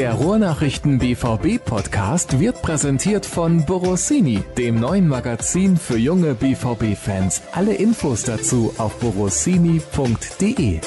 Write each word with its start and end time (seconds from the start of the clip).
Der 0.00 0.14
Ruhrnachrichten 0.14 0.98
BVB 0.98 1.62
Podcast 1.62 2.40
wird 2.40 2.62
präsentiert 2.62 3.26
von 3.26 3.66
Borossini, 3.66 4.42
dem 4.56 4.80
neuen 4.80 5.06
Magazin 5.06 5.76
für 5.76 5.98
junge 5.98 6.32
BVB 6.32 6.96
Fans. 6.96 7.42
Alle 7.52 7.74
Infos 7.74 8.22
dazu 8.22 8.72
auf 8.78 8.98
borossini.de. 8.98 10.80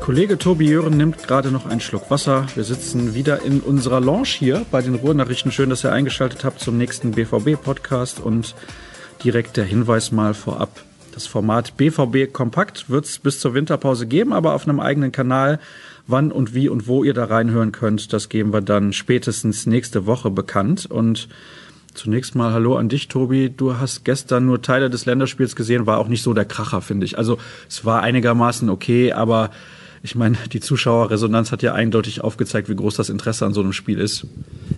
Kollege 0.00 0.38
Tobi 0.38 0.68
Jören 0.68 0.96
nimmt 0.96 1.26
gerade 1.26 1.50
noch 1.50 1.66
einen 1.66 1.80
Schluck 1.80 2.08
Wasser. 2.08 2.46
Wir 2.54 2.62
sitzen 2.62 3.14
wieder 3.14 3.42
in 3.42 3.58
unserer 3.58 4.00
Lounge 4.00 4.28
hier 4.28 4.64
bei 4.70 4.80
den 4.80 4.94
Ruhrnachrichten. 4.94 5.50
Schön, 5.50 5.70
dass 5.70 5.82
ihr 5.82 5.90
eingeschaltet 5.90 6.44
habt 6.44 6.60
zum 6.60 6.78
nächsten 6.78 7.10
BVB-Podcast 7.10 8.20
und 8.20 8.54
direkt 9.24 9.56
der 9.56 9.64
Hinweis 9.64 10.12
mal 10.12 10.34
vorab. 10.34 10.70
Das 11.12 11.26
Format 11.26 11.76
BVB 11.76 12.32
Kompakt 12.32 12.88
wird 12.88 13.04
es 13.04 13.18
bis 13.18 13.38
zur 13.38 13.54
Winterpause 13.54 14.06
geben, 14.06 14.32
aber 14.32 14.54
auf 14.54 14.66
einem 14.66 14.80
eigenen 14.80 15.12
Kanal. 15.12 15.58
Wann 16.06 16.32
und 16.32 16.54
wie 16.54 16.68
und 16.68 16.86
wo 16.88 17.04
ihr 17.04 17.14
da 17.14 17.24
reinhören 17.24 17.72
könnt, 17.72 18.12
das 18.12 18.28
geben 18.28 18.52
wir 18.52 18.60
dann 18.60 18.92
spätestens 18.92 19.66
nächste 19.66 20.06
Woche 20.06 20.30
bekannt. 20.30 20.86
Und 20.86 21.28
Zunächst 21.94 22.34
mal 22.34 22.54
Hallo 22.54 22.76
an 22.76 22.88
dich, 22.88 23.08
Tobi. 23.08 23.52
Du 23.54 23.76
hast 23.76 24.04
gestern 24.04 24.46
nur 24.46 24.62
Teile 24.62 24.88
des 24.88 25.04
Länderspiels 25.04 25.54
gesehen, 25.54 25.84
war 25.84 25.98
auch 25.98 26.08
nicht 26.08 26.22
so 26.22 26.32
der 26.32 26.46
Kracher, 26.46 26.80
finde 26.80 27.04
ich. 27.04 27.18
Also 27.18 27.36
es 27.68 27.84
war 27.84 28.00
einigermaßen 28.00 28.70
okay, 28.70 29.12
aber 29.12 29.50
ich 30.02 30.14
meine, 30.14 30.38
die 30.52 30.60
Zuschauerresonanz 30.60 31.52
hat 31.52 31.62
ja 31.62 31.74
eindeutig 31.74 32.22
aufgezeigt, 32.22 32.70
wie 32.70 32.76
groß 32.76 32.96
das 32.96 33.10
Interesse 33.10 33.44
an 33.44 33.52
so 33.52 33.60
einem 33.60 33.74
Spiel 33.74 34.00
ist. 34.00 34.26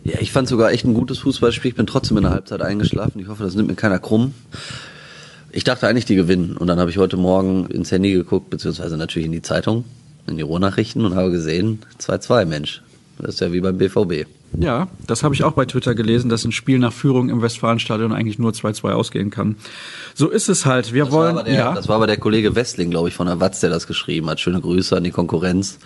Ja, 0.02 0.18
ich 0.20 0.32
fand 0.32 0.48
sogar 0.48 0.73
echt 0.73 0.84
ein 0.84 0.95
gutes 0.95 1.18
Fußballspiel. 1.18 1.70
Ich 1.70 1.77
bin 1.77 1.87
trotzdem 1.87 2.16
in 2.16 2.24
der 2.24 2.32
Halbzeit 2.32 2.62
eingeschlafen. 2.62 3.20
Ich 3.20 3.29
hoffe, 3.29 3.45
das 3.45 3.54
nimmt 3.54 3.68
mir 3.68 3.77
keiner 3.77 4.01
krumm. 4.01 4.34
Ich 5.52 5.62
dachte 5.62 5.87
eigentlich, 5.87 6.06
die 6.06 6.16
gewinnen. 6.16 6.56
Und 6.56 6.66
dann 6.66 6.80
habe 6.80 6.91
ich 6.91 6.98
heute 6.98 7.16
Morgen 7.16 7.66
ins 7.66 7.93
Handy 7.93 8.13
geguckt, 8.13 8.51
beziehungsweise 8.51 8.96
natürlich 8.96 9.26
in 9.26 9.32
die 9.32 9.43
Zeitung, 9.43 9.85
in 10.26 10.36
die 10.36 10.42
Rohnachrichten 10.42 11.04
und 11.04 11.14
habe 11.14 11.30
gesehen, 11.30 11.80
2-2, 12.00 12.46
Mensch. 12.46 12.82
Das 13.18 13.34
ist 13.34 13.40
ja 13.40 13.52
wie 13.52 13.60
beim 13.60 13.78
BVB. 13.78 14.26
Ja, 14.58 14.88
das 15.06 15.22
habe 15.22 15.34
ich 15.34 15.42
auch 15.42 15.52
bei 15.52 15.64
Twitter 15.64 15.94
gelesen, 15.94 16.28
dass 16.28 16.44
ein 16.44 16.52
Spiel 16.52 16.78
nach 16.78 16.92
Führung 16.92 17.28
im 17.28 17.42
Westfalenstadion 17.42 18.12
eigentlich 18.12 18.38
nur 18.38 18.52
2-2 18.52 18.92
ausgehen 18.92 19.30
kann. 19.30 19.56
So 20.14 20.28
ist 20.28 20.48
es 20.48 20.64
halt. 20.64 20.92
Wir 20.92 21.04
das 21.04 21.12
wollen. 21.12 21.36
War 21.36 21.45
der, 21.45 21.54
ja. 21.54 21.74
Das 21.74 21.88
war 21.88 21.96
aber 21.96 22.06
der 22.06 22.18
Kollege 22.18 22.54
Westling, 22.54 22.90
glaube 22.90 23.08
ich, 23.08 23.14
von 23.14 23.26
der 23.26 23.40
Watz, 23.40 23.60
der 23.60 23.70
das 23.70 23.86
geschrieben 23.86 24.30
hat. 24.30 24.40
Schöne 24.40 24.60
Grüße 24.60 24.96
an 24.96 25.04
die 25.04 25.10
Konkurrenz. 25.10 25.78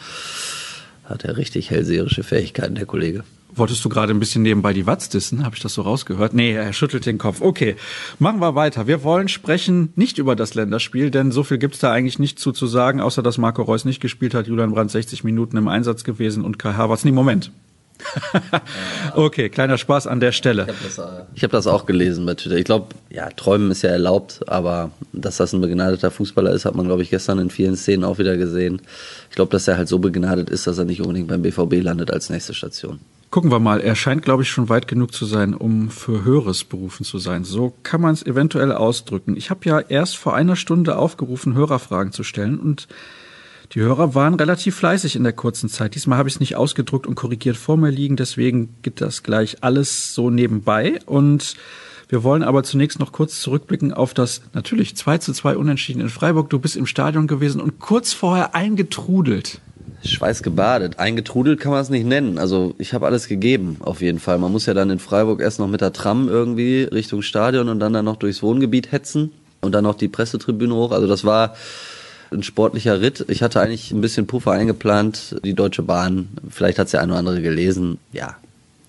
Hat 1.09 1.25
er 1.25 1.37
richtig 1.37 1.71
hellseherische 1.71 2.23
Fähigkeiten, 2.23 2.75
der 2.75 2.87
Kollege. 2.87 3.25
Wolltest 3.55 3.83
du 3.85 3.89
gerade 3.89 4.13
ein 4.13 4.21
bisschen 4.21 4.43
nebenbei 4.43 4.75
die 4.75 4.87
Watz 4.87 5.09
dissen? 5.09 5.45
Habe 5.45 5.57
ich 5.57 5.63
das 5.63 5.73
so 5.73 5.83
rausgehört? 5.83 6.35
Nee, 6.35 6.53
er 6.53 6.73
schüttelt 6.75 7.07
den 7.07 7.17
Kopf. 7.17 7.41
Okay, 7.41 7.77
machen 8.19 8.41
wir 8.41 8.55
weiter. 8.55 8.87
Wir 8.87 9.03
wollen 9.03 9.29
sprechen 9.29 9.93
nicht 9.97 10.19
über 10.19 10.37
das 10.37 10.55
Länderspiel, 10.55 11.11
denn 11.11 11.33
so 11.33 11.43
viel 11.43 11.57
gibt's 11.57 11.79
da 11.79 11.91
eigentlich 11.91 12.19
nicht 12.19 12.39
zu, 12.39 12.53
zu 12.53 12.67
sagen, 12.67 13.01
außer 13.01 13.23
dass 13.23 13.39
Marco 13.39 13.63
Reus 13.63 13.87
nicht 13.87 14.01
gespielt 14.01 14.35
hat, 14.35 14.47
Julian 14.47 14.73
Brandt 14.73 14.91
60 14.91 15.25
Minuten 15.25 15.57
im 15.57 15.67
Einsatz 15.67 16.05
gewesen 16.05 16.45
und 16.45 16.59
Kai 16.59 16.75
Havertz. 16.75 17.05
Nee, 17.05 17.13
Moment. 17.13 17.51
okay, 19.15 19.49
kleiner 19.49 19.79
Spaß 19.79 20.07
an 20.07 20.21
der 20.21 20.33
Stelle. 20.33 20.63
Ich 20.63 20.69
habe 20.69 20.79
das, 20.85 20.99
äh, 20.99 21.41
hab 21.43 21.51
das, 21.51 21.67
auch 21.67 21.87
gelesen 21.87 22.25
bei 22.27 22.35
Twitter. 22.35 22.57
Ich 22.57 22.65
glaube, 22.65 22.95
ja, 23.11 23.29
träumen 23.31 23.71
ist 23.71 23.83
ja 23.83 23.91
erlaubt, 23.91 24.41
aber 24.49 24.91
dass 25.13 25.37
das 25.37 25.53
ein 25.53 25.61
begnadeter 25.61 26.11
Fußballer 26.11 26.53
ist, 26.53 26.65
hat 26.65 26.75
man, 26.75 26.87
glaube 26.87 27.03
ich, 27.03 27.11
gestern 27.11 27.39
in 27.39 27.51
vielen 27.51 27.77
Szenen 27.77 28.05
auch 28.05 28.19
wieder 28.19 28.37
gesehen. 28.37 28.81
Ich 29.31 29.37
glaube, 29.37 29.51
dass 29.51 29.69
er 29.69 29.77
halt 29.77 29.89
so 29.89 29.99
begnadet 29.99 30.51
ist, 30.51 30.67
dass 30.67 30.79
er 30.79 30.85
nicht 30.85 31.01
unbedingt 31.01 31.29
beim 31.29 31.43
BVB 31.43 31.83
landet 31.83 32.11
als 32.11 32.31
nächste 32.31 32.55
Station. 32.55 33.01
Gucken 33.31 33.51
wir 33.51 33.59
mal. 33.59 33.81
Er 33.81 33.95
scheint, 33.95 34.23
glaube 34.23 34.43
ich, 34.43 34.49
schon 34.49 34.71
weit 34.71 34.89
genug 34.89 35.13
zu 35.13 35.27
sein, 35.27 35.53
um 35.53 35.91
für 35.91 36.25
Höheres 36.25 36.65
berufen 36.65 37.05
zu 37.05 37.19
sein. 37.19 37.45
So 37.45 37.75
kann 37.83 38.01
man 38.01 38.15
es 38.15 38.25
eventuell 38.25 38.73
ausdrücken. 38.73 39.37
Ich 39.37 39.51
habe 39.51 39.61
ja 39.65 39.81
erst 39.81 40.17
vor 40.17 40.35
einer 40.35 40.57
Stunde 40.57 40.97
aufgerufen, 40.97 41.55
Hörerfragen 41.55 42.13
zu 42.13 42.23
stellen 42.23 42.59
und 42.59 42.89
die 43.73 43.81
Hörer 43.81 44.15
waren 44.15 44.35
relativ 44.35 44.77
fleißig 44.77 45.15
in 45.15 45.25
der 45.25 45.35
kurzen 45.35 45.69
Zeit. 45.69 45.95
Diesmal 45.95 46.19
habe 46.19 46.29
ich 46.29 46.37
es 46.37 46.41
nicht 46.41 46.57
ausgedruckt 46.57 47.07
und 47.07 47.17
korrigiert 47.17 47.57
vor 47.57 47.77
mir 47.77 47.91
liegen, 47.91 48.17
deswegen 48.17 48.75
geht 48.83 49.01
das 49.01 49.23
gleich 49.23 49.63
alles 49.63 50.15
so 50.15 50.31
nebenbei. 50.31 51.01
Und 51.05 51.55
wir 52.09 52.23
wollen 52.23 52.43
aber 52.43 52.63
zunächst 52.63 52.99
noch 52.99 53.13
kurz 53.13 53.41
zurückblicken 53.41 53.93
auf 53.93 54.15
das 54.15 54.41
natürlich 54.55 54.97
2 54.97 55.19
zu 55.19 55.35
2 55.35 55.59
Unentschieden 55.59 56.01
in 56.01 56.09
Freiburg. 56.09 56.49
Du 56.49 56.59
bist 56.59 56.77
im 56.77 56.87
Stadion 56.87 57.27
gewesen 57.27 57.61
und 57.61 57.79
kurz 57.79 58.15
vorher 58.15 58.55
eingetrudelt. 58.55 59.61
Schweißgebadet. 60.03 60.99
Eingetrudelt 60.99 61.61
kann 61.61 61.73
man 61.73 61.83
es 61.83 61.91
nicht 61.91 62.07
nennen. 62.07 62.39
Also 62.39 62.75
ich 62.79 62.95
habe 62.95 63.05
alles 63.05 63.29
gegeben, 63.29 63.77
auf 63.81 64.01
jeden 64.01 64.21
Fall. 64.21 64.39
Man 64.39 64.53
muss 64.53 64.65
ja 64.65 64.73
dann 64.73 64.89
in 64.89 64.99
Freiburg 64.99 65.41
erst 65.41 65.59
noch 65.59 65.69
mit 65.69 65.83
der 65.83 65.93
Tram 65.93 66.29
irgendwie 66.29 66.85
Richtung 66.85 67.21
Stadion 67.21 67.69
und 67.69 67.81
dann 67.81 67.93
dann 67.93 68.07
noch 68.07 68.17
durchs 68.17 68.43
Wohngebiet 68.43 68.93
hetzen 68.93 69.33
und 69.61 69.73
dann 69.73 69.85
noch 69.85 69.97
die 69.97 70.09
Pressetribüne 70.09 70.75
hoch. 70.75 70.93
Also 70.93 71.07
das 71.07 71.25
war 71.25 71.55
ein 72.33 72.43
sportlicher 72.43 73.01
Ritt. 73.01 73.25
Ich 73.29 73.43
hatte 73.43 73.61
eigentlich 73.61 73.91
ein 73.91 74.01
bisschen 74.01 74.27
Puffer 74.27 74.53
eingeplant, 74.53 75.37
die 75.45 75.55
Deutsche 75.55 75.83
Bahn. 75.83 76.29
Vielleicht 76.51 76.79
hat 76.79 76.87
es 76.87 76.93
ja 76.93 77.01
ein 77.01 77.11
oder 77.11 77.19
andere 77.19 77.43
gelesen. 77.43 77.99
Ja, 78.13 78.37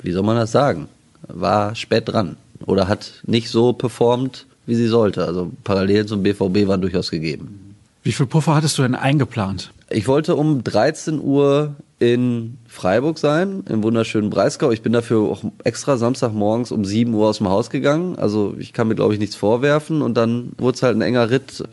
wie 0.02 0.12
soll 0.12 0.24
man 0.24 0.36
das 0.36 0.52
sagen? 0.52 0.88
War 1.28 1.76
spät 1.76 2.08
dran 2.08 2.38
oder 2.66 2.88
hat 2.88 3.22
nicht 3.26 3.50
so 3.50 3.74
performt, 3.74 4.46
wie 4.66 4.76
sie 4.76 4.88
sollte. 4.88 5.26
Also 5.26 5.52
Parallelen 5.64 6.08
zum 6.08 6.24
BVB 6.24 6.68
waren 6.68 6.82
durchaus 6.82 7.12
gegeben. 7.12 7.76
Wie 8.04 8.12
viel 8.12 8.26
Puffer 8.26 8.56
hattest 8.56 8.78
du 8.78 8.82
denn 8.82 8.96
eingeplant? 8.96 9.72
Ich 9.90 10.08
wollte 10.08 10.36
um 10.36 10.64
13 10.64 11.20
Uhr 11.20 11.76
in 12.00 12.58
Freiburg 12.68 13.18
sein, 13.18 13.64
im 13.68 13.84
wunderschönen 13.84 14.30
Breisgau. 14.30 14.72
Ich 14.72 14.82
bin 14.82 14.94
dafür 14.94 15.30
auch 15.30 15.44
extra 15.64 15.98
Samstagmorgens 15.98 16.72
um 16.72 16.86
7 16.86 17.14
Uhr 17.14 17.28
aus 17.28 17.40
dem 17.40 17.50
Haus 17.50 17.70
gegangen. 17.70 18.18
Also 18.18 18.56
ich 18.58 18.72
kann 18.72 18.88
mir, 18.88 18.96
glaube 18.96 19.14
ich, 19.14 19.20
nichts 19.20 19.36
vorwerfen. 19.36 20.02
Und 20.02 20.16
dann 20.16 20.54
wurde 20.58 20.76
es 20.76 20.84
halt 20.84 20.96
ein 20.96 21.02
enger 21.02 21.30
Ritt. 21.30 21.64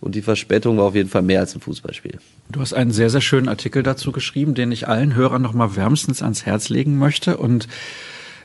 Und 0.00 0.14
die 0.14 0.22
Verspätung 0.22 0.78
war 0.78 0.84
auf 0.84 0.94
jeden 0.94 1.08
Fall 1.08 1.22
mehr 1.22 1.40
als 1.40 1.54
ein 1.54 1.60
Fußballspiel. 1.60 2.18
Du 2.50 2.60
hast 2.60 2.72
einen 2.72 2.92
sehr, 2.92 3.10
sehr 3.10 3.20
schönen 3.20 3.48
Artikel 3.48 3.82
dazu 3.82 4.12
geschrieben, 4.12 4.54
den 4.54 4.70
ich 4.70 4.86
allen 4.88 5.14
Hörern 5.14 5.42
nochmal 5.42 5.76
wärmstens 5.76 6.22
ans 6.22 6.46
Herz 6.46 6.68
legen 6.68 6.98
möchte. 6.98 7.36
Und 7.36 7.68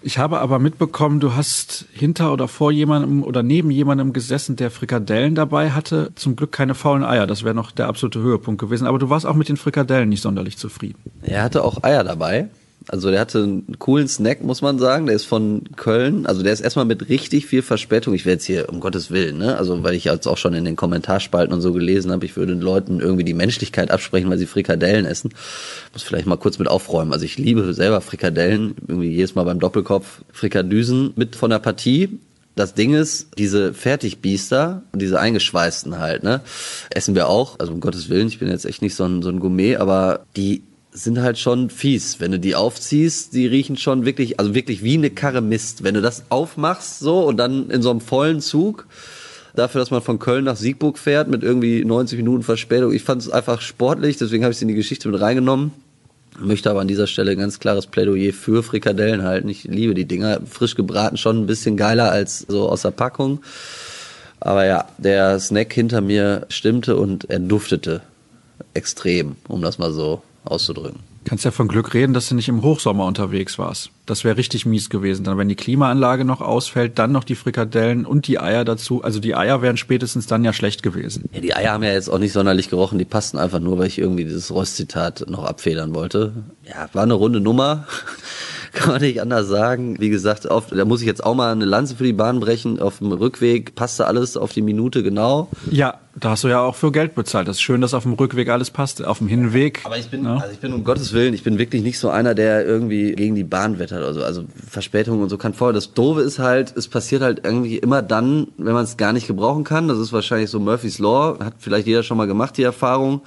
ich 0.01 0.17
habe 0.17 0.39
aber 0.39 0.59
mitbekommen, 0.59 1.19
du 1.19 1.35
hast 1.35 1.85
hinter 1.93 2.33
oder 2.33 2.47
vor 2.47 2.71
jemandem 2.71 3.23
oder 3.23 3.43
neben 3.43 3.71
jemandem 3.71 4.11
gesessen, 4.11 4.55
der 4.55 4.71
Frikadellen 4.71 5.35
dabei 5.35 5.71
hatte. 5.71 6.11
Zum 6.15 6.35
Glück 6.35 6.51
keine 6.51 6.75
faulen 6.75 7.03
Eier. 7.03 7.27
Das 7.27 7.43
wäre 7.43 7.55
noch 7.55 7.71
der 7.71 7.87
absolute 7.87 8.19
Höhepunkt 8.19 8.59
gewesen. 8.59 8.87
Aber 8.87 8.99
du 8.99 9.09
warst 9.09 9.25
auch 9.25 9.35
mit 9.35 9.47
den 9.47 9.57
Frikadellen 9.57 10.09
nicht 10.09 10.21
sonderlich 10.21 10.57
zufrieden. 10.57 10.99
Er 11.21 11.43
hatte 11.43 11.63
auch 11.63 11.83
Eier 11.83 12.03
dabei. 12.03 12.49
Also 12.87 13.11
der 13.11 13.19
hatte 13.19 13.43
einen 13.43 13.79
coolen 13.79 14.07
Snack, 14.07 14.43
muss 14.43 14.61
man 14.61 14.79
sagen. 14.79 15.05
Der 15.05 15.15
ist 15.15 15.25
von 15.25 15.63
Köln. 15.75 16.25
Also 16.25 16.43
der 16.43 16.53
ist 16.53 16.61
erstmal 16.61 16.85
mit 16.85 17.09
richtig 17.09 17.45
viel 17.45 17.61
Verspätung. 17.61 18.13
Ich 18.13 18.25
werde 18.25 18.35
jetzt 18.35 18.45
hier, 18.45 18.69
um 18.69 18.79
Gottes 18.79 19.11
Willen, 19.11 19.37
ne? 19.37 19.57
Also 19.57 19.83
weil 19.83 19.95
ich 19.95 20.05
jetzt 20.05 20.27
auch 20.27 20.37
schon 20.37 20.53
in 20.53 20.65
den 20.65 20.75
Kommentarspalten 20.75 21.53
und 21.53 21.61
so 21.61 21.73
gelesen 21.73 22.11
habe, 22.11 22.25
ich 22.25 22.35
würde 22.35 22.53
den 22.53 22.61
Leuten 22.61 22.99
irgendwie 22.99 23.23
die 23.23 23.33
Menschlichkeit 23.33 23.91
absprechen, 23.91 24.29
weil 24.29 24.37
sie 24.37 24.45
Frikadellen 24.45 25.05
essen. 25.05 25.33
Muss 25.93 26.03
vielleicht 26.03 26.27
mal 26.27 26.37
kurz 26.37 26.59
mit 26.59 26.67
aufräumen. 26.67 27.13
Also 27.13 27.25
ich 27.25 27.37
liebe 27.37 27.73
selber 27.73 28.01
Frikadellen. 28.01 28.75
Irgendwie 28.87 29.09
jedes 29.09 29.35
Mal 29.35 29.43
beim 29.43 29.59
Doppelkopf 29.59 30.21
Frikadüsen 30.31 31.13
mit 31.15 31.35
von 31.35 31.49
der 31.49 31.59
Partie 31.59 32.19
das 32.55 32.75
Ding 32.75 32.93
ist, 32.93 33.29
diese 33.37 33.73
Fertigbiester, 33.73 34.83
diese 34.93 35.19
eingeschweißten 35.19 35.97
halt, 35.97 36.23
ne, 36.23 36.41
essen 36.91 37.15
wir 37.15 37.27
auch. 37.27 37.59
Also 37.59 37.73
um 37.73 37.79
Gottes 37.79 38.09
Willen, 38.09 38.27
ich 38.27 38.39
bin 38.39 38.49
jetzt 38.49 38.65
echt 38.65 38.81
nicht 38.81 38.95
so 38.95 39.05
ein, 39.05 39.23
so 39.23 39.29
ein 39.29 39.39
Gourmet, 39.39 39.77
aber 39.77 40.25
die 40.35 40.61
sind 40.93 41.21
halt 41.21 41.39
schon 41.39 41.69
fies. 41.69 42.19
Wenn 42.19 42.31
du 42.31 42.39
die 42.39 42.55
aufziehst, 42.55 43.33
die 43.33 43.47
riechen 43.47 43.77
schon 43.77 44.05
wirklich, 44.05 44.39
also 44.39 44.53
wirklich 44.53 44.83
wie 44.83 44.93
eine 44.93 45.09
Karre 45.09 45.41
Mist. 45.41 45.83
Wenn 45.83 45.95
du 45.95 46.01
das 46.01 46.25
aufmachst 46.29 46.99
so 46.99 47.21
und 47.21 47.37
dann 47.37 47.69
in 47.69 47.81
so 47.81 47.89
einem 47.89 48.01
vollen 48.01 48.41
Zug, 48.41 48.85
dafür, 49.55 49.79
dass 49.79 49.91
man 49.91 50.01
von 50.01 50.19
Köln 50.19 50.45
nach 50.45 50.55
Siegburg 50.55 50.97
fährt 50.97 51.27
mit 51.27 51.43
irgendwie 51.43 51.83
90 51.83 52.17
Minuten 52.17 52.43
Verspätung. 52.43 52.91
Ich 52.91 53.03
fand 53.03 53.21
es 53.21 53.29
einfach 53.29 53.61
sportlich, 53.61 54.17
deswegen 54.17 54.43
habe 54.43 54.51
ich 54.51 54.57
es 54.57 54.61
in 54.61 54.67
die 54.67 54.73
Geschichte 54.75 55.09
mit 55.09 55.19
reingenommen. 55.19 55.71
Möchte 56.39 56.71
aber 56.71 56.81
an 56.81 56.87
dieser 56.87 57.05
Stelle 57.05 57.31
ein 57.31 57.37
ganz 57.37 57.59
klares 57.59 57.85
Plädoyer 57.85 58.33
für 58.33 58.63
Frikadellen 58.63 59.23
halten. 59.23 59.49
Ich 59.49 59.65
liebe 59.65 59.93
die 59.93 60.05
Dinger. 60.05 60.41
Frisch 60.49 60.73
gebraten 60.73 61.17
schon 61.17 61.43
ein 61.43 61.45
bisschen 61.45 61.77
geiler 61.77 62.11
als 62.11 62.39
so 62.39 62.69
aus 62.69 62.81
der 62.81 62.91
Packung. 62.91 63.41
Aber 64.39 64.65
ja, 64.65 64.87
der 64.97 65.39
Snack 65.39 65.71
hinter 65.73 66.01
mir 66.01 66.47
stimmte 66.49 66.97
und 66.97 67.29
er 67.29 67.39
duftete 67.39 68.01
extrem, 68.73 69.35
um 69.47 69.61
das 69.61 69.77
mal 69.77 69.93
so 69.93 70.23
auszudrücken. 70.45 70.99
Kannst 71.25 71.45
ja 71.45 71.51
von 71.51 71.69
Glück 71.69 71.93
reden, 71.93 72.13
dass 72.13 72.27
du 72.27 72.35
nicht 72.35 72.49
im 72.49 72.61
Hochsommer 72.63 73.05
unterwegs 73.05 73.57
warst. 73.57 73.91
Das 74.05 74.25
wäre 74.25 74.35
richtig 74.35 74.65
mies 74.65 74.89
gewesen. 74.89 75.23
Dann, 75.23 75.37
wenn 75.37 75.47
die 75.47 75.55
Klimaanlage 75.55 76.25
noch 76.25 76.41
ausfällt, 76.41 76.99
dann 76.99 77.13
noch 77.13 77.23
die 77.23 77.35
Frikadellen 77.35 78.05
und 78.05 78.27
die 78.27 78.39
Eier 78.39 78.65
dazu. 78.65 79.03
Also 79.03 79.19
die 79.19 79.35
Eier 79.35 79.61
wären 79.61 79.77
spätestens 79.77 80.27
dann 80.27 80.43
ja 80.43 80.51
schlecht 80.51 80.83
gewesen. 80.83 81.29
Ja, 81.31 81.39
die 81.39 81.55
Eier 81.55 81.71
haben 81.71 81.83
ja 81.83 81.93
jetzt 81.93 82.09
auch 82.09 82.19
nicht 82.19 82.33
sonderlich 82.33 82.69
gerochen. 82.69 82.99
Die 82.99 83.05
passten 83.05 83.37
einfach 83.37 83.59
nur, 83.59 83.77
weil 83.79 83.87
ich 83.87 83.99
irgendwie 83.99 84.25
dieses 84.25 84.51
Rost-Zitat 84.51 85.25
noch 85.29 85.45
abfedern 85.45 85.95
wollte. 85.95 86.33
Ja, 86.67 86.89
war 86.91 87.03
eine 87.03 87.13
runde 87.13 87.39
Nummer. 87.39 87.87
Kann 88.73 88.89
man 88.89 89.01
nicht 89.01 89.21
anders 89.21 89.47
sagen. 89.47 89.95
Wie 89.99 90.09
gesagt, 90.09 90.49
auf, 90.49 90.67
da 90.67 90.83
muss 90.83 91.01
ich 91.01 91.07
jetzt 91.07 91.23
auch 91.23 91.35
mal 91.35 91.51
eine 91.51 91.65
Lanze 91.65 91.95
für 91.95 92.03
die 92.03 92.13
Bahn 92.13 92.39
brechen. 92.39 92.79
Auf 92.79 92.97
dem 92.97 93.11
Rückweg 93.11 93.75
passte 93.75 94.07
alles 94.07 94.35
auf 94.35 94.51
die 94.51 94.61
Minute 94.61 95.03
genau. 95.03 95.47
Ja, 95.69 95.99
da 96.15 96.31
hast 96.31 96.43
du 96.43 96.47
ja 96.47 96.59
auch 96.59 96.75
für 96.75 96.91
Geld 96.91 97.13
bezahlt. 97.13 97.47
Das 97.47 97.57
ist 97.57 97.61
schön, 97.61 97.81
dass 97.81 97.93
auf 97.93 98.03
dem 98.03 98.13
Rückweg 98.13 98.49
alles 98.49 98.71
passte. 98.71 99.07
Auf 99.07 99.19
dem 99.19 99.27
Hinweg. 99.27 99.81
Aber 99.83 99.97
ich 99.97 100.09
bin, 100.09 100.25
ja. 100.25 100.37
also 100.37 100.51
ich 100.51 100.59
bin 100.59 100.73
um 100.73 100.83
Gottes 100.83 101.13
Willen, 101.13 101.33
ich 101.33 101.43
bin 101.43 101.59
wirklich 101.59 101.83
nicht 101.83 101.99
so 101.99 102.09
einer, 102.09 102.33
der 102.33 102.65
irgendwie 102.65 103.13
gegen 103.13 103.35
die 103.35 103.43
Bahn 103.43 103.77
wettert 103.77 103.99
oder 103.99 104.13
so. 104.13 104.23
Also 104.23 104.43
Verspätungen 104.67 105.21
und 105.21 105.29
so 105.29 105.37
kann 105.37 105.53
vorher. 105.53 105.73
Das 105.73 105.93
Doofe 105.93 106.21
ist 106.21 106.39
halt, 106.39 106.75
es 106.75 106.87
passiert 106.87 107.21
halt 107.21 107.41
irgendwie 107.43 107.77
immer 107.77 108.01
dann, 108.01 108.47
wenn 108.57 108.73
man 108.73 108.83
es 108.83 108.97
gar 108.97 109.13
nicht 109.13 109.27
gebrauchen 109.27 109.63
kann. 109.63 109.87
Das 109.87 109.99
ist 109.99 110.13
wahrscheinlich 110.13 110.49
so 110.49 110.59
Murphy's 110.59 110.99
Law. 110.99 111.37
Hat 111.43 111.53
vielleicht 111.59 111.87
jeder 111.87 112.03
schon 112.03 112.17
mal 112.17 112.27
gemacht, 112.27 112.57
die 112.57 112.63
Erfahrung 112.63 113.21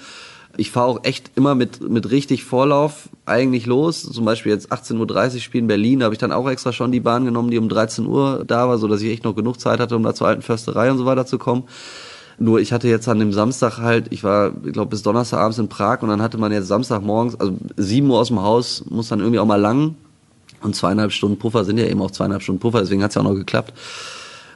Ich 0.57 0.71
fahre 0.71 0.87
auch 0.87 1.05
echt 1.05 1.33
immer 1.37 1.55
mit, 1.55 1.89
mit 1.89 2.11
richtig 2.11 2.45
Vorlauf 2.45 3.09
eigentlich 3.27 3.67
los. 3.67 4.03
Zum 4.03 4.25
Beispiel 4.25 4.53
jetzt 4.53 4.73
18.30 4.73 5.35
Uhr 5.35 5.41
Spiel 5.41 5.61
in 5.61 5.67
Berlin, 5.67 6.01
da 6.01 6.05
habe 6.05 6.15
ich 6.15 6.19
dann 6.19 6.33
auch 6.33 6.49
extra 6.49 6.73
schon 6.73 6.93
die 6.93 7.01
Bahn 7.01 7.25
genommen, 7.25 7.51
die 7.51 7.59
um 7.59 7.69
13 7.69 8.07
Uhr 8.07 8.45
da 8.47 8.69
war, 8.69 8.79
so 8.79 8.89
dass 8.89 9.03
ich 9.03 9.11
echt 9.11 9.25
noch 9.25 9.35
genug 9.35 9.61
Zeit 9.61 9.81
hatte, 9.81 9.97
um 9.97 10.03
da 10.03 10.15
zur 10.15 10.29
alten 10.29 10.43
Försterei 10.43 10.91
und 10.91 10.99
so 10.99 11.07
weiter 11.07 11.27
zu 11.27 11.39
kommen. 11.39 11.65
Nur 12.39 12.61
ich 12.61 12.73
hatte 12.73 12.89
jetzt 12.89 13.09
an 13.09 13.19
dem 13.19 13.33
Samstag 13.33 13.79
halt, 13.79 14.13
ich 14.13 14.23
war, 14.23 14.53
ich 14.65 14.73
glaube, 14.73 14.91
bis 14.91 15.03
Donnerstagabends 15.03 15.59
in 15.59 15.69
Prag 15.69 16.03
und 16.03 16.09
dann 16.09 16.21
hatte 16.21 16.39
man 16.39 16.53
jetzt 16.53 16.69
Samstagmorgens, 16.69 17.41
also 17.41 17.55
7 17.77 18.09
Uhr 18.11 18.19
aus 18.19 18.29
dem 18.29 18.43
Haus, 18.43 18.85
muss 18.89 19.09
dann 19.09 19.21
irgendwie 19.21 19.39
auch 19.39 19.47
mal 19.47 19.61
lang. 19.61 19.95
Und 20.63 20.75
zweieinhalb 20.75 21.13
Stunden 21.13 21.39
Puffer 21.39 21.65
sind 21.65 21.79
ja 21.79 21.87
eben 21.87 22.01
auch 22.03 22.11
zweieinhalb 22.11 22.43
Stunden 22.43 22.61
Puffer, 22.61 22.81
deswegen 22.81 23.03
hat's 23.03 23.15
ja 23.15 23.23
auch 23.23 23.27
noch 23.27 23.35
geklappt. 23.35 23.73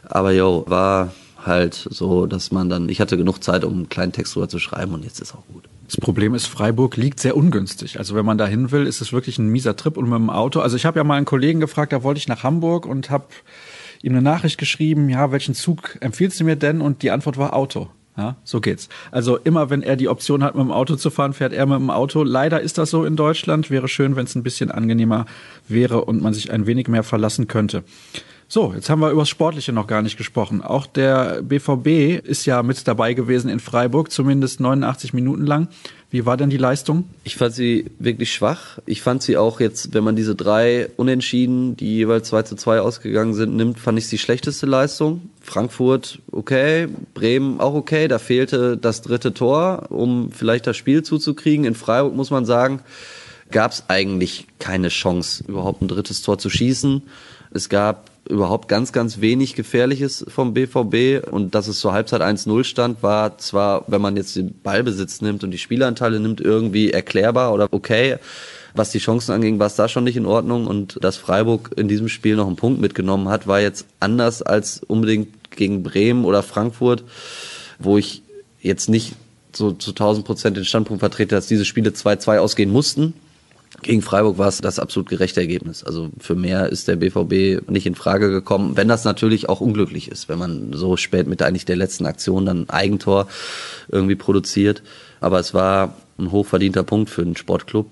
Aber 0.08 0.32
yo, 0.32 0.64
war 0.66 1.12
halt 1.44 1.88
so, 1.90 2.26
dass 2.26 2.52
man 2.52 2.68
dann, 2.68 2.88
ich 2.88 3.00
hatte 3.00 3.16
genug 3.16 3.42
Zeit, 3.42 3.64
um 3.64 3.72
einen 3.72 3.88
kleinen 3.88 4.12
Text 4.12 4.34
drüber 4.34 4.48
zu 4.48 4.58
schreiben 4.58 4.92
und 4.92 5.04
jetzt 5.04 5.20
ist 5.20 5.34
auch 5.34 5.46
gut. 5.52 5.64
Das 5.90 5.96
Problem 5.96 6.36
ist, 6.36 6.46
Freiburg 6.46 6.96
liegt 6.96 7.18
sehr 7.18 7.36
ungünstig. 7.36 7.98
Also 7.98 8.14
wenn 8.14 8.24
man 8.24 8.38
da 8.38 8.46
hin 8.46 8.70
will, 8.70 8.86
ist 8.86 9.00
es 9.00 9.12
wirklich 9.12 9.40
ein 9.40 9.48
mieser 9.48 9.74
Trip 9.74 9.96
und 9.96 10.08
mit 10.08 10.20
dem 10.20 10.30
Auto. 10.30 10.60
Also 10.60 10.76
ich 10.76 10.86
habe 10.86 11.00
ja 11.00 11.04
mal 11.04 11.16
einen 11.16 11.26
Kollegen 11.26 11.58
gefragt, 11.58 11.92
da 11.92 12.04
wollte 12.04 12.18
ich 12.18 12.28
nach 12.28 12.44
Hamburg 12.44 12.86
und 12.86 13.10
habe 13.10 13.24
ihm 14.00 14.12
eine 14.12 14.22
Nachricht 14.22 14.56
geschrieben, 14.56 15.08
ja, 15.08 15.32
welchen 15.32 15.56
Zug 15.56 15.98
empfiehlst 16.00 16.38
du 16.38 16.44
mir 16.44 16.54
denn? 16.54 16.80
Und 16.80 17.02
die 17.02 17.10
Antwort 17.10 17.38
war 17.38 17.56
Auto. 17.56 17.88
Ja, 18.16 18.36
so 18.44 18.60
geht's. 18.60 18.88
Also 19.10 19.36
immer, 19.38 19.68
wenn 19.68 19.82
er 19.82 19.96
die 19.96 20.06
Option 20.06 20.44
hat, 20.44 20.54
mit 20.54 20.62
dem 20.62 20.70
Auto 20.70 20.94
zu 20.94 21.10
fahren, 21.10 21.32
fährt 21.32 21.52
er 21.52 21.66
mit 21.66 21.80
dem 21.80 21.90
Auto. 21.90 22.22
Leider 22.22 22.60
ist 22.60 22.78
das 22.78 22.90
so 22.90 23.04
in 23.04 23.16
Deutschland. 23.16 23.68
Wäre 23.68 23.88
schön, 23.88 24.14
wenn 24.14 24.26
es 24.26 24.36
ein 24.36 24.44
bisschen 24.44 24.70
angenehmer 24.70 25.26
wäre 25.66 26.04
und 26.04 26.22
man 26.22 26.34
sich 26.34 26.52
ein 26.52 26.66
wenig 26.66 26.86
mehr 26.86 27.02
verlassen 27.02 27.48
könnte. 27.48 27.82
So, 28.52 28.72
jetzt 28.74 28.90
haben 28.90 28.98
wir 28.98 29.12
über 29.12 29.22
das 29.22 29.28
Sportliche 29.28 29.72
noch 29.72 29.86
gar 29.86 30.02
nicht 30.02 30.16
gesprochen. 30.16 30.60
Auch 30.60 30.84
der 30.84 31.40
BVB 31.40 32.18
ist 32.26 32.46
ja 32.46 32.64
mit 32.64 32.88
dabei 32.88 33.14
gewesen 33.14 33.48
in 33.48 33.60
Freiburg, 33.60 34.10
zumindest 34.10 34.58
89 34.58 35.14
Minuten 35.14 35.46
lang. 35.46 35.68
Wie 36.10 36.26
war 36.26 36.36
denn 36.36 36.50
die 36.50 36.56
Leistung? 36.56 37.04
Ich 37.22 37.36
fand 37.36 37.54
sie 37.54 37.92
wirklich 38.00 38.34
schwach. 38.34 38.80
Ich 38.86 39.02
fand 39.02 39.22
sie 39.22 39.36
auch 39.36 39.60
jetzt, 39.60 39.94
wenn 39.94 40.02
man 40.02 40.16
diese 40.16 40.34
drei 40.34 40.88
Unentschieden, 40.96 41.76
die 41.76 41.94
jeweils 41.94 42.26
2 42.30 42.42
zu 42.42 42.56
2 42.56 42.80
ausgegangen 42.80 43.34
sind, 43.34 43.54
nimmt, 43.54 43.78
fand 43.78 44.00
ich 44.00 44.08
die 44.08 44.18
schlechteste 44.18 44.66
Leistung. 44.66 45.30
Frankfurt 45.40 46.18
okay, 46.32 46.88
Bremen 47.14 47.60
auch 47.60 47.74
okay. 47.74 48.08
Da 48.08 48.18
fehlte 48.18 48.76
das 48.76 49.02
dritte 49.02 49.32
Tor, 49.32 49.86
um 49.90 50.32
vielleicht 50.32 50.66
das 50.66 50.76
Spiel 50.76 51.04
zuzukriegen. 51.04 51.66
In 51.66 51.76
Freiburg 51.76 52.16
muss 52.16 52.32
man 52.32 52.44
sagen, 52.44 52.80
gab 53.52 53.70
es 53.70 53.84
eigentlich 53.86 54.48
keine 54.58 54.88
Chance, 54.88 55.44
überhaupt 55.46 55.82
ein 55.82 55.88
drittes 55.88 56.22
Tor 56.22 56.38
zu 56.38 56.50
schießen. 56.50 57.02
Es 57.52 57.68
gab 57.68 58.09
überhaupt 58.28 58.68
ganz, 58.68 58.92
ganz 58.92 59.20
wenig 59.20 59.54
Gefährliches 59.54 60.24
vom 60.28 60.54
BVB 60.54 61.26
und 61.30 61.54
dass 61.54 61.68
es 61.68 61.80
zur 61.80 61.92
Halbzeit 61.92 62.22
1-0 62.22 62.64
stand, 62.64 63.02
war 63.02 63.38
zwar, 63.38 63.84
wenn 63.88 64.00
man 64.00 64.16
jetzt 64.16 64.36
den 64.36 64.54
Ballbesitz 64.62 65.20
nimmt 65.20 65.42
und 65.42 65.50
die 65.50 65.58
Spielanteile 65.58 66.20
nimmt, 66.20 66.40
irgendwie 66.40 66.90
erklärbar 66.90 67.52
oder 67.52 67.68
okay. 67.70 68.16
Was 68.72 68.90
die 68.90 68.98
Chancen 68.98 69.32
anging, 69.32 69.58
war 69.58 69.66
es 69.66 69.74
da 69.74 69.88
schon 69.88 70.04
nicht 70.04 70.16
in 70.16 70.26
Ordnung. 70.26 70.68
Und 70.68 71.02
dass 71.02 71.16
Freiburg 71.16 71.72
in 71.76 71.88
diesem 71.88 72.08
Spiel 72.08 72.36
noch 72.36 72.46
einen 72.46 72.54
Punkt 72.54 72.80
mitgenommen 72.80 73.28
hat, 73.28 73.48
war 73.48 73.60
jetzt 73.60 73.86
anders 73.98 74.42
als 74.42 74.80
unbedingt 74.84 75.50
gegen 75.50 75.82
Bremen 75.82 76.24
oder 76.24 76.44
Frankfurt, 76.44 77.02
wo 77.80 77.98
ich 77.98 78.22
jetzt 78.60 78.88
nicht 78.88 79.14
so 79.52 79.72
zu 79.72 79.90
1000 79.90 80.24
Prozent 80.24 80.56
den 80.56 80.64
Standpunkt 80.64 81.00
vertrete, 81.00 81.34
dass 81.34 81.48
diese 81.48 81.64
Spiele 81.64 81.90
2-2 81.90 82.38
ausgehen 82.38 82.70
mussten 82.70 83.14
gegen 83.82 84.02
Freiburg 84.02 84.38
war 84.38 84.48
es 84.48 84.58
das 84.58 84.78
absolut 84.78 85.08
gerechte 85.08 85.40
Ergebnis. 85.40 85.84
Also 85.84 86.10
für 86.18 86.34
mehr 86.34 86.68
ist 86.68 86.88
der 86.88 86.96
BVB 86.96 87.68
nicht 87.70 87.86
in 87.86 87.94
Frage 87.94 88.30
gekommen, 88.30 88.76
wenn 88.76 88.88
das 88.88 89.04
natürlich 89.04 89.48
auch 89.48 89.60
unglücklich 89.60 90.10
ist, 90.10 90.28
wenn 90.28 90.38
man 90.38 90.72
so 90.72 90.96
spät 90.96 91.26
mit 91.26 91.42
eigentlich 91.42 91.64
der 91.64 91.76
letzten 91.76 92.06
Aktion 92.06 92.46
dann 92.46 92.68
Eigentor 92.68 93.26
irgendwie 93.88 94.16
produziert. 94.16 94.82
Aber 95.20 95.38
es 95.38 95.54
war 95.54 95.94
ein 96.18 96.30
hochverdienter 96.30 96.82
Punkt 96.82 97.10
für 97.10 97.24
den 97.24 97.36
Sportclub. 97.36 97.90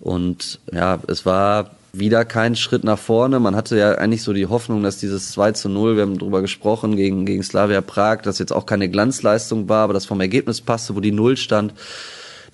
Und 0.00 0.60
ja, 0.72 0.98
es 1.08 1.26
war 1.26 1.70
wieder 1.92 2.24
kein 2.24 2.56
Schritt 2.56 2.84
nach 2.84 2.98
vorne. 2.98 3.40
Man 3.40 3.56
hatte 3.56 3.76
ja 3.76 3.92
eigentlich 3.92 4.22
so 4.22 4.32
die 4.32 4.46
Hoffnung, 4.46 4.82
dass 4.82 4.98
dieses 4.98 5.32
2 5.32 5.52
zu 5.52 5.68
0, 5.68 5.96
wir 5.96 6.02
haben 6.02 6.18
drüber 6.18 6.40
gesprochen, 6.40 6.96
gegen, 6.96 7.26
gegen 7.26 7.42
Slavia 7.42 7.80
Prag, 7.80 8.22
das 8.22 8.38
jetzt 8.38 8.52
auch 8.52 8.66
keine 8.66 8.88
Glanzleistung 8.88 9.68
war, 9.68 9.84
aber 9.84 9.94
das 9.94 10.06
vom 10.06 10.20
Ergebnis 10.20 10.60
passte, 10.60 10.94
wo 10.94 11.00
die 11.00 11.12
Null 11.12 11.36
stand 11.36 11.74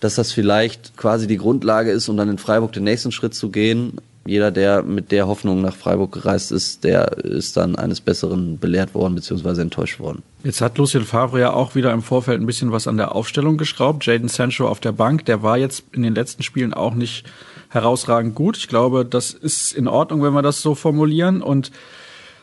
dass 0.00 0.16
das 0.16 0.32
vielleicht 0.32 0.96
quasi 0.96 1.26
die 1.26 1.38
Grundlage 1.38 1.90
ist, 1.90 2.08
um 2.08 2.16
dann 2.16 2.28
in 2.28 2.38
Freiburg 2.38 2.72
den 2.72 2.84
nächsten 2.84 3.12
Schritt 3.12 3.34
zu 3.34 3.50
gehen. 3.50 3.98
Jeder, 4.26 4.50
der 4.50 4.82
mit 4.82 5.12
der 5.12 5.28
Hoffnung 5.28 5.62
nach 5.62 5.76
Freiburg 5.76 6.12
gereist 6.12 6.50
ist, 6.50 6.82
der 6.82 7.19
ist 7.19 7.56
dann 7.56 7.76
eines 7.76 8.00
Besseren 8.00 8.58
belehrt 8.58 8.93
worden 8.93 9.14
bzw. 9.14 9.60
enttäuscht 9.60 10.00
worden. 10.00 10.22
Jetzt 10.43 10.60
hat 10.60 10.78
Lucien 10.78 11.04
Favre 11.04 11.38
ja 11.38 11.52
auch 11.52 11.76
wieder 11.76 11.93
im 11.93 12.02
Vorfeld 12.02 12.40
ein 12.40 12.46
bisschen 12.46 12.72
was 12.72 12.88
an 12.88 12.96
der 12.96 13.14
Aufstellung 13.14 13.56
geschraubt. 13.56 14.04
Jaden 14.04 14.28
Sancho 14.28 14.66
auf 14.66 14.81
der 14.81 14.93
Bank, 14.93 15.25
der 15.26 15.43
war 15.43 15.56
jetzt 15.56 15.84
in 15.93 16.02
den 16.02 16.14
letzten 16.14 16.42
Spielen 16.42 16.75
auch 16.75 16.94
nicht 16.94 17.25
herausragend 17.69 18.34
gut. 18.34 18.56
Ich 18.56 18.69
glaube, 18.69 19.04
das 19.04 19.31
ist 19.31 19.72
in 19.72 19.87
Ordnung, 19.87 20.22
wenn 20.22 20.32
wir 20.32 20.42
das 20.42 20.60
so 20.60 20.75
formulieren. 20.75 21.40
Und 21.40 21.70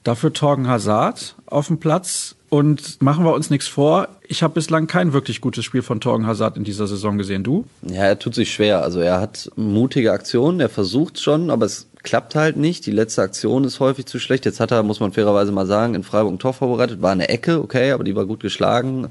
dafür 0.04 0.32
Torgen 0.32 0.68
Hazard 0.68 1.36
auf 1.46 1.68
dem 1.68 1.80
Platz 1.80 2.36
und 2.54 3.02
machen 3.02 3.26
wir 3.26 3.34
uns 3.34 3.50
nichts 3.50 3.68
vor. 3.68 4.10
Ich 4.28 4.44
habe 4.44 4.54
bislang 4.54 4.86
kein 4.86 5.12
wirklich 5.12 5.42
gutes 5.42 5.66
Spiel 5.66 5.82
von 5.82 6.00
Torgen 6.00 6.28
Hazard 6.28 6.56
in 6.56 6.64
dieser 6.64 6.86
Saison 6.86 7.18
gesehen. 7.18 7.44
Du? 7.44 7.66
Ja, 7.82 8.04
er 8.04 8.20
tut 8.20 8.36
sich 8.36 8.54
schwer. 8.54 8.84
Also 8.84 9.00
er 9.00 9.20
hat 9.20 9.50
mutige 9.56 10.12
Aktionen, 10.12 10.60
er 10.60 10.70
versucht 10.70 11.20
schon, 11.20 11.50
aber 11.50 11.66
es 11.66 11.88
klappt 12.04 12.36
halt 12.36 12.56
nicht. 12.56 12.86
Die 12.86 12.92
letzte 12.92 13.24
Aktion 13.24 13.64
ist 13.64 13.80
häufig 13.80 14.06
zu 14.06 14.20
schlecht. 14.20 14.46
Jetzt 14.46 14.60
hat 14.60 14.70
er, 14.70 14.84
muss 14.84 15.00
man 15.00 15.14
fairerweise 15.14 15.52
mal 15.52 15.66
sagen, 15.66 15.96
in 15.96 16.04
Freiburg 16.04 16.32
ein 16.32 16.38
Tor 16.38 16.54
vorbereitet. 16.54 17.02
War 17.02 17.12
eine 17.12 17.28
Ecke, 17.28 17.60
okay, 17.60 17.92
aber 17.92 18.04
die 18.04 18.16
war 18.16 18.28
gut 18.28 18.42
geschlagen. 18.42 19.08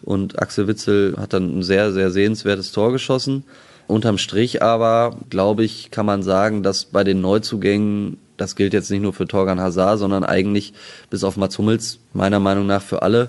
Und 0.00 0.40
Axel 0.40 0.66
Witzel 0.66 1.16
hat 1.18 1.34
dann 1.34 1.58
ein 1.58 1.62
sehr, 1.62 1.92
sehr 1.92 2.10
sehenswertes 2.10 2.72
Tor 2.72 2.92
geschossen. 2.92 3.44
Unterm 3.88 4.16
Strich 4.16 4.62
aber, 4.62 5.18
glaube 5.28 5.64
ich, 5.64 5.90
kann 5.90 6.06
man 6.06 6.22
sagen, 6.22 6.62
dass 6.62 6.86
bei 6.86 7.04
den 7.04 7.20
Neuzugängen 7.20 8.16
das 8.40 8.56
gilt 8.56 8.72
jetzt 8.72 8.90
nicht 8.90 9.02
nur 9.02 9.12
für 9.12 9.26
Torgan 9.26 9.60
Hazard, 9.60 9.98
sondern 9.98 10.24
eigentlich 10.24 10.72
bis 11.10 11.24
auf 11.24 11.36
Mats 11.36 11.58
Hummels 11.58 11.98
meiner 12.14 12.40
Meinung 12.40 12.66
nach 12.66 12.82
für 12.82 13.02
alle 13.02 13.28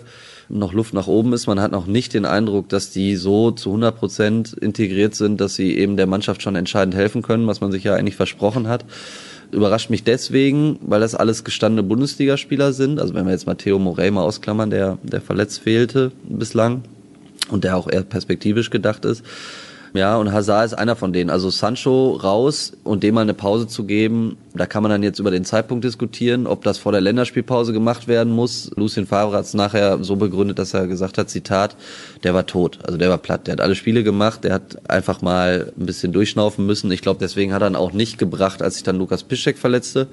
noch 0.50 0.74
Luft 0.74 0.94
nach 0.94 1.08
oben 1.08 1.34
ist. 1.34 1.48
Man 1.48 1.60
hat 1.60 1.72
noch 1.72 1.88
nicht 1.88 2.14
den 2.14 2.26
Eindruck, 2.26 2.70
dass 2.70 2.92
die 2.92 3.16
so 3.16 3.52
zu 3.52 3.70
100 3.70 3.98
Prozent 3.98 4.54
integriert 4.54 5.16
sind, 5.16 5.40
dass 5.40 5.56
sie 5.56 5.78
eben 5.78 5.98
der 5.98 6.08
Mannschaft 6.08 6.42
schon 6.42 6.56
entscheidend 6.56 6.96
helfen 6.96 7.22
können, 7.22 7.48
was 7.48 7.62
man 7.62 7.72
sich 7.72 7.84
ja 7.84 7.96
eigentlich 7.96 8.16
versprochen 8.16 8.68
hat. 8.68 8.86
Überrascht 9.52 9.90
mich 9.90 10.04
deswegen, 10.04 10.80
weil 10.82 11.02
das 11.02 11.16
alles 11.16 11.44
gestandene 11.44 11.84
Bundesligaspieler 11.84 12.74
sind. 12.74 13.00
Also 13.00 13.14
wenn 13.14 13.26
wir 13.26 13.32
jetzt 13.32 13.48
Matteo 13.48 13.80
Morey 13.80 14.12
mal 14.12 14.24
ausklammern, 14.24 14.70
der, 14.70 14.98
der 15.04 15.22
verletzt 15.22 15.60
fehlte 15.60 16.12
bislang 16.24 16.84
und 17.50 17.64
der 17.64 17.78
auch 17.78 17.90
eher 17.90 18.04
perspektivisch 18.04 18.70
gedacht 18.70 19.06
ist. 19.06 19.24
Ja, 19.94 20.16
und 20.16 20.32
Hazard 20.32 20.68
ist 20.68 20.74
einer 20.74 20.96
von 20.96 21.12
denen. 21.12 21.30
Also 21.30 21.50
Sancho 21.50 22.14
raus 22.14 22.74
und 22.84 23.04
dem 23.04 23.16
mal 23.16 23.22
eine 23.22 23.34
Pause 23.34 23.68
zu 23.68 23.84
geben, 23.84 24.38
da 24.54 24.66
kann 24.66 24.84
man 24.84 24.90
dann 24.90 25.04
jetzt 25.04 25.20
über 25.20 25.32
den 25.32 25.46
Zeitpunkt 25.46 25.84
diskutieren, 25.84 26.46
ob 26.46 26.64
das 26.64 26.78
vor 26.78 26.92
der 26.92 27.00
Länderspielpause 27.00 27.72
gemacht 27.72 28.08
werden 28.08 28.34
muss. 28.34 28.72
Lucien 28.76 29.06
Favre 29.06 29.38
hat 29.38 29.46
es 29.46 29.54
nachher 29.54 30.04
so 30.04 30.18
begründet, 30.18 30.60
dass 30.60 30.74
er 30.74 30.88
gesagt 30.88 31.18
hat, 31.18 31.30
Zitat, 31.30 31.76
der 32.24 32.34
war 32.34 32.46
tot, 32.46 32.80
also 32.84 32.98
der 32.98 33.10
war 33.10 33.18
platt. 33.18 33.48
Der 33.48 33.54
hat 33.54 33.62
alle 33.62 33.76
Spiele 33.76 34.04
gemacht, 34.04 34.44
der 34.44 34.54
hat 34.54 34.90
einfach 34.90 35.22
mal 35.22 35.72
ein 35.78 35.86
bisschen 35.86 36.12
durchschnaufen 36.12 36.66
müssen. 36.66 36.92
Ich 36.92 37.02
glaube, 37.02 37.20
deswegen 37.20 37.54
hat 37.54 37.62
er 37.62 37.70
ihn 37.70 37.76
auch 37.76 37.94
nicht 37.94 38.18
gebracht, 38.18 38.62
als 38.62 38.76
sich 38.76 38.84
dann 38.84 38.98
Lukas 38.98 39.24
Piszczek 39.24 39.58
verletzte 39.58 40.08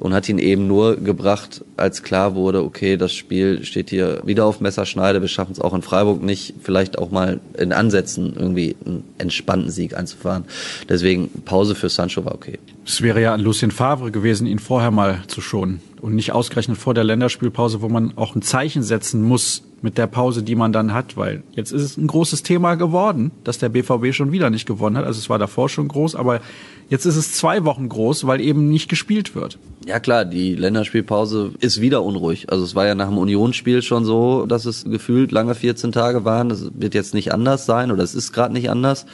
und 0.00 0.12
hat 0.12 0.28
ihn 0.28 0.38
eben 0.38 0.66
nur 0.66 0.96
gebracht, 0.96 1.64
als 1.76 2.02
klar 2.02 2.34
wurde, 2.34 2.64
okay, 2.64 2.96
das 2.96 3.12
Spiel 3.12 3.64
steht 3.64 3.90
hier 3.90 4.22
wieder 4.24 4.44
auf 4.44 4.60
Messerschneide, 4.60 5.20
wir 5.20 5.28
schaffen 5.28 5.52
es 5.52 5.60
auch 5.60 5.74
in 5.74 5.82
Freiburg 5.82 6.22
nicht, 6.22 6.54
vielleicht 6.62 6.98
auch 6.98 7.10
mal 7.10 7.40
in 7.58 7.72
Ansätzen 7.72 8.34
irgendwie 8.36 8.76
einen 9.18 9.23
entspannten 9.24 9.70
Sieg 9.70 9.96
einzufahren. 9.96 10.44
Deswegen 10.88 11.28
Pause 11.44 11.74
für 11.74 11.88
Sancho 11.88 12.24
war 12.24 12.34
okay. 12.34 12.58
Es 12.86 13.02
wäre 13.02 13.20
ja 13.20 13.34
an 13.34 13.40
Lucien 13.40 13.70
Favre 13.70 14.10
gewesen, 14.10 14.46
ihn 14.46 14.58
vorher 14.58 14.90
mal 14.90 15.22
zu 15.26 15.40
schonen 15.40 15.80
und 16.00 16.14
nicht 16.14 16.32
ausgerechnet 16.32 16.76
vor 16.76 16.94
der 16.94 17.04
Länderspielpause, 17.04 17.80
wo 17.80 17.88
man 17.88 18.16
auch 18.16 18.36
ein 18.36 18.42
Zeichen 18.42 18.82
setzen 18.82 19.22
muss 19.22 19.62
mit 19.80 19.98
der 19.98 20.06
Pause, 20.06 20.42
die 20.42 20.54
man 20.54 20.72
dann 20.72 20.92
hat, 20.92 21.16
weil 21.16 21.42
jetzt 21.52 21.72
ist 21.72 21.82
es 21.82 21.96
ein 21.96 22.06
großes 22.06 22.42
Thema 22.42 22.74
geworden, 22.74 23.30
dass 23.42 23.58
der 23.58 23.68
BVB 23.70 24.12
schon 24.12 24.32
wieder 24.32 24.50
nicht 24.50 24.66
gewonnen 24.66 24.96
hat. 24.96 25.04
Also 25.04 25.18
es 25.18 25.30
war 25.30 25.38
davor 25.38 25.68
schon 25.68 25.88
groß, 25.88 26.14
aber 26.14 26.40
jetzt 26.88 27.04
ist 27.04 27.16
es 27.16 27.32
zwei 27.32 27.64
Wochen 27.64 27.88
groß, 27.88 28.26
weil 28.26 28.40
eben 28.40 28.68
nicht 28.68 28.88
gespielt 28.88 29.34
wird. 29.34 29.58
Ja 29.86 30.00
klar, 30.00 30.24
die 30.24 30.54
Länderspielpause 30.54 31.52
ist 31.60 31.80
wieder 31.80 32.02
unruhig. 32.02 32.50
Also 32.50 32.64
es 32.64 32.74
war 32.74 32.86
ja 32.86 32.94
nach 32.94 33.08
dem 33.08 33.18
Unionsspiel 33.18 33.82
schon 33.82 34.06
so, 34.06 34.46
dass 34.46 34.64
es 34.64 34.84
gefühlt 34.84 35.30
lange 35.30 35.54
14 35.54 35.92
Tage 35.92 36.24
waren. 36.24 36.48
Das 36.48 36.70
wird 36.74 36.94
jetzt 36.94 37.12
nicht 37.12 37.34
anders 37.34 37.66
sein 37.66 37.92
oder 37.92 38.02
es 38.02 38.14
ist 38.14 38.32
gerade 38.32 38.54
nicht 38.54 38.70
anders. 38.70 39.04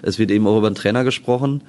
Es 0.00 0.20
wird 0.20 0.30
eben 0.30 0.46
auch 0.46 0.58
über 0.58 0.70
den 0.70 0.76
Trainer 0.76 1.02
gesprochen 1.02 1.62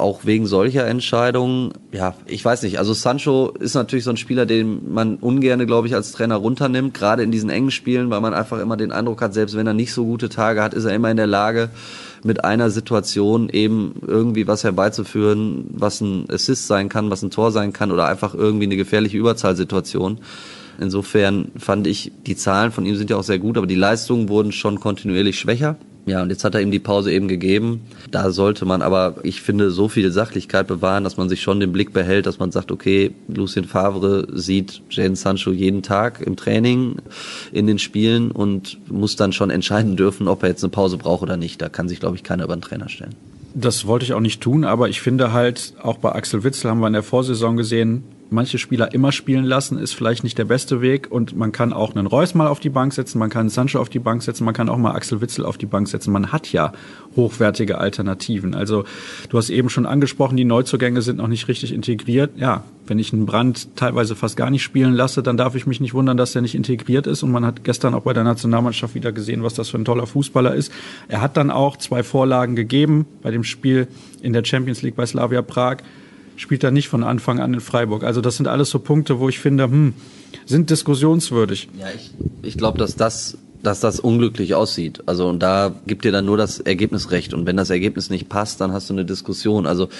auch 0.00 0.24
wegen 0.24 0.46
solcher 0.46 0.86
Entscheidungen, 0.86 1.72
ja, 1.92 2.14
ich 2.26 2.44
weiß 2.44 2.62
nicht. 2.62 2.78
Also 2.78 2.94
Sancho 2.94 3.50
ist 3.60 3.74
natürlich 3.74 4.04
so 4.04 4.10
ein 4.10 4.16
Spieler, 4.16 4.46
den 4.46 4.92
man 4.92 5.16
ungerne, 5.16 5.66
glaube 5.66 5.86
ich, 5.86 5.94
als 5.94 6.12
Trainer 6.12 6.36
runternimmt, 6.36 6.94
gerade 6.94 7.22
in 7.22 7.30
diesen 7.30 7.50
engen 7.50 7.70
Spielen, 7.70 8.10
weil 8.10 8.20
man 8.20 8.34
einfach 8.34 8.58
immer 8.58 8.76
den 8.76 8.92
Eindruck 8.92 9.20
hat, 9.22 9.34
selbst 9.34 9.56
wenn 9.56 9.66
er 9.66 9.74
nicht 9.74 9.92
so 9.92 10.04
gute 10.04 10.28
Tage 10.28 10.62
hat, 10.62 10.74
ist 10.74 10.86
er 10.86 10.94
immer 10.94 11.10
in 11.10 11.16
der 11.16 11.26
Lage, 11.26 11.70
mit 12.22 12.44
einer 12.44 12.70
Situation 12.70 13.48
eben 13.48 13.94
irgendwie 14.06 14.46
was 14.46 14.64
herbeizuführen, 14.64 15.66
was 15.70 16.00
ein 16.00 16.26
Assist 16.30 16.66
sein 16.66 16.88
kann, 16.88 17.10
was 17.10 17.22
ein 17.22 17.30
Tor 17.30 17.52
sein 17.52 17.72
kann 17.72 17.92
oder 17.92 18.06
einfach 18.06 18.34
irgendwie 18.34 18.66
eine 18.66 18.76
gefährliche 18.76 19.18
Überzahlsituation. 19.18 20.18
Insofern 20.78 21.50
fand 21.58 21.86
ich, 21.86 22.12
die 22.26 22.36
Zahlen 22.36 22.72
von 22.72 22.86
ihm 22.86 22.96
sind 22.96 23.10
ja 23.10 23.16
auch 23.16 23.22
sehr 23.22 23.38
gut, 23.38 23.58
aber 23.58 23.66
die 23.66 23.74
Leistungen 23.74 24.28
wurden 24.28 24.52
schon 24.52 24.80
kontinuierlich 24.80 25.38
schwächer. 25.38 25.76
Ja, 26.10 26.22
und 26.22 26.30
jetzt 26.30 26.42
hat 26.42 26.56
er 26.56 26.60
ihm 26.60 26.72
die 26.72 26.80
Pause 26.80 27.12
eben 27.12 27.28
gegeben. 27.28 27.82
Da 28.10 28.32
sollte 28.32 28.64
man 28.64 28.82
aber, 28.82 29.18
ich 29.22 29.42
finde, 29.42 29.70
so 29.70 29.86
viel 29.86 30.10
Sachlichkeit 30.10 30.66
bewahren, 30.66 31.04
dass 31.04 31.16
man 31.16 31.28
sich 31.28 31.40
schon 31.40 31.60
den 31.60 31.70
Blick 31.70 31.92
behält, 31.92 32.26
dass 32.26 32.40
man 32.40 32.50
sagt, 32.50 32.72
okay, 32.72 33.12
Lucien 33.28 33.64
Favre 33.64 34.26
sieht 34.32 34.82
Jane 34.90 35.14
Sancho 35.14 35.52
jeden 35.52 35.84
Tag 35.84 36.20
im 36.20 36.34
Training, 36.34 36.96
in 37.52 37.68
den 37.68 37.78
Spielen 37.78 38.32
und 38.32 38.78
muss 38.90 39.14
dann 39.14 39.32
schon 39.32 39.50
entscheiden 39.50 39.94
dürfen, 39.94 40.26
ob 40.26 40.42
er 40.42 40.48
jetzt 40.48 40.64
eine 40.64 40.72
Pause 40.72 40.98
braucht 40.98 41.22
oder 41.22 41.36
nicht. 41.36 41.62
Da 41.62 41.68
kann 41.68 41.88
sich, 41.88 42.00
glaube 42.00 42.16
ich, 42.16 42.24
keiner 42.24 42.42
über 42.42 42.56
den 42.56 42.62
Trainer 42.62 42.88
stellen. 42.88 43.14
Das 43.54 43.86
wollte 43.86 44.04
ich 44.04 44.12
auch 44.12 44.20
nicht 44.20 44.40
tun, 44.40 44.64
aber 44.64 44.88
ich 44.88 45.00
finde 45.00 45.32
halt, 45.32 45.74
auch 45.80 45.98
bei 45.98 46.10
Axel 46.10 46.42
Witzel 46.42 46.70
haben 46.70 46.80
wir 46.80 46.88
in 46.88 46.92
der 46.92 47.04
Vorsaison 47.04 47.56
gesehen, 47.56 48.02
manche 48.30 48.58
Spieler 48.58 48.92
immer 48.94 49.12
spielen 49.12 49.44
lassen, 49.44 49.78
ist 49.78 49.92
vielleicht 49.92 50.24
nicht 50.24 50.38
der 50.38 50.44
beste 50.44 50.80
Weg. 50.80 51.10
Und 51.10 51.36
man 51.36 51.52
kann 51.52 51.72
auch 51.72 51.94
einen 51.94 52.06
Reus 52.06 52.34
mal 52.34 52.46
auf 52.46 52.60
die 52.60 52.70
Bank 52.70 52.92
setzen, 52.92 53.18
man 53.18 53.30
kann 53.30 53.48
Sancho 53.48 53.80
auf 53.80 53.88
die 53.88 53.98
Bank 53.98 54.22
setzen, 54.22 54.44
man 54.44 54.54
kann 54.54 54.68
auch 54.68 54.76
mal 54.76 54.92
Axel 54.92 55.20
Witzel 55.20 55.44
auf 55.44 55.58
die 55.58 55.66
Bank 55.66 55.88
setzen. 55.88 56.12
Man 56.12 56.32
hat 56.32 56.52
ja 56.52 56.72
hochwertige 57.16 57.78
Alternativen. 57.78 58.54
Also 58.54 58.84
du 59.28 59.38
hast 59.38 59.50
eben 59.50 59.68
schon 59.68 59.86
angesprochen, 59.86 60.36
die 60.36 60.44
Neuzugänge 60.44 61.02
sind 61.02 61.18
noch 61.18 61.28
nicht 61.28 61.48
richtig 61.48 61.72
integriert. 61.72 62.32
Ja, 62.36 62.64
wenn 62.86 62.98
ich 62.98 63.12
einen 63.12 63.26
Brand 63.26 63.76
teilweise 63.76 64.16
fast 64.16 64.36
gar 64.36 64.50
nicht 64.50 64.62
spielen 64.62 64.94
lasse, 64.94 65.22
dann 65.22 65.36
darf 65.36 65.54
ich 65.54 65.66
mich 65.66 65.80
nicht 65.80 65.94
wundern, 65.94 66.16
dass 66.16 66.34
er 66.34 66.42
nicht 66.42 66.54
integriert 66.54 67.06
ist. 67.06 67.22
Und 67.22 67.30
man 67.30 67.44
hat 67.44 67.64
gestern 67.64 67.94
auch 67.94 68.02
bei 68.02 68.12
der 68.12 68.24
Nationalmannschaft 68.24 68.94
wieder 68.94 69.12
gesehen, 69.12 69.42
was 69.42 69.54
das 69.54 69.68
für 69.68 69.78
ein 69.78 69.84
toller 69.84 70.06
Fußballer 70.06 70.54
ist. 70.54 70.72
Er 71.08 71.20
hat 71.20 71.36
dann 71.36 71.50
auch 71.50 71.76
zwei 71.76 72.02
Vorlagen 72.02 72.56
gegeben 72.56 73.06
bei 73.22 73.30
dem 73.30 73.44
Spiel 73.44 73.88
in 74.22 74.32
der 74.32 74.44
Champions 74.44 74.82
League 74.82 74.96
bei 74.96 75.06
Slavia 75.06 75.42
Prag 75.42 75.78
spielt 76.40 76.64
er 76.64 76.70
nicht 76.70 76.88
von 76.88 77.04
Anfang 77.04 77.38
an 77.38 77.54
in 77.54 77.60
Freiburg. 77.60 78.02
Also 78.02 78.20
das 78.20 78.36
sind 78.36 78.48
alles 78.48 78.70
so 78.70 78.78
Punkte, 78.78 79.20
wo 79.20 79.28
ich 79.28 79.38
finde, 79.38 79.64
hm, 79.64 79.94
sind 80.46 80.70
diskussionswürdig. 80.70 81.68
Ja, 81.78 81.86
ich, 81.94 82.10
ich 82.42 82.56
glaube, 82.56 82.78
dass 82.78 82.96
das 82.96 83.38
dass 83.62 83.80
das 83.80 84.00
unglücklich 84.00 84.54
aussieht. 84.54 85.02
Also 85.04 85.28
und 85.28 85.42
da 85.42 85.74
gibt 85.86 86.06
dir 86.06 86.12
dann 86.12 86.24
nur 86.24 86.38
das 86.38 86.60
Ergebnis 86.60 87.10
recht. 87.10 87.34
Und 87.34 87.44
wenn 87.44 87.58
das 87.58 87.68
Ergebnis 87.68 88.08
nicht 88.08 88.30
passt, 88.30 88.60
dann 88.62 88.72
hast 88.72 88.88
du 88.88 88.94
eine 88.94 89.04
Diskussion. 89.04 89.66
Also 89.66 89.90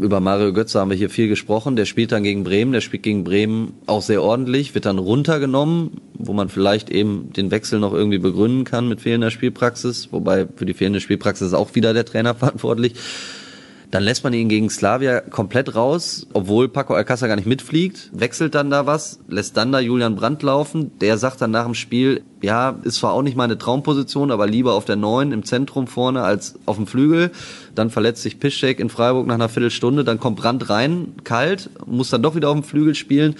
über 0.00 0.20
Mario 0.20 0.54
Götze 0.54 0.80
haben 0.80 0.88
wir 0.88 0.96
hier 0.96 1.10
viel 1.10 1.28
gesprochen. 1.28 1.76
Der 1.76 1.84
spielt 1.84 2.12
dann 2.12 2.22
gegen 2.22 2.44
Bremen. 2.44 2.72
Der 2.72 2.80
spielt 2.80 3.02
gegen 3.02 3.22
Bremen 3.22 3.74
auch 3.84 4.00
sehr 4.00 4.22
ordentlich, 4.22 4.74
wird 4.74 4.86
dann 4.86 4.98
runtergenommen, 4.98 6.00
wo 6.14 6.32
man 6.32 6.48
vielleicht 6.48 6.88
eben 6.88 7.30
den 7.34 7.50
Wechsel 7.50 7.78
noch 7.78 7.92
irgendwie 7.92 8.18
begründen 8.18 8.64
kann 8.64 8.88
mit 8.88 9.02
fehlender 9.02 9.30
Spielpraxis. 9.30 10.08
Wobei 10.10 10.46
für 10.56 10.64
die 10.64 10.74
fehlende 10.74 11.00
Spielpraxis 11.00 11.48
ist 11.48 11.54
auch 11.54 11.74
wieder 11.74 11.92
der 11.92 12.06
Trainer 12.06 12.34
verantwortlich. 12.34 12.94
Dann 13.94 14.02
lässt 14.02 14.24
man 14.24 14.32
ihn 14.32 14.48
gegen 14.48 14.70
Slavia 14.70 15.20
komplett 15.20 15.76
raus, 15.76 16.26
obwohl 16.32 16.68
Paco 16.68 16.94
Alcázar 16.94 17.28
gar 17.28 17.36
nicht 17.36 17.46
mitfliegt, 17.46 18.10
wechselt 18.12 18.56
dann 18.56 18.68
da 18.68 18.86
was, 18.86 19.20
lässt 19.28 19.56
dann 19.56 19.70
da 19.70 19.78
Julian 19.78 20.16
Brandt 20.16 20.42
laufen. 20.42 20.90
Der 21.00 21.16
sagt 21.16 21.40
dann 21.40 21.52
nach 21.52 21.64
dem 21.64 21.74
Spiel, 21.74 22.24
ja, 22.42 22.76
ist 22.82 22.96
zwar 22.96 23.12
auch 23.12 23.22
nicht 23.22 23.36
meine 23.36 23.56
Traumposition, 23.56 24.32
aber 24.32 24.48
lieber 24.48 24.74
auf 24.74 24.84
der 24.84 24.96
Neun 24.96 25.30
im 25.30 25.44
Zentrum 25.44 25.86
vorne 25.86 26.24
als 26.24 26.56
auf 26.66 26.74
dem 26.74 26.88
Flügel. 26.88 27.30
Dann 27.76 27.88
verletzt 27.88 28.24
sich 28.24 28.40
Piszczek 28.40 28.80
in 28.80 28.88
Freiburg 28.88 29.28
nach 29.28 29.36
einer 29.36 29.48
Viertelstunde, 29.48 30.02
dann 30.02 30.18
kommt 30.18 30.40
Brandt 30.40 30.70
rein, 30.70 31.14
kalt, 31.22 31.70
muss 31.86 32.10
dann 32.10 32.20
doch 32.20 32.34
wieder 32.34 32.48
auf 32.48 32.56
dem 32.56 32.64
Flügel 32.64 32.96
spielen 32.96 33.36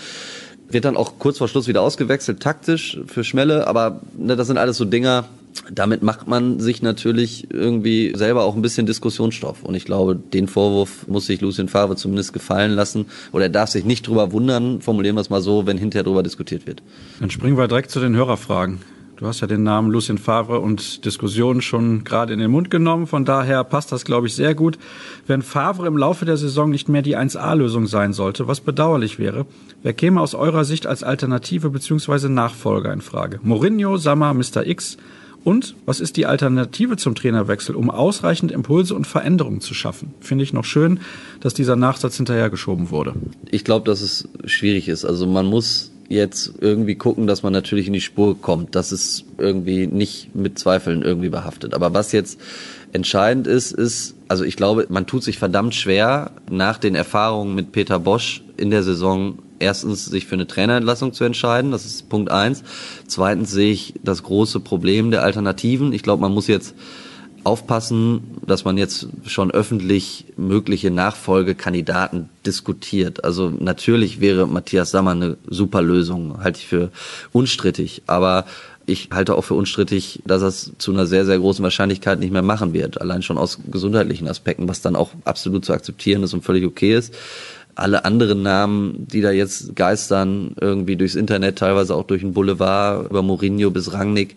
wird 0.66 0.86
dann 0.86 0.96
auch 0.96 1.18
kurz 1.18 1.38
vor 1.38 1.46
Schluss 1.46 1.68
wieder 1.68 1.82
ausgewechselt, 1.82 2.40
taktisch 2.40 2.98
für 3.06 3.22
Schmelle, 3.22 3.68
aber 3.68 4.00
ne, 4.16 4.34
das 4.34 4.48
sind 4.48 4.58
alles 4.58 4.76
so 4.76 4.84
Dinger, 4.84 5.26
damit 5.70 6.02
macht 6.02 6.26
man 6.26 6.60
sich 6.60 6.82
natürlich 6.82 7.48
irgendwie 7.52 8.12
selber 8.14 8.44
auch 8.44 8.56
ein 8.56 8.62
bisschen 8.62 8.86
Diskussionsstoff. 8.86 9.62
Und 9.62 9.74
ich 9.74 9.84
glaube, 9.84 10.16
den 10.16 10.48
Vorwurf 10.48 11.06
muss 11.08 11.26
sich 11.26 11.40
Lucien 11.40 11.68
Favre 11.68 11.96
zumindest 11.96 12.32
gefallen 12.32 12.72
lassen. 12.72 13.06
Oder 13.32 13.44
er 13.44 13.50
darf 13.50 13.70
sich 13.70 13.84
nicht 13.84 14.06
drüber 14.06 14.32
wundern, 14.32 14.80
formulieren 14.80 15.16
wir 15.16 15.20
es 15.20 15.30
mal 15.30 15.40
so, 15.40 15.66
wenn 15.66 15.78
hinterher 15.78 16.04
drüber 16.04 16.22
diskutiert 16.22 16.66
wird. 16.66 16.82
Dann 17.20 17.30
springen 17.30 17.56
wir 17.56 17.68
direkt 17.68 17.90
zu 17.90 18.00
den 18.00 18.14
Hörerfragen. 18.14 18.80
Du 19.16 19.28
hast 19.28 19.40
ja 19.40 19.46
den 19.46 19.62
Namen 19.62 19.92
Lucien 19.92 20.18
Favre 20.18 20.58
und 20.58 21.04
Diskussion 21.04 21.62
schon 21.62 22.02
gerade 22.02 22.32
in 22.32 22.40
den 22.40 22.50
Mund 22.50 22.68
genommen. 22.68 23.06
Von 23.06 23.24
daher 23.24 23.62
passt 23.62 23.92
das, 23.92 24.04
glaube 24.04 24.26
ich, 24.26 24.34
sehr 24.34 24.56
gut. 24.56 24.76
Wenn 25.28 25.42
Favre 25.42 25.86
im 25.86 25.96
Laufe 25.96 26.24
der 26.24 26.36
Saison 26.36 26.68
nicht 26.68 26.88
mehr 26.88 27.02
die 27.02 27.16
1A-Lösung 27.16 27.86
sein 27.86 28.12
sollte, 28.12 28.48
was 28.48 28.60
bedauerlich 28.60 29.20
wäre, 29.20 29.46
wer 29.84 29.92
käme 29.92 30.20
aus 30.20 30.34
eurer 30.34 30.64
Sicht 30.64 30.88
als 30.88 31.04
Alternative 31.04 31.70
bzw. 31.70 32.28
Nachfolger 32.28 32.92
in 32.92 33.00
Frage? 33.00 33.38
Mourinho, 33.44 33.98
Sammer, 33.98 34.34
Mr. 34.34 34.66
X, 34.66 34.96
und 35.44 35.76
was 35.84 36.00
ist 36.00 36.16
die 36.16 36.26
Alternative 36.26 36.96
zum 36.96 37.14
Trainerwechsel, 37.14 37.76
um 37.76 37.90
ausreichend 37.90 38.50
Impulse 38.50 38.94
und 38.94 39.06
Veränderungen 39.06 39.60
zu 39.60 39.74
schaffen? 39.74 40.14
Finde 40.20 40.42
ich 40.42 40.52
noch 40.52 40.64
schön, 40.64 41.00
dass 41.40 41.52
dieser 41.52 41.76
Nachsatz 41.76 42.16
hinterhergeschoben 42.16 42.90
wurde. 42.90 43.14
Ich 43.50 43.64
glaube, 43.64 43.84
dass 43.84 44.00
es 44.00 44.28
schwierig 44.46 44.88
ist. 44.88 45.04
Also 45.04 45.26
man 45.26 45.46
muss 45.46 45.92
jetzt 46.08 46.54
irgendwie 46.60 46.94
gucken, 46.94 47.26
dass 47.26 47.42
man 47.42 47.52
natürlich 47.52 47.86
in 47.86 47.92
die 47.92 48.00
Spur 48.00 48.40
kommt. 48.40 48.74
Das 48.74 48.90
ist 48.90 49.24
irgendwie 49.38 49.86
nicht 49.86 50.34
mit 50.34 50.58
Zweifeln 50.58 51.02
irgendwie 51.02 51.28
behaftet. 51.28 51.74
Aber 51.74 51.92
was 51.92 52.12
jetzt 52.12 52.40
entscheidend 52.92 53.46
ist, 53.46 53.72
ist, 53.72 54.13
also 54.28 54.44
ich 54.44 54.56
glaube, 54.56 54.86
man 54.88 55.06
tut 55.06 55.22
sich 55.22 55.38
verdammt 55.38 55.74
schwer, 55.74 56.32
nach 56.50 56.78
den 56.78 56.94
Erfahrungen 56.94 57.54
mit 57.54 57.72
Peter 57.72 57.98
Bosch 57.98 58.42
in 58.56 58.70
der 58.70 58.82
Saison 58.82 59.38
erstens 59.58 60.06
sich 60.06 60.26
für 60.26 60.34
eine 60.34 60.46
Trainerentlassung 60.46 61.12
zu 61.12 61.24
entscheiden. 61.24 61.70
Das 61.70 61.84
ist 61.84 62.08
Punkt 62.08 62.30
eins. 62.30 62.62
Zweitens 63.06 63.50
sehe 63.50 63.72
ich 63.72 63.94
das 64.02 64.22
große 64.22 64.60
Problem 64.60 65.10
der 65.10 65.22
Alternativen. 65.22 65.92
Ich 65.92 66.02
glaube, 66.02 66.22
man 66.22 66.32
muss 66.32 66.46
jetzt 66.46 66.74
aufpassen, 67.44 68.22
dass 68.46 68.64
man 68.64 68.78
jetzt 68.78 69.08
schon 69.26 69.50
öffentlich 69.50 70.24
mögliche 70.36 70.90
Nachfolgekandidaten 70.90 72.30
diskutiert. 72.46 73.24
Also 73.24 73.50
natürlich 73.50 74.20
wäre 74.20 74.46
Matthias 74.46 74.90
Sammer 74.90 75.10
eine 75.10 75.36
super 75.46 75.82
Lösung, 75.82 76.42
halte 76.42 76.60
ich 76.60 76.66
für 76.66 76.90
unstrittig. 77.32 78.02
Aber 78.06 78.46
ich 78.86 79.10
halte 79.12 79.34
auch 79.34 79.44
für 79.44 79.54
unstrittig, 79.54 80.22
dass 80.26 80.42
er 80.42 80.48
es 80.48 80.72
zu 80.78 80.92
einer 80.92 81.06
sehr, 81.06 81.24
sehr 81.24 81.38
großen 81.38 81.62
Wahrscheinlichkeit 81.62 82.18
nicht 82.18 82.32
mehr 82.32 82.42
machen 82.42 82.72
wird. 82.72 83.00
Allein 83.00 83.22
schon 83.22 83.38
aus 83.38 83.58
gesundheitlichen 83.70 84.28
Aspekten, 84.28 84.68
was 84.68 84.82
dann 84.82 84.96
auch 84.96 85.10
absolut 85.24 85.64
zu 85.64 85.72
akzeptieren 85.72 86.22
ist 86.22 86.34
und 86.34 86.44
völlig 86.44 86.64
okay 86.64 86.94
ist 86.94 87.14
alle 87.76 88.04
anderen 88.04 88.42
Namen, 88.42 89.06
die 89.08 89.20
da 89.20 89.30
jetzt 89.30 89.74
geistern, 89.74 90.54
irgendwie 90.60 90.96
durchs 90.96 91.14
Internet, 91.14 91.58
teilweise 91.58 91.94
auch 91.94 92.04
durch 92.04 92.20
den 92.20 92.32
Boulevard, 92.32 93.10
über 93.10 93.22
Mourinho 93.22 93.70
bis 93.70 93.92
Rangnick. 93.92 94.36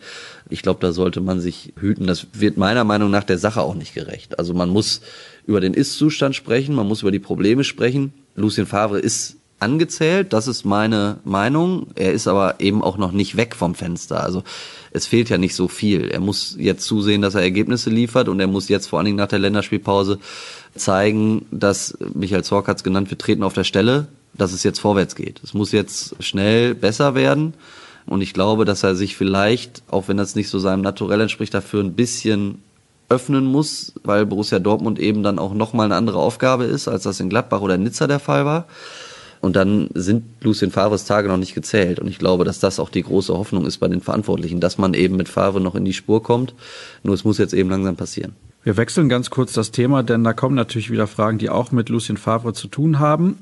Ich 0.49 0.61
glaube, 0.61 0.79
da 0.81 0.91
sollte 0.91 1.21
man 1.21 1.39
sich 1.39 1.73
hüten. 1.79 2.07
Das 2.07 2.27
wird 2.33 2.57
meiner 2.57 2.83
Meinung 2.83 3.11
nach 3.11 3.23
der 3.23 3.37
Sache 3.37 3.61
auch 3.61 3.75
nicht 3.75 3.93
gerecht. 3.93 4.39
Also 4.39 4.53
man 4.53 4.69
muss 4.69 5.01
über 5.45 5.61
den 5.61 5.73
Ist-Zustand 5.73 6.35
sprechen, 6.35 6.75
man 6.75 6.87
muss 6.87 7.01
über 7.01 7.11
die 7.11 7.19
Probleme 7.19 7.63
sprechen. 7.63 8.13
Lucien 8.35 8.65
Favre 8.65 8.99
ist 8.99 9.37
angezählt, 9.59 10.33
das 10.33 10.47
ist 10.47 10.65
meine 10.65 11.17
Meinung. 11.23 11.87
Er 11.95 12.13
ist 12.13 12.27
aber 12.27 12.59
eben 12.59 12.83
auch 12.83 12.97
noch 12.97 13.11
nicht 13.11 13.37
weg 13.37 13.55
vom 13.55 13.75
Fenster. 13.75 14.23
Also 14.23 14.43
es 14.91 15.07
fehlt 15.07 15.29
ja 15.29 15.37
nicht 15.37 15.55
so 15.55 15.67
viel. 15.67 16.09
Er 16.09 16.19
muss 16.19 16.55
jetzt 16.59 16.85
zusehen, 16.85 17.21
dass 17.21 17.35
er 17.35 17.41
Ergebnisse 17.41 17.89
liefert 17.89 18.29
und 18.29 18.39
er 18.39 18.47
muss 18.47 18.69
jetzt 18.69 18.87
vor 18.87 18.99
allen 18.99 19.07
Dingen 19.07 19.17
nach 19.17 19.27
der 19.27 19.39
Länderspielpause 19.39 20.19
zeigen, 20.75 21.45
dass, 21.51 21.97
Michael 22.13 22.43
Zorc 22.43 22.67
hat 22.67 22.77
es 22.77 22.83
genannt, 22.83 23.09
wir 23.09 23.17
treten 23.17 23.43
auf 23.43 23.53
der 23.53 23.63
Stelle, 23.63 24.07
dass 24.33 24.53
es 24.53 24.63
jetzt 24.63 24.79
vorwärts 24.79 25.15
geht. 25.15 25.41
Es 25.43 25.53
muss 25.53 25.71
jetzt 25.71 26.15
schnell 26.23 26.75
besser 26.75 27.15
werden. 27.15 27.53
Und 28.05 28.21
ich 28.21 28.33
glaube, 28.33 28.63
dass 28.63 28.83
er 28.83 28.95
sich 28.95 29.17
vielleicht, 29.17 29.81
auch 29.89 30.07
wenn 30.07 30.17
das 30.17 30.35
nicht 30.35 30.49
so 30.49 30.59
seinem 30.59 30.81
Naturell 30.81 31.19
entspricht, 31.19 31.53
dafür 31.53 31.83
ein 31.83 31.93
bisschen 31.93 32.61
öffnen 33.09 33.45
muss, 33.45 33.93
weil 34.03 34.25
Borussia 34.25 34.59
Dortmund 34.59 34.99
eben 34.99 35.23
dann 35.23 35.39
auch 35.39 35.53
nochmal 35.53 35.85
eine 35.85 35.95
andere 35.95 36.19
Aufgabe 36.19 36.65
ist, 36.65 36.87
als 36.87 37.03
das 37.03 37.19
in 37.19 37.29
Gladbach 37.29 37.61
oder 37.61 37.77
Nizza 37.77 38.07
der 38.07 38.19
Fall 38.19 38.45
war. 38.45 38.65
Und 39.41 39.55
dann 39.55 39.89
sind 39.93 40.23
Lucien 40.41 40.71
Favres 40.71 41.05
Tage 41.05 41.27
noch 41.27 41.37
nicht 41.37 41.55
gezählt. 41.55 41.99
Und 41.99 42.07
ich 42.07 42.19
glaube, 42.19 42.43
dass 42.43 42.59
das 42.59 42.79
auch 42.79 42.89
die 42.89 43.03
große 43.03 43.33
Hoffnung 43.37 43.65
ist 43.65 43.77
bei 43.77 43.87
den 43.87 44.01
Verantwortlichen, 44.01 44.59
dass 44.59 44.77
man 44.77 44.93
eben 44.93 45.15
mit 45.15 45.29
Favre 45.29 45.61
noch 45.61 45.75
in 45.75 45.85
die 45.85 45.93
Spur 45.93 46.23
kommt. 46.23 46.53
Nur 47.03 47.13
es 47.13 47.23
muss 47.23 47.37
jetzt 47.37 47.53
eben 47.53 47.69
langsam 47.69 47.95
passieren. 47.95 48.35
Wir 48.63 48.75
wechseln 48.75 49.07
ganz 49.07 49.29
kurz 49.29 49.53
das 49.53 49.71
Thema, 49.71 50.03
denn 50.03 50.23
da 50.23 50.33
kommen 50.33 50.55
natürlich 50.55 50.91
wieder 50.91 51.07
Fragen, 51.07 51.37
die 51.37 51.49
auch 51.49 51.71
mit 51.71 51.87
Lucien 51.89 52.17
Favre 52.17 52.53
zu 52.53 52.67
tun 52.67 52.99
haben. 52.99 53.37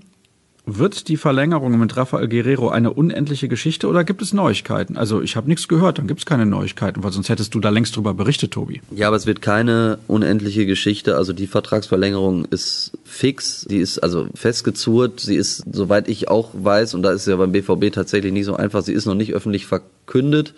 Wird 0.67 1.09
die 1.09 1.17
Verlängerung 1.17 1.77
mit 1.77 1.95
Rafael 1.95 2.27
Guerrero 2.27 2.69
eine 2.69 2.91
unendliche 2.91 3.47
Geschichte 3.47 3.87
oder 3.87 4.03
gibt 4.03 4.23
es 4.23 4.33
Neuigkeiten? 4.33 4.97
Also 4.97 5.21
ich 5.21 5.35
habe 5.35 5.47
nichts 5.47 5.67
gehört, 5.67 5.99
dann 5.99 6.07
gibt 6.07 6.21
es 6.21 6.25
keine 6.25 6.47
Neuigkeiten, 6.47 7.03
weil 7.03 7.11
sonst 7.11 7.29
hättest 7.29 7.53
du 7.53 7.59
da 7.59 7.69
längst 7.69 7.95
drüber 7.95 8.15
berichtet, 8.15 8.51
Tobi. 8.51 8.81
Ja, 8.89 9.07
aber 9.07 9.15
es 9.15 9.27
wird 9.27 9.43
keine 9.43 9.99
unendliche 10.07 10.65
Geschichte. 10.65 11.17
Also 11.17 11.33
die 11.33 11.45
Vertragsverlängerung 11.45 12.45
ist 12.45 12.97
fix, 13.03 13.67
die 13.69 13.77
ist 13.77 13.99
also 13.99 14.27
festgezurrt, 14.33 15.19
sie 15.19 15.35
ist, 15.35 15.63
soweit 15.71 16.07
ich 16.07 16.29
auch 16.29 16.49
weiß, 16.53 16.95
und 16.95 17.03
da 17.03 17.11
ist 17.11 17.21
es 17.21 17.27
ja 17.27 17.35
beim 17.35 17.51
BVB 17.51 17.93
tatsächlich 17.93 18.33
nicht 18.33 18.45
so 18.45 18.55
einfach, 18.55 18.81
sie 18.81 18.93
ist 18.93 19.05
noch 19.05 19.13
nicht 19.13 19.33
öffentlich 19.35 19.67
verkündet. 19.67 20.55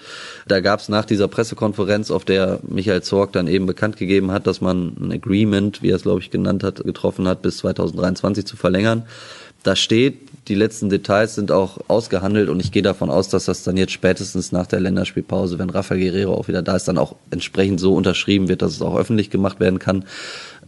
Da 0.47 0.61
gab 0.61 0.79
es 0.79 0.87
nach 0.87 1.03
dieser 1.03 1.27
Pressekonferenz, 1.27 2.11
auf 2.11 2.23
der 2.23 2.59
Michael 2.65 3.03
Zorg 3.03 3.33
dann 3.33 3.47
eben 3.47 3.65
bekannt 3.65 3.97
gegeben 3.97 4.31
hat, 4.31 4.47
dass 4.47 4.61
man 4.61 4.95
ein 5.01 5.11
Agreement, 5.11 5.81
wie 5.81 5.89
er 5.89 5.97
es 5.97 6.03
glaube 6.03 6.21
ich 6.21 6.31
genannt 6.31 6.63
hat, 6.63 6.81
getroffen 6.85 7.27
hat, 7.27 7.41
bis 7.41 7.57
2023 7.57 8.45
zu 8.45 8.55
verlängern. 8.55 9.03
Da 9.67 9.75
steht 9.75 10.29
Die 10.47 10.55
letzten 10.55 10.87
Details 10.87 11.35
sind 11.35 11.51
auch 11.51 11.79
ausgehandelt 11.89 12.47
und 12.47 12.61
ich 12.61 12.71
gehe 12.71 12.81
davon 12.81 13.09
aus, 13.09 13.27
dass 13.27 13.43
das 13.43 13.63
dann 13.63 13.75
jetzt 13.75 13.91
spätestens 13.91 14.53
nach 14.53 14.65
der 14.65 14.79
Länderspielpause, 14.79 15.59
wenn 15.59 15.69
Rafael 15.69 15.99
Guerrero 15.99 16.35
auch 16.35 16.47
wieder 16.47 16.61
da 16.61 16.77
ist, 16.77 16.87
dann 16.87 16.97
auch 16.97 17.17
entsprechend 17.31 17.81
so 17.81 17.93
unterschrieben 17.93 18.47
wird, 18.47 18.61
dass 18.61 18.71
es 18.71 18.81
auch 18.81 18.95
öffentlich 18.97 19.29
gemacht 19.29 19.59
werden 19.59 19.77
kann. 19.77 20.05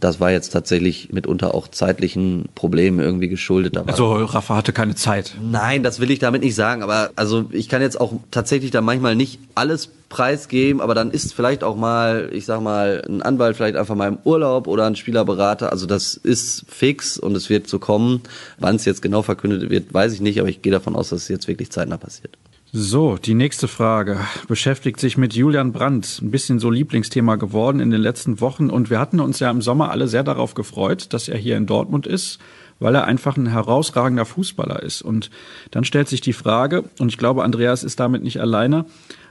Das 0.00 0.18
war 0.18 0.30
jetzt 0.30 0.50
tatsächlich 0.50 1.12
mitunter 1.12 1.54
auch 1.54 1.68
zeitlichen 1.68 2.48
Problemen 2.54 3.00
irgendwie 3.00 3.28
geschuldet. 3.28 3.76
Aber 3.76 3.90
also 3.90 4.14
Rafa 4.14 4.56
hatte 4.56 4.72
keine 4.72 4.94
Zeit. 4.94 5.34
Nein, 5.42 5.82
das 5.82 6.00
will 6.00 6.10
ich 6.10 6.18
damit 6.18 6.42
nicht 6.42 6.54
sagen. 6.54 6.82
Aber 6.82 7.10
also 7.16 7.44
ich 7.52 7.68
kann 7.68 7.82
jetzt 7.82 8.00
auch 8.00 8.14
tatsächlich 8.30 8.70
da 8.70 8.80
manchmal 8.80 9.14
nicht 9.14 9.38
alles 9.54 9.90
preisgeben, 10.08 10.80
aber 10.80 10.94
dann 10.94 11.10
ist 11.10 11.34
vielleicht 11.34 11.62
auch 11.62 11.76
mal, 11.76 12.30
ich 12.32 12.46
sag 12.46 12.62
mal, 12.62 13.02
ein 13.08 13.22
Anwalt 13.22 13.56
vielleicht 13.56 13.76
einfach 13.76 13.94
mal 13.94 14.08
im 14.08 14.18
Urlaub 14.24 14.66
oder 14.66 14.86
ein 14.86 14.96
Spielerberater. 14.96 15.70
Also 15.70 15.86
das 15.86 16.14
ist 16.14 16.64
fix 16.66 17.18
und 17.18 17.36
es 17.36 17.50
wird 17.50 17.68
so 17.68 17.78
kommen. 17.78 18.22
Wann 18.58 18.76
es 18.76 18.86
jetzt 18.86 19.02
genau 19.02 19.22
verkündet 19.22 19.70
wird, 19.70 19.92
weiß 19.92 20.14
ich 20.14 20.20
nicht, 20.20 20.40
aber 20.40 20.48
ich 20.48 20.62
gehe 20.62 20.72
davon 20.72 20.96
aus, 20.96 21.10
dass 21.10 21.22
es 21.22 21.28
jetzt 21.28 21.46
wirklich 21.46 21.70
zeitnah 21.70 21.98
passiert. 21.98 22.38
So, 22.72 23.16
die 23.16 23.34
nächste 23.34 23.66
Frage 23.66 24.20
beschäftigt 24.46 25.00
sich 25.00 25.18
mit 25.18 25.34
Julian 25.34 25.72
Brandt. 25.72 26.20
Ein 26.22 26.30
bisschen 26.30 26.60
so 26.60 26.70
Lieblingsthema 26.70 27.34
geworden 27.34 27.80
in 27.80 27.90
den 27.90 28.00
letzten 28.00 28.40
Wochen. 28.40 28.70
Und 28.70 28.90
wir 28.90 29.00
hatten 29.00 29.18
uns 29.18 29.40
ja 29.40 29.50
im 29.50 29.60
Sommer 29.60 29.90
alle 29.90 30.06
sehr 30.06 30.22
darauf 30.22 30.54
gefreut, 30.54 31.12
dass 31.12 31.26
er 31.26 31.36
hier 31.36 31.56
in 31.56 31.66
Dortmund 31.66 32.06
ist, 32.06 32.38
weil 32.78 32.94
er 32.94 33.06
einfach 33.06 33.36
ein 33.36 33.48
herausragender 33.48 34.24
Fußballer 34.24 34.84
ist. 34.84 35.02
Und 35.02 35.32
dann 35.72 35.82
stellt 35.82 36.08
sich 36.08 36.20
die 36.20 36.32
Frage, 36.32 36.84
und 37.00 37.08
ich 37.08 37.18
glaube, 37.18 37.42
Andreas 37.42 37.82
ist 37.82 37.98
damit 37.98 38.22
nicht 38.22 38.40
alleine, 38.40 38.84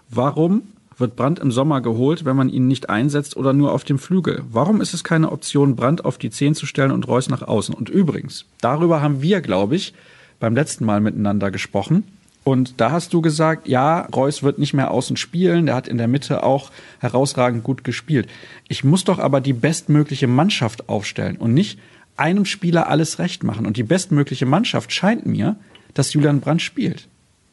warum 0.09 0.63
wird 0.97 1.15
Brandt 1.15 1.39
im 1.39 1.53
Sommer 1.53 1.79
geholt, 1.79 2.25
wenn 2.25 2.35
man 2.35 2.49
ihn 2.49 2.67
nicht 2.67 2.89
einsetzt 2.89 3.37
oder 3.37 3.53
nur 3.53 3.71
auf 3.71 3.85
dem 3.85 3.99
Flügel? 3.99 4.43
Warum 4.51 4.81
ist 4.81 4.93
es 4.93 5.05
keine 5.05 5.31
Option, 5.31 5.77
Brandt 5.77 6.03
auf 6.03 6.17
die 6.17 6.29
Zehn 6.29 6.55
zu 6.55 6.65
stellen 6.65 6.91
und 6.91 7.07
Reus 7.07 7.29
nach 7.29 7.43
außen? 7.43 7.73
Und 7.73 7.87
übrigens, 7.87 8.43
darüber 8.59 9.01
haben 9.01 9.21
wir, 9.21 9.39
glaube 9.39 9.77
ich, 9.77 9.93
beim 10.41 10.55
letzten 10.55 10.83
Mal 10.83 10.99
miteinander 10.99 11.51
gesprochen. 11.51 12.03
Und 12.43 12.79
da 12.81 12.91
hast 12.91 13.13
du 13.13 13.21
gesagt, 13.21 13.67
ja, 13.67 14.01
Reus 14.15 14.43
wird 14.43 14.59
nicht 14.59 14.73
mehr 14.73 14.91
außen 14.91 15.17
spielen, 15.17 15.67
der 15.67 15.75
hat 15.75 15.87
in 15.87 15.97
der 15.97 16.07
Mitte 16.07 16.43
auch 16.43 16.71
herausragend 16.99 17.63
gut 17.63 17.83
gespielt. 17.83 18.27
Ich 18.67 18.83
muss 18.83 19.03
doch 19.03 19.19
aber 19.19 19.41
die 19.41 19.53
bestmögliche 19.53 20.27
Mannschaft 20.27 20.89
aufstellen 20.89 21.35
und 21.37 21.53
nicht 21.53 21.79
einem 22.17 22.45
Spieler 22.45 22.87
alles 22.87 23.19
recht 23.19 23.43
machen. 23.43 23.65
Und 23.65 23.77
die 23.77 23.83
bestmögliche 23.83 24.45
Mannschaft 24.45 24.91
scheint 24.91 25.25
mir, 25.25 25.57
dass 25.93 26.13
Julian 26.13 26.41
Brandt 26.41 26.61
spielt. 26.61 27.07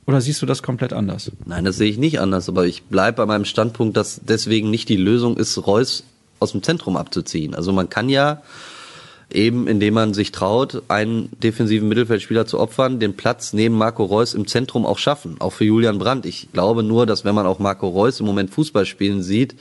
Oder 0.06 0.20
siehst 0.20 0.40
du 0.40 0.46
das 0.46 0.62
komplett 0.62 0.92
anders? 0.92 1.32
Nein, 1.44 1.64
das 1.64 1.76
sehe 1.76 1.90
ich 1.90 1.98
nicht 1.98 2.20
anders, 2.20 2.48
aber 2.48 2.66
ich 2.66 2.84
bleibe 2.84 3.16
bei 3.18 3.26
meinem 3.26 3.44
Standpunkt, 3.44 3.96
dass 3.96 4.20
deswegen 4.24 4.70
nicht 4.70 4.88
die 4.88 4.96
Lösung 4.96 5.36
ist, 5.36 5.66
Reus 5.66 6.04
aus 6.38 6.52
dem 6.52 6.62
Zentrum 6.62 6.96
abzuziehen. 6.96 7.54
Also 7.54 7.72
man 7.72 7.88
kann 7.88 8.08
ja 8.08 8.42
eben 9.32 9.66
indem 9.66 9.94
man 9.94 10.14
sich 10.14 10.32
traut, 10.32 10.82
einen 10.88 11.28
defensiven 11.42 11.88
Mittelfeldspieler 11.88 12.46
zu 12.46 12.60
opfern, 12.60 13.00
den 13.00 13.16
Platz 13.16 13.52
neben 13.52 13.76
Marco 13.76 14.04
Reus 14.04 14.34
im 14.34 14.46
Zentrum 14.46 14.86
auch 14.86 14.98
schaffen, 14.98 15.36
auch 15.40 15.52
für 15.52 15.64
Julian 15.64 15.98
Brandt. 15.98 16.26
Ich 16.26 16.48
glaube 16.52 16.82
nur, 16.82 17.06
dass 17.06 17.24
wenn 17.24 17.34
man 17.34 17.46
auch 17.46 17.58
Marco 17.58 17.88
Reus 17.88 18.20
im 18.20 18.26
Moment 18.26 18.50
Fußball 18.50 18.86
spielen 18.86 19.22
sieht, 19.22 19.56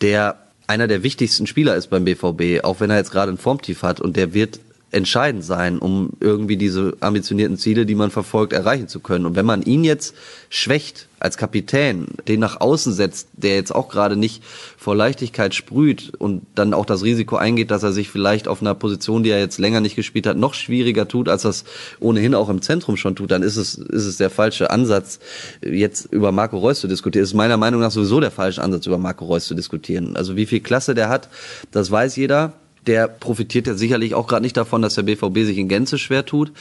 der 0.00 0.38
einer 0.66 0.86
der 0.86 1.02
wichtigsten 1.02 1.46
Spieler 1.46 1.76
ist 1.76 1.88
beim 1.88 2.04
BVB, 2.04 2.64
auch 2.64 2.80
wenn 2.80 2.90
er 2.90 2.98
jetzt 2.98 3.10
gerade 3.10 3.32
ein 3.32 3.38
Formtief 3.38 3.82
hat 3.82 4.00
und 4.00 4.16
der 4.16 4.34
wird 4.34 4.60
entscheidend 4.90 5.44
sein, 5.44 5.78
um 5.78 6.10
irgendwie 6.20 6.56
diese 6.56 6.96
ambitionierten 7.00 7.58
Ziele, 7.58 7.84
die 7.84 7.94
man 7.94 8.10
verfolgt, 8.10 8.54
erreichen 8.54 8.88
zu 8.88 9.00
können. 9.00 9.26
Und 9.26 9.36
wenn 9.36 9.44
man 9.44 9.62
ihn 9.62 9.84
jetzt 9.84 10.14
schwächt 10.48 11.08
als 11.20 11.36
Kapitän, 11.36 12.06
den 12.26 12.40
nach 12.40 12.60
außen 12.60 12.94
setzt, 12.94 13.28
der 13.34 13.56
jetzt 13.56 13.74
auch 13.74 13.88
gerade 13.88 14.16
nicht 14.16 14.42
vor 14.78 14.96
Leichtigkeit 14.96 15.54
sprüht 15.54 16.12
und 16.18 16.42
dann 16.54 16.72
auch 16.72 16.86
das 16.86 17.02
Risiko 17.02 17.36
eingeht, 17.36 17.70
dass 17.70 17.82
er 17.82 17.92
sich 17.92 18.08
vielleicht 18.08 18.48
auf 18.48 18.62
einer 18.62 18.74
Position, 18.74 19.22
die 19.22 19.30
er 19.30 19.40
jetzt 19.40 19.58
länger 19.58 19.80
nicht 19.80 19.96
gespielt 19.96 20.26
hat, 20.26 20.38
noch 20.38 20.54
schwieriger 20.54 21.06
tut, 21.06 21.28
als 21.28 21.42
das 21.42 21.64
ohnehin 22.00 22.34
auch 22.34 22.48
im 22.48 22.62
Zentrum 22.62 22.96
schon 22.96 23.14
tut, 23.14 23.30
dann 23.30 23.42
ist 23.42 23.56
es, 23.56 23.74
ist 23.74 24.06
es 24.06 24.16
der 24.16 24.30
falsche 24.30 24.70
Ansatz, 24.70 25.18
jetzt 25.60 26.06
über 26.12 26.32
Marco 26.32 26.56
Reus 26.56 26.80
zu 26.80 26.88
diskutieren. 26.88 27.24
Es 27.24 27.30
ist 27.30 27.34
meiner 27.34 27.58
Meinung 27.58 27.80
nach 27.80 27.90
sowieso 27.90 28.20
der 28.20 28.30
falsche 28.30 28.62
Ansatz, 28.62 28.86
über 28.86 28.98
Marco 28.98 29.26
Reus 29.26 29.46
zu 29.46 29.54
diskutieren. 29.54 30.16
Also 30.16 30.36
wie 30.36 30.46
viel 30.46 30.60
Klasse 30.60 30.94
der 30.94 31.10
hat, 31.10 31.28
das 31.72 31.90
weiß 31.90 32.16
jeder 32.16 32.54
der 32.86 33.08
profitiert 33.08 33.66
ja 33.66 33.74
sicherlich 33.74 34.14
auch 34.14 34.26
gerade 34.26 34.42
nicht 34.42 34.56
davon, 34.56 34.82
dass 34.82 34.94
der 34.94 35.02
BVB 35.02 35.38
sich 35.44 35.58
in 35.58 35.68
Gänze 35.68 35.98
schwer 35.98 36.24
tut. 36.24 36.52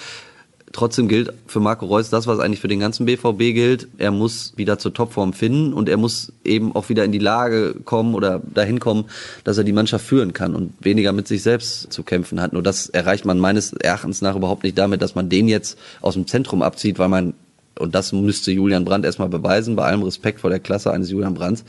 Trotzdem 0.73 1.07
gilt 1.07 1.31
für 1.47 1.61
Marco 1.61 1.85
Reus 1.85 2.09
das, 2.09 2.27
was 2.27 2.39
eigentlich 2.39 2.59
für 2.59 2.67
den 2.67 2.81
ganzen 2.81 3.05
BVB 3.05 3.37
gilt. 3.53 3.87
Er 3.97 4.11
muss 4.11 4.53
wieder 4.57 4.77
zur 4.77 4.93
Topform 4.93 5.31
finden 5.31 5.73
und 5.73 5.87
er 5.87 5.95
muss 5.95 6.33
eben 6.43 6.75
auch 6.75 6.89
wieder 6.89 7.05
in 7.05 7.13
die 7.13 7.19
Lage 7.19 7.73
kommen 7.85 8.13
oder 8.13 8.41
dahin 8.53 8.79
kommen, 8.79 9.05
dass 9.45 9.57
er 9.57 9.63
die 9.63 9.71
Mannschaft 9.71 10.05
führen 10.05 10.33
kann 10.33 10.55
und 10.55 10.73
weniger 10.81 11.13
mit 11.13 11.27
sich 11.27 11.41
selbst 11.41 11.91
zu 11.93 12.03
kämpfen 12.03 12.41
hat. 12.41 12.51
Nur 12.51 12.63
das 12.63 12.89
erreicht 12.89 13.23
man 13.23 13.39
meines 13.39 13.71
Erachtens 13.73 14.21
nach 14.21 14.35
überhaupt 14.35 14.63
nicht 14.63 14.77
damit, 14.77 15.01
dass 15.01 15.15
man 15.15 15.29
den 15.29 15.47
jetzt 15.47 15.79
aus 16.01 16.15
dem 16.15 16.27
Zentrum 16.27 16.61
abzieht, 16.61 16.99
weil 16.99 17.09
man 17.09 17.33
und 17.77 17.95
das 17.95 18.11
müsste 18.11 18.51
Julian 18.51 18.85
Brandt 18.85 19.05
erstmal 19.05 19.29
beweisen, 19.29 19.75
bei 19.75 19.85
allem 19.85 20.03
Respekt 20.03 20.41
vor 20.41 20.49
der 20.49 20.59
Klasse 20.59 20.91
eines 20.91 21.09
Julian 21.11 21.33
Brandts, 21.33 21.63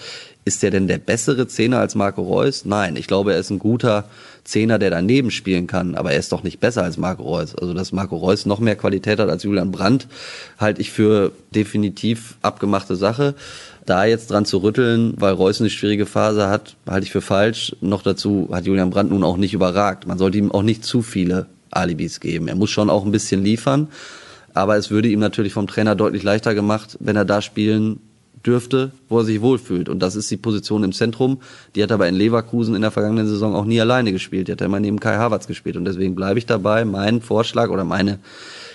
ist 0.44 0.64
er 0.64 0.70
denn 0.70 0.88
der 0.88 0.98
bessere 0.98 1.46
Zehner 1.46 1.78
als 1.78 1.94
Marco 1.94 2.22
Reus? 2.22 2.64
Nein, 2.64 2.96
ich 2.96 3.06
glaube, 3.06 3.34
er 3.34 3.38
ist 3.38 3.50
ein 3.50 3.58
guter 3.58 4.04
Zehner, 4.44 4.78
der 4.78 4.90
daneben 4.90 5.30
spielen 5.30 5.66
kann, 5.66 5.94
aber 5.94 6.12
er 6.12 6.18
ist 6.18 6.32
doch 6.32 6.42
nicht 6.42 6.58
besser 6.58 6.82
als 6.82 6.96
Marco 6.96 7.22
Reus. 7.22 7.54
Also, 7.54 7.74
dass 7.74 7.92
Marco 7.92 8.16
Reus 8.16 8.46
noch 8.46 8.58
mehr 8.58 8.76
Qualität 8.76 9.20
hat 9.20 9.28
als 9.28 9.42
Julian 9.42 9.70
Brandt, 9.70 10.08
halte 10.56 10.80
ich 10.80 10.90
für 10.90 11.32
definitiv 11.54 12.36
abgemachte 12.40 12.96
Sache. 12.96 13.34
Da 13.84 14.06
jetzt 14.06 14.30
dran 14.30 14.46
zu 14.46 14.58
rütteln, 14.58 15.14
weil 15.18 15.34
Reus 15.34 15.60
eine 15.60 15.70
schwierige 15.70 16.06
Phase 16.06 16.48
hat, 16.48 16.76
halte 16.86 17.04
ich 17.04 17.12
für 17.12 17.20
falsch. 17.20 17.76
Noch 17.80 18.02
dazu 18.02 18.48
hat 18.50 18.64
Julian 18.64 18.90
Brandt 18.90 19.10
nun 19.10 19.24
auch 19.24 19.36
nicht 19.36 19.52
überragt. 19.52 20.06
Man 20.06 20.18
sollte 20.18 20.38
ihm 20.38 20.50
auch 20.50 20.62
nicht 20.62 20.84
zu 20.84 21.02
viele 21.02 21.46
Alibis 21.70 22.20
geben. 22.20 22.48
Er 22.48 22.54
muss 22.54 22.70
schon 22.70 22.90
auch 22.90 23.04
ein 23.04 23.12
bisschen 23.12 23.44
liefern. 23.44 23.88
Aber 24.58 24.76
es 24.76 24.90
würde 24.90 25.08
ihm 25.08 25.20
natürlich 25.20 25.52
vom 25.52 25.68
Trainer 25.68 25.94
deutlich 25.94 26.24
leichter 26.24 26.52
gemacht, 26.52 26.96
wenn 26.98 27.14
er 27.14 27.24
da 27.24 27.40
spielen 27.42 28.00
dürfte, 28.44 28.90
wo 29.08 29.20
er 29.20 29.24
sich 29.24 29.40
wohlfühlt. 29.40 29.88
Und 29.88 30.00
das 30.00 30.16
ist 30.16 30.28
die 30.32 30.36
Position 30.36 30.82
im 30.82 30.92
Zentrum. 30.92 31.38
Die 31.76 31.82
hat 31.82 31.92
er 31.92 31.94
aber 31.94 32.08
in 32.08 32.16
Leverkusen 32.16 32.74
in 32.74 32.82
der 32.82 32.90
vergangenen 32.90 33.28
Saison 33.28 33.54
auch 33.54 33.64
nie 33.64 33.80
alleine 33.80 34.10
gespielt. 34.10 34.48
Die 34.48 34.52
hat 34.52 34.60
er 34.60 34.66
immer 34.66 34.80
neben 34.80 34.98
Kai 34.98 35.14
Havertz 35.14 35.46
gespielt. 35.46 35.76
Und 35.76 35.84
deswegen 35.84 36.16
bleibe 36.16 36.40
ich 36.40 36.46
dabei. 36.46 36.84
Mein 36.84 37.20
Vorschlag 37.20 37.70
oder 37.70 37.84
meine 37.84 38.18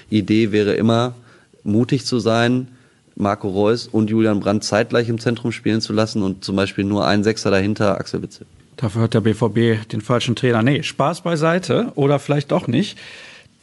Idee 0.10 0.54
wäre 0.54 0.74
immer, 0.76 1.16
mutig 1.64 2.06
zu 2.06 2.20
sein, 2.20 2.70
Marco 3.16 3.50
Reus 3.50 3.86
und 3.86 4.10
Julian 4.10 4.40
Brandt 4.40 4.64
zeitgleich 4.64 5.10
im 5.10 5.20
Zentrum 5.20 5.52
spielen 5.52 5.82
zu 5.82 5.92
lassen 5.92 6.24
und 6.24 6.46
zum 6.46 6.56
Beispiel 6.56 6.86
nur 6.86 7.06
einen 7.06 7.26
Sechser 7.26 7.52
dahinter, 7.52 8.00
Axel 8.00 8.22
Witzel. 8.22 8.48
Dafür 8.78 9.02
hat 9.02 9.14
der 9.14 9.22
BVB 9.22 9.86
den 9.90 10.00
falschen 10.00 10.36
Trainer. 10.36 10.64
Nee, 10.64 10.82
Spaß 10.82 11.22
beiseite 11.22 11.92
oder 11.96 12.20
vielleicht 12.20 12.52
doch 12.52 12.68
nicht. 12.68 12.98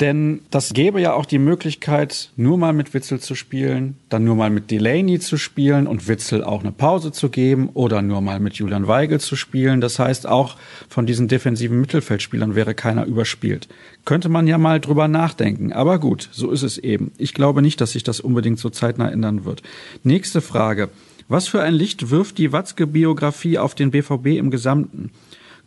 Denn 0.01 0.41
das 0.51 0.73
gäbe 0.73 0.99
ja 0.99 1.13
auch 1.13 1.27
die 1.27 1.39
Möglichkeit, 1.39 2.31
nur 2.37 2.57
mal 2.57 2.73
mit 2.73 2.95
Witzel 2.95 3.21
zu 3.21 3.35
spielen, 3.35 3.97
dann 4.09 4.25
nur 4.25 4.35
mal 4.35 4.49
mit 4.49 4.71
Delaney 4.71 5.21
zu 5.21 5.37
spielen 5.37 5.87
und 5.87 6.09
Witzel 6.09 6.43
auch 6.43 6.61
eine 6.61 6.73
Pause 6.73 7.13
zu 7.13 7.29
geben 7.29 7.69
oder 7.75 8.01
nur 8.01 8.23
mal 8.23 8.41
mit 8.41 8.55
Julian 8.55 8.89
Weigel 8.89 9.21
zu 9.21 9.37
spielen. 9.37 9.83
Das 9.83 9.99
heißt, 9.99 10.27
auch 10.27 10.57
von 10.89 11.05
diesen 11.05 11.29
defensiven 11.29 11.79
Mittelfeldspielern 11.83 12.55
wäre 12.55 12.75
keiner 12.75 13.05
überspielt. 13.05 13.69
Könnte 14.07 14.31
man 14.31 14.47
ja 14.47 14.57
mal 14.57 14.81
drüber 14.81 15.07
nachdenken. 15.07 15.75
Aber 15.75 15.99
gut, 15.99 16.31
so 16.33 16.51
ist 16.51 16.63
es 16.63 16.79
eben. 16.79 17.13
Ich 17.19 17.35
glaube 17.35 17.61
nicht, 17.61 17.79
dass 17.83 17.93
sich 17.93 18.03
das 18.03 18.21
unbedingt 18.21 18.59
so 18.59 18.71
zeitnah 18.71 19.11
ändern 19.11 19.45
wird. 19.45 19.63
Nächste 20.03 20.41
Frage. 20.41 20.89
Was 21.29 21.47
für 21.47 21.63
ein 21.63 21.75
Licht 21.75 22.11
wirft 22.11 22.39
die 22.39 22.53
Watzke-Biografie 22.53 23.59
auf 23.59 23.75
den 23.75 23.91
BVB 23.91 24.39
im 24.39 24.51
Gesamten? 24.51 25.11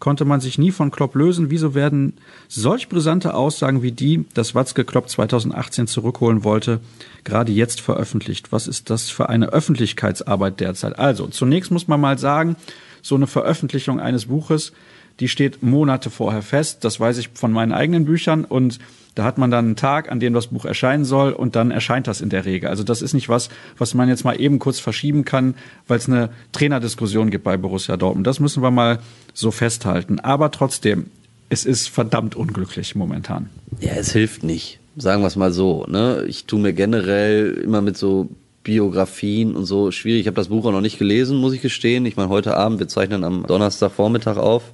Konnte 0.04 0.26
man 0.26 0.42
sich 0.42 0.58
nie 0.58 0.72
von 0.72 0.92
Klopp 0.92 1.16
lösen. 1.16 1.50
Wieso 1.50 1.76
werden 1.76 2.12
solch 2.50 2.90
brisante 2.90 3.36
Aussagen 3.36 3.84
wie 3.84 3.94
die, 3.94 4.26
dass 4.34 4.54
Watzke 4.54 4.84
Klopp 4.84 5.08
2018 5.08 5.88
zurückholen 5.88 6.44
wollte, 6.44 6.82
gerade 7.24 7.54
jetzt 7.54 7.80
veröffentlicht? 7.80 8.52
Was 8.52 8.68
ist 8.68 8.90
das 8.90 9.10
für 9.10 9.30
eine 9.30 9.54
Öffentlichkeitsarbeit 9.54 10.60
derzeit? 10.60 11.00
Also, 11.00 11.28
zunächst 11.28 11.72
muss 11.72 11.88
man 11.88 12.02
mal 12.02 12.18
sagen, 12.18 12.58
so 13.02 13.16
eine 13.16 13.28
Veröffentlichung 13.28 14.02
eines 14.02 14.26
Buches, 14.26 14.74
die 15.20 15.28
steht 15.28 15.64
Monate 15.64 16.10
vorher 16.10 16.42
fest. 16.42 16.84
Das 16.84 17.00
weiß 17.00 17.18
ich 17.18 17.30
von 17.34 17.52
meinen 17.52 17.72
eigenen 17.72 18.06
Büchern 18.06 18.46
und 18.46 18.80
da 19.16 19.26
hat 19.26 19.38
man 19.38 19.52
dann 19.52 19.66
einen 19.66 19.76
Tag, 19.76 20.12
an 20.12 20.20
dem 20.20 20.34
das 20.34 20.48
Buch 20.48 20.66
erscheinen 20.66 21.06
soll 21.06 21.34
und 21.34 21.56
dann 21.56 21.70
erscheint 21.70 22.08
das 22.08 22.20
in 22.20 22.30
der 22.30 22.46
Regel. 22.46 22.70
Also 22.70 22.84
das 22.84 23.04
ist 23.04 23.14
nicht 23.14 23.30
was, 23.30 23.50
was 23.78 23.94
man 23.94 24.10
jetzt 24.10 24.24
mal 24.24 24.40
eben 24.40 24.58
kurz 24.58 24.80
verschieben 24.80 25.24
kann, 25.24 25.54
weil 25.88 25.98
es 25.98 26.08
eine 26.08 26.30
Trainerdiskussion 26.52 27.30
gibt 27.30 27.44
bei 27.44 27.56
Borussia 27.58 27.96
Dortmund. 27.96 28.26
Das 28.26 28.40
müssen 28.40 28.64
wir 28.64 28.72
mal 28.72 29.00
so 29.34 29.52
festhalten. 29.52 30.20
Aber 30.20 30.50
trotzdem, 30.50 31.12
es 31.50 31.64
ist 31.66 31.90
verdammt 31.90 32.36
unglücklich 32.36 32.96
momentan. 32.96 33.50
Ja, 33.80 33.92
es 33.92 34.12
hilft 34.14 34.44
nicht. 34.44 34.80
Sagen 34.96 35.22
wir 35.22 35.28
es 35.28 35.36
mal 35.36 35.52
so. 35.52 35.86
Ne? 35.88 36.26
Ich 36.28 36.46
tue 36.46 36.60
mir 36.60 36.74
generell 36.74 37.52
immer 37.64 37.82
mit 37.82 37.98
so 37.98 38.30
Biografien 38.64 39.56
und 39.56 39.66
so 39.66 39.92
schwierig. 39.92 40.22
Ich 40.22 40.28
habe 40.28 40.36
das 40.36 40.48
Buch 40.48 40.66
auch 40.66 40.72
noch 40.72 40.82
nicht 40.82 40.98
gelesen, 40.98 41.38
muss 41.38 41.54
ich 41.54 41.62
gestehen. 41.62 42.06
Ich 42.06 42.16
meine, 42.16 42.30
heute 42.30 42.58
Abend, 42.58 42.80
wir 42.80 42.88
zeichnen 42.88 43.24
am 43.24 43.46
Donnerstagvormittag 43.46 44.38
auf. 44.38 44.74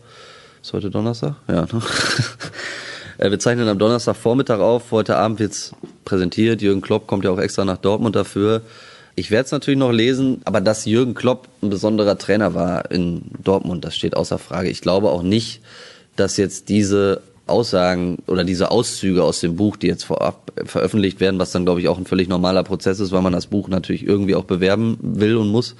Ist 0.61 0.73
heute 0.73 0.89
Donnerstag? 0.89 1.35
Ja, 1.47 1.61
ne? 1.61 1.67
Äh, 3.17 3.31
wir 3.31 3.39
zeichnen 3.39 3.67
am 3.67 3.77
Donnerstagvormittag 3.77 4.59
auf. 4.59 4.91
Heute 4.91 5.17
Abend 5.17 5.41
wird's 5.41 5.73
präsentiert. 6.05 6.61
Jürgen 6.61 6.79
Klopp 6.79 7.05
kommt 7.05 7.25
ja 7.25 7.31
auch 7.31 7.37
extra 7.37 7.65
nach 7.65 7.75
Dortmund 7.75 8.15
dafür. 8.15 8.61
Ich 9.15 9.29
werde 9.29 9.43
es 9.43 9.51
natürlich 9.51 9.77
noch 9.77 9.91
lesen, 9.91 10.39
aber 10.45 10.61
dass 10.61 10.85
Jürgen 10.85 11.15
Klopp 11.15 11.49
ein 11.61 11.69
besonderer 11.69 12.17
Trainer 12.17 12.53
war 12.53 12.89
in 12.91 13.23
Dortmund, 13.43 13.83
das 13.83 13.97
steht 13.97 14.15
außer 14.15 14.39
Frage. 14.39 14.69
Ich 14.69 14.79
glaube 14.79 15.09
auch 15.09 15.21
nicht, 15.21 15.59
dass 16.15 16.37
jetzt 16.37 16.69
diese 16.69 17.21
Aussagen 17.45 18.19
oder 18.27 18.45
diese 18.45 18.71
Auszüge 18.71 19.23
aus 19.23 19.41
dem 19.41 19.57
Buch, 19.57 19.75
die 19.75 19.87
jetzt 19.87 20.05
vorab 20.05 20.53
veröffentlicht 20.63 21.19
werden, 21.19 21.41
was 21.41 21.51
dann, 21.51 21.65
glaube 21.65 21.81
ich, 21.81 21.89
auch 21.89 21.97
ein 21.97 22.05
völlig 22.05 22.29
normaler 22.29 22.63
Prozess 22.63 23.01
ist, 23.01 23.11
weil 23.11 23.21
man 23.21 23.33
das 23.33 23.47
Buch 23.47 23.67
natürlich 23.67 24.07
irgendwie 24.07 24.35
auch 24.35 24.45
bewerben 24.45 24.97
will 25.01 25.35
und 25.35 25.49
muss, 25.49 25.75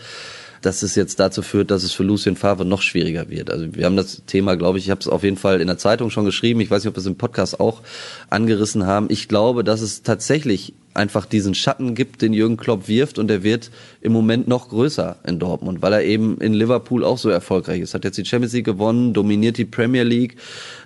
dass 0.61 0.83
es 0.83 0.95
jetzt 0.95 1.19
dazu 1.19 1.41
führt, 1.41 1.71
dass 1.71 1.83
es 1.83 1.91
für 1.91 2.03
Lucien 2.03 2.35
Favre 2.35 2.65
noch 2.65 2.81
schwieriger 2.81 3.29
wird. 3.29 3.49
Also 3.49 3.75
wir 3.75 3.85
haben 3.85 3.95
das 3.95 4.23
Thema, 4.25 4.55
glaube 4.55 4.77
ich, 4.77 4.85
ich 4.85 4.91
habe 4.91 5.01
es 5.01 5.07
auf 5.07 5.23
jeden 5.23 5.37
Fall 5.37 5.61
in 5.61 5.67
der 5.67 5.77
Zeitung 5.77 6.09
schon 6.09 6.25
geschrieben. 6.25 6.59
Ich 6.61 6.69
weiß 6.69 6.83
nicht, 6.83 6.89
ob 6.89 6.95
wir 6.95 7.01
es 7.01 7.05
im 7.05 7.15
Podcast 7.15 7.59
auch 7.59 7.81
angerissen 8.29 8.85
haben. 8.85 9.07
Ich 9.09 9.27
glaube, 9.27 9.63
dass 9.63 9.81
es 9.81 10.03
tatsächlich 10.03 10.73
einfach 10.93 11.25
diesen 11.25 11.53
Schatten 11.53 11.95
gibt, 11.95 12.21
den 12.21 12.33
Jürgen 12.33 12.57
Klopp 12.57 12.87
wirft 12.87 13.19
und 13.19 13.27
der 13.27 13.43
wird 13.43 13.71
im 14.01 14.11
Moment 14.11 14.47
noch 14.47 14.69
größer 14.69 15.17
in 15.25 15.39
Dortmund, 15.39 15.81
weil 15.81 15.93
er 15.93 16.03
eben 16.03 16.39
in 16.39 16.53
Liverpool 16.53 17.05
auch 17.05 17.17
so 17.17 17.29
erfolgreich 17.29 17.81
ist. 17.81 17.93
Hat 17.93 18.03
jetzt 18.03 18.17
die 18.17 18.25
Champions 18.25 18.53
League 18.53 18.65
gewonnen, 18.65 19.13
dominiert 19.13 19.57
die 19.57 19.65
Premier 19.65 20.03
League 20.03 20.35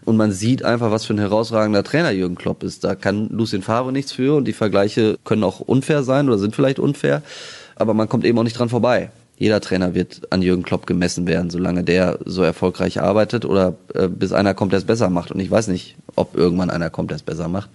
und 0.05 0.17
man 0.17 0.31
sieht 0.31 0.63
einfach, 0.63 0.91
was 0.91 1.05
für 1.05 1.13
ein 1.13 1.19
herausragender 1.19 1.83
Trainer 1.83 2.11
Jürgen 2.11 2.35
Klopp 2.35 2.63
ist. 2.63 2.83
Da 2.83 2.95
kann 2.95 3.29
Lucien 3.29 3.63
Favre 3.63 3.91
nichts 3.91 4.11
für 4.11 4.35
und 4.35 4.45
die 4.45 4.53
Vergleiche 4.53 5.17
können 5.23 5.43
auch 5.43 5.61
unfair 5.61 6.03
sein 6.03 6.27
oder 6.27 6.37
sind 6.37 6.55
vielleicht 6.55 6.79
unfair, 6.79 7.23
aber 7.75 7.93
man 7.93 8.09
kommt 8.09 8.25
eben 8.25 8.37
auch 8.37 8.43
nicht 8.43 8.59
dran 8.59 8.69
vorbei 8.69 9.09
jeder 9.37 9.61
Trainer 9.61 9.95
wird 9.95 10.21
an 10.31 10.41
Jürgen 10.41 10.63
Klopp 10.63 10.85
gemessen 10.85 11.27
werden, 11.27 11.49
solange 11.49 11.83
der 11.83 12.19
so 12.23 12.43
erfolgreich 12.43 13.01
arbeitet 13.01 13.45
oder 13.45 13.75
äh, 13.93 14.07
bis 14.07 14.31
einer 14.31 14.53
kommt, 14.53 14.71
der 14.71 14.77
es 14.77 14.85
besser 14.85 15.09
macht. 15.09 15.31
Und 15.31 15.39
ich 15.39 15.49
weiß 15.49 15.67
nicht, 15.67 15.95
ob 16.15 16.35
irgendwann 16.35 16.69
einer 16.69 16.89
kommt, 16.89 17.09
der 17.09 17.15
es 17.15 17.23
besser 17.23 17.47
macht. 17.47 17.69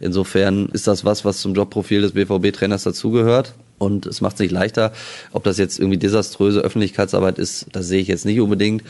Insofern 0.00 0.66
ist 0.72 0.86
das 0.86 1.04
was, 1.04 1.24
was 1.24 1.40
zum 1.40 1.54
Jobprofil 1.54 2.02
des 2.02 2.12
BVB-Trainers 2.12 2.82
dazugehört. 2.82 3.54
Und 3.78 4.06
es 4.06 4.20
macht 4.20 4.34
es 4.34 4.40
nicht 4.40 4.50
leichter. 4.50 4.92
Ob 5.32 5.44
das 5.44 5.56
jetzt 5.56 5.78
irgendwie 5.78 5.98
desaströse 5.98 6.60
Öffentlichkeitsarbeit 6.60 7.38
ist, 7.38 7.66
das 7.72 7.86
sehe 7.86 8.00
ich 8.00 8.08
jetzt 8.08 8.26
nicht 8.26 8.40
unbedingt 8.40 8.82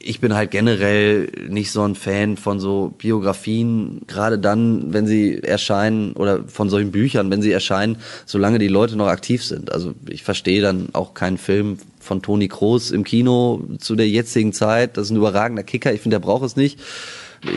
ich 0.00 0.20
bin 0.20 0.34
halt 0.34 0.50
generell 0.50 1.30
nicht 1.48 1.70
so 1.70 1.82
ein 1.82 1.94
Fan 1.94 2.36
von 2.36 2.60
so 2.60 2.94
Biografien, 2.96 4.02
gerade 4.06 4.38
dann, 4.38 4.92
wenn 4.92 5.06
sie 5.06 5.42
erscheinen 5.42 6.12
oder 6.12 6.44
von 6.46 6.70
solchen 6.70 6.92
Büchern, 6.92 7.30
wenn 7.30 7.42
sie 7.42 7.52
erscheinen, 7.52 7.96
solange 8.24 8.58
die 8.58 8.68
Leute 8.68 8.96
noch 8.96 9.08
aktiv 9.08 9.44
sind. 9.44 9.72
Also 9.72 9.94
ich 10.08 10.22
verstehe 10.22 10.62
dann 10.62 10.88
auch 10.92 11.14
keinen 11.14 11.38
Film 11.38 11.78
von 12.00 12.22
Toni 12.22 12.48
Kroos 12.48 12.90
im 12.90 13.04
Kino 13.04 13.62
zu 13.78 13.96
der 13.96 14.08
jetzigen 14.08 14.52
Zeit. 14.52 14.96
Das 14.96 15.06
ist 15.06 15.10
ein 15.10 15.16
überragender 15.16 15.62
Kicker. 15.62 15.92
Ich 15.92 16.00
finde, 16.00 16.16
der 16.16 16.24
braucht 16.24 16.44
es 16.44 16.56
nicht. 16.56 16.78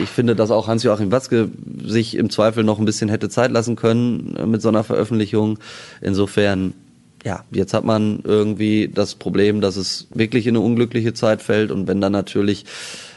Ich 0.00 0.08
finde, 0.08 0.36
dass 0.36 0.50
auch 0.50 0.68
Hans-Joachim 0.68 1.10
Watzke 1.10 1.50
sich 1.84 2.16
im 2.16 2.30
Zweifel 2.30 2.62
noch 2.62 2.78
ein 2.78 2.84
bisschen 2.84 3.08
hätte 3.08 3.28
Zeit 3.28 3.50
lassen 3.50 3.74
können 3.74 4.36
mit 4.46 4.62
so 4.62 4.68
einer 4.68 4.84
Veröffentlichung. 4.84 5.58
Insofern 6.00 6.74
ja, 7.24 7.44
jetzt 7.50 7.74
hat 7.74 7.84
man 7.84 8.20
irgendwie 8.24 8.88
das 8.92 9.14
Problem, 9.14 9.60
dass 9.60 9.76
es 9.76 10.08
wirklich 10.12 10.46
in 10.46 10.56
eine 10.56 10.64
unglückliche 10.64 11.14
Zeit 11.14 11.42
fällt 11.42 11.70
und 11.70 11.86
wenn 11.86 12.00
dann 12.00 12.12
natürlich 12.12 12.64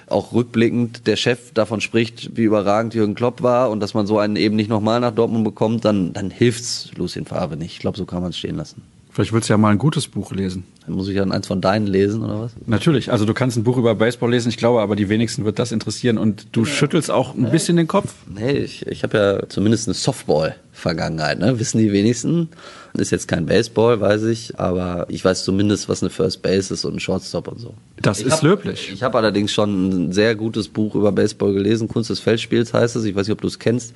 auch 0.07 0.33
rückblickend 0.33 1.07
der 1.07 1.15
Chef 1.15 1.51
davon 1.53 1.81
spricht, 1.81 2.37
wie 2.37 2.43
überragend 2.43 2.93
Jürgen 2.93 3.15
Klopp 3.15 3.41
war 3.41 3.71
und 3.71 3.79
dass 3.79 3.95
man 3.95 4.05
so 4.05 4.19
einen 4.19 4.35
eben 4.35 4.55
nicht 4.55 4.69
nochmal 4.69 4.99
nach 4.99 5.13
Dortmund 5.13 5.43
bekommt, 5.43 5.83
dann, 5.83 6.13
dann 6.13 6.29
hilft's 6.29 6.91
Lucien 6.95 7.25
Favre 7.25 7.57
nicht. 7.57 7.73
Ich 7.73 7.79
glaube, 7.79 7.97
so 7.97 8.05
kann 8.05 8.21
man 8.21 8.29
es 8.29 8.37
stehen 8.37 8.55
lassen. 8.55 8.83
Vielleicht 9.15 9.31
willst 9.31 9.47
du 9.47 9.53
ja 9.53 9.57
mal 9.57 9.69
ein 9.69 9.77
gutes 9.77 10.09
Buch 10.09 10.33
lesen. 10.33 10.65
Dann 10.85 10.93
muss 10.93 11.07
ich 11.07 11.15
dann 11.15 11.31
eins 11.31 11.47
von 11.47 11.61
deinen 11.61 11.87
lesen, 11.87 12.21
oder 12.21 12.41
was? 12.41 12.51
Natürlich. 12.65 13.13
Also 13.13 13.23
du 13.23 13.33
kannst 13.33 13.55
ein 13.55 13.63
Buch 13.63 13.77
über 13.77 13.95
Baseball 13.95 14.29
lesen, 14.29 14.49
ich 14.49 14.57
glaube, 14.57 14.81
aber 14.81 14.97
die 14.97 15.07
wenigsten 15.07 15.45
wird 15.45 15.57
das 15.57 15.71
interessieren. 15.71 16.17
Und 16.17 16.47
du 16.51 16.65
ja. 16.65 16.65
schüttelst 16.65 17.09
auch 17.09 17.33
ein 17.33 17.49
bisschen 17.49 17.77
den 17.77 17.87
Kopf. 17.87 18.13
Nee, 18.27 18.51
ich, 18.51 18.85
ich 18.87 19.03
habe 19.03 19.17
ja 19.17 19.47
zumindest 19.47 19.87
eine 19.87 19.93
Softball-Vergangenheit, 19.93 21.39
ne? 21.39 21.57
Wissen 21.61 21.77
die 21.77 21.93
wenigsten. 21.93 22.49
Ist 22.91 23.11
jetzt 23.11 23.29
kein 23.29 23.45
Baseball, 23.45 24.01
weiß 24.01 24.23
ich, 24.23 24.59
aber 24.59 25.05
ich 25.07 25.23
weiß 25.23 25.45
zumindest, 25.45 25.87
was 25.87 26.03
eine 26.03 26.09
First 26.09 26.41
Base 26.41 26.73
ist 26.73 26.83
und 26.83 26.95
ein 26.95 26.99
Shortstop 26.99 27.47
und 27.47 27.59
so. 27.59 27.73
Das 28.01 28.19
ich 28.19 28.25
ist 28.25 28.33
hab, 28.33 28.41
löblich. 28.41 28.91
Ich 28.93 29.01
habe 29.01 29.17
allerdings 29.17 29.53
schon 29.53 30.07
ein 30.07 30.11
sehr 30.11 30.35
gutes 30.35 30.67
Buch 30.67 30.93
über 30.93 31.13
Baseball 31.13 31.53
gelesen. 31.53 31.87
Kunst 31.87 32.09
des 32.09 32.19
Feldspiels 32.19 32.73
heißt 32.73 32.97
es. 32.97 33.05
Ich 33.05 33.15
weiß 33.15 33.27
nicht, 33.27 33.33
ob 33.33 33.39
du 33.39 33.47
es 33.47 33.59
kennst. 33.59 33.93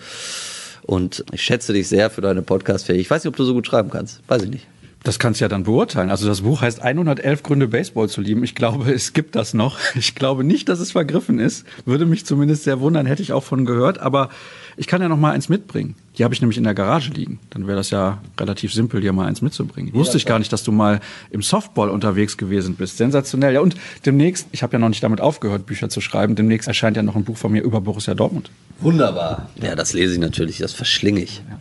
Und 0.84 1.26
ich 1.34 1.42
schätze 1.42 1.74
dich 1.74 1.90
sehr 1.90 2.10
für 2.10 2.22
deine 2.22 2.42
Podcast-Fähigkeit. 2.42 3.02
Ich 3.02 3.12
weiß 3.12 3.26
nicht, 3.26 3.30
ob 3.30 3.36
du 3.36 3.44
so 3.44 3.54
gut 3.54 3.68
schreiben 3.68 3.90
kannst. 3.90 4.22
Weiß 4.30 4.44
ich 4.44 4.50
nicht. 4.50 4.66
Das 5.04 5.18
kannst 5.18 5.40
du 5.40 5.46
ja 5.46 5.50
dann 5.50 5.64
beurteilen. 5.64 6.10
Also 6.10 6.28
das 6.28 6.42
Buch 6.42 6.62
heißt 6.62 6.82
111 6.82 7.42
Gründe 7.42 7.70
Baseball 7.70 8.10
zu 8.10 8.20
lieben. 8.20 8.44
Ich 8.44 8.54
glaube, 8.54 8.92
es 8.92 9.14
gibt 9.14 9.36
das 9.36 9.54
noch. 9.54 9.78
Ich 9.96 10.14
glaube 10.14 10.44
nicht, 10.44 10.68
dass 10.68 10.80
es 10.80 10.92
vergriffen 10.92 11.40
ist. 11.40 11.66
Würde 11.86 12.06
mich 12.06 12.26
zumindest 12.26 12.64
sehr 12.64 12.82
wundern, 12.82 13.06
hätte 13.06 13.22
ich 13.22 13.32
auch 13.32 13.44
von 13.44 13.66
gehört. 13.66 14.00
Aber 14.00 14.30
ich 14.76 14.88
kann 14.88 15.02
ja 15.02 15.08
noch 15.08 15.18
mal 15.18 15.32
eins 15.32 15.48
mitbringen. 15.48 15.96
Die 16.18 16.24
habe 16.26 16.34
ich 16.34 16.42
nämlich 16.42 16.58
in 16.58 16.66
der 16.66 16.74
Garage 16.74 17.12
liegen. 17.12 17.40
Dann 17.50 17.66
wäre 17.66 17.78
das 17.78 17.92
ja 17.92 18.22
relativ 18.38 18.74
simpel, 18.74 19.00
dir 19.00 19.14
mal 19.14 19.26
eins 19.26 19.42
mitzubringen. 19.42 19.94
Wusste 19.94 20.18
ich 20.18 20.26
gar 20.26 20.38
nicht, 20.38 20.52
dass 20.52 20.64
du 20.64 20.74
mal 20.74 21.00
im 21.32 21.42
Softball 21.42 21.90
unterwegs 21.90 22.36
gewesen 22.36 22.76
bist. 22.76 22.98
Sensationell. 22.98 23.54
Ja, 23.54 23.62
und 23.62 23.76
demnächst, 24.06 24.48
ich 24.52 24.64
habe 24.64 24.74
ja 24.74 24.80
noch 24.80 24.90
nicht 24.90 25.04
damit 25.04 25.22
aufgehört, 25.22 25.66
Bücher 25.66 25.88
zu 25.88 26.02
schreiben, 26.02 26.36
demnächst 26.36 26.68
erscheint 26.68 26.98
ja 26.98 27.04
noch 27.04 27.16
ein 27.16 27.24
Buch 27.24 27.38
von 27.38 27.54
mir 27.54 27.64
über 27.64 27.80
Borussia 27.80 28.16
Dortmund. 28.16 28.52
Wunderbar. 28.82 29.50
Ja, 29.62 29.76
das 29.76 29.94
lese 29.94 30.14
ich 30.14 30.20
natürlich, 30.20 30.58
das 30.58 30.74
verschlinge 30.74 31.22
ich. 31.22 31.42
Ja. 31.50 31.60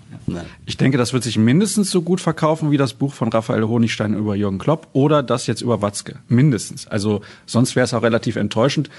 Ich 0.66 0.76
denke, 0.76 0.98
das 0.98 1.12
wird 1.12 1.22
sich 1.22 1.38
mindestens 1.38 1.90
so 1.90 2.02
gut 2.02 2.20
verkaufen 2.20 2.70
wie 2.70 2.76
das 2.76 2.94
Buch 2.94 3.12
von 3.12 3.28
Raphael 3.30 3.64
Honigstein 3.64 4.14
über 4.14 4.34
Jürgen 4.34 4.58
Klopp 4.58 4.88
oder 4.92 5.22
das 5.22 5.46
jetzt 5.46 5.62
über 5.62 5.82
Watzke. 5.82 6.16
Mindestens. 6.28 6.86
Also 6.86 7.20
sonst 7.46 7.76
wäre 7.76 7.84
es 7.84 7.94
auch 7.94 8.02
relativ 8.02 8.36
enttäuschend. 8.36 8.90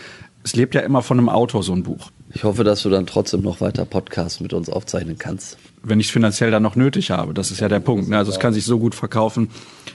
Es 0.44 0.56
lebt 0.56 0.76
ja 0.76 0.82
immer 0.82 1.02
von 1.02 1.18
einem 1.18 1.30
Autor, 1.30 1.63
so 1.63 1.74
ein 1.74 1.84
Buch. 1.84 2.12
Ich 2.32 2.44
hoffe, 2.44 2.63
dass 2.63 2.84
du 2.84 2.89
dann 2.89 3.06
trotzdem 3.06 3.42
noch 3.42 3.62
weiter 3.62 3.86
Podcasts 3.86 4.39
mit 4.39 4.54
uns 4.54 4.70
aufzeichnen 4.70 5.18
kannst. 5.18 5.58
Wenn 5.82 6.00
ich 6.00 6.08
es 6.08 6.12
finanziell 6.12 6.52
dann 6.52 6.63
noch 6.63 6.76
nötig 6.76 7.12
habe. 7.12 7.34
Das 7.34 7.52
ist 7.52 7.62
ja 7.62 7.70
der 7.70 7.80
Punkt. 7.80 8.10
Ne? 8.10 8.18
Also 8.18 8.32
es 8.32 8.39
kann 8.39 8.54
sich 8.54 8.65
so 8.65 8.80
gut 8.80 8.96
verkaufen, 8.96 9.50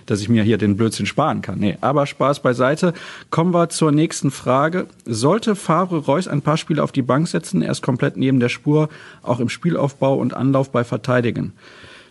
dass 0.06 0.20
ich 0.20 0.28
mir 0.28 0.42
hier 0.42 0.56
den 0.56 0.76
Blödsinn 0.76 1.06
sparen 1.06 1.42
kann. 1.42 1.58
Nee, 1.58 1.76
aber 1.80 2.06
Spaß 2.06 2.40
beiseite. 2.40 2.94
Kommen 3.30 3.52
wir 3.52 3.68
zur 3.68 3.92
nächsten 3.92 4.30
Frage. 4.30 4.86
Sollte 5.04 5.54
Favre 5.54 5.98
Reus 5.98 6.26
ein 6.26 6.42
paar 6.42 6.56
Spiele 6.56 6.82
auf 6.82 6.92
die 6.92 7.02
Bank 7.02 7.28
setzen, 7.28 7.62
er 7.62 7.72
ist 7.72 7.82
komplett 7.82 8.16
neben 8.16 8.40
der 8.40 8.48
Spur, 8.48 8.88
auch 9.22 9.40
im 9.40 9.48
Spielaufbau 9.48 10.14
und 10.16 10.34
Anlauf 10.34 10.70
bei 10.70 10.84
Verteidigen? 10.84 11.52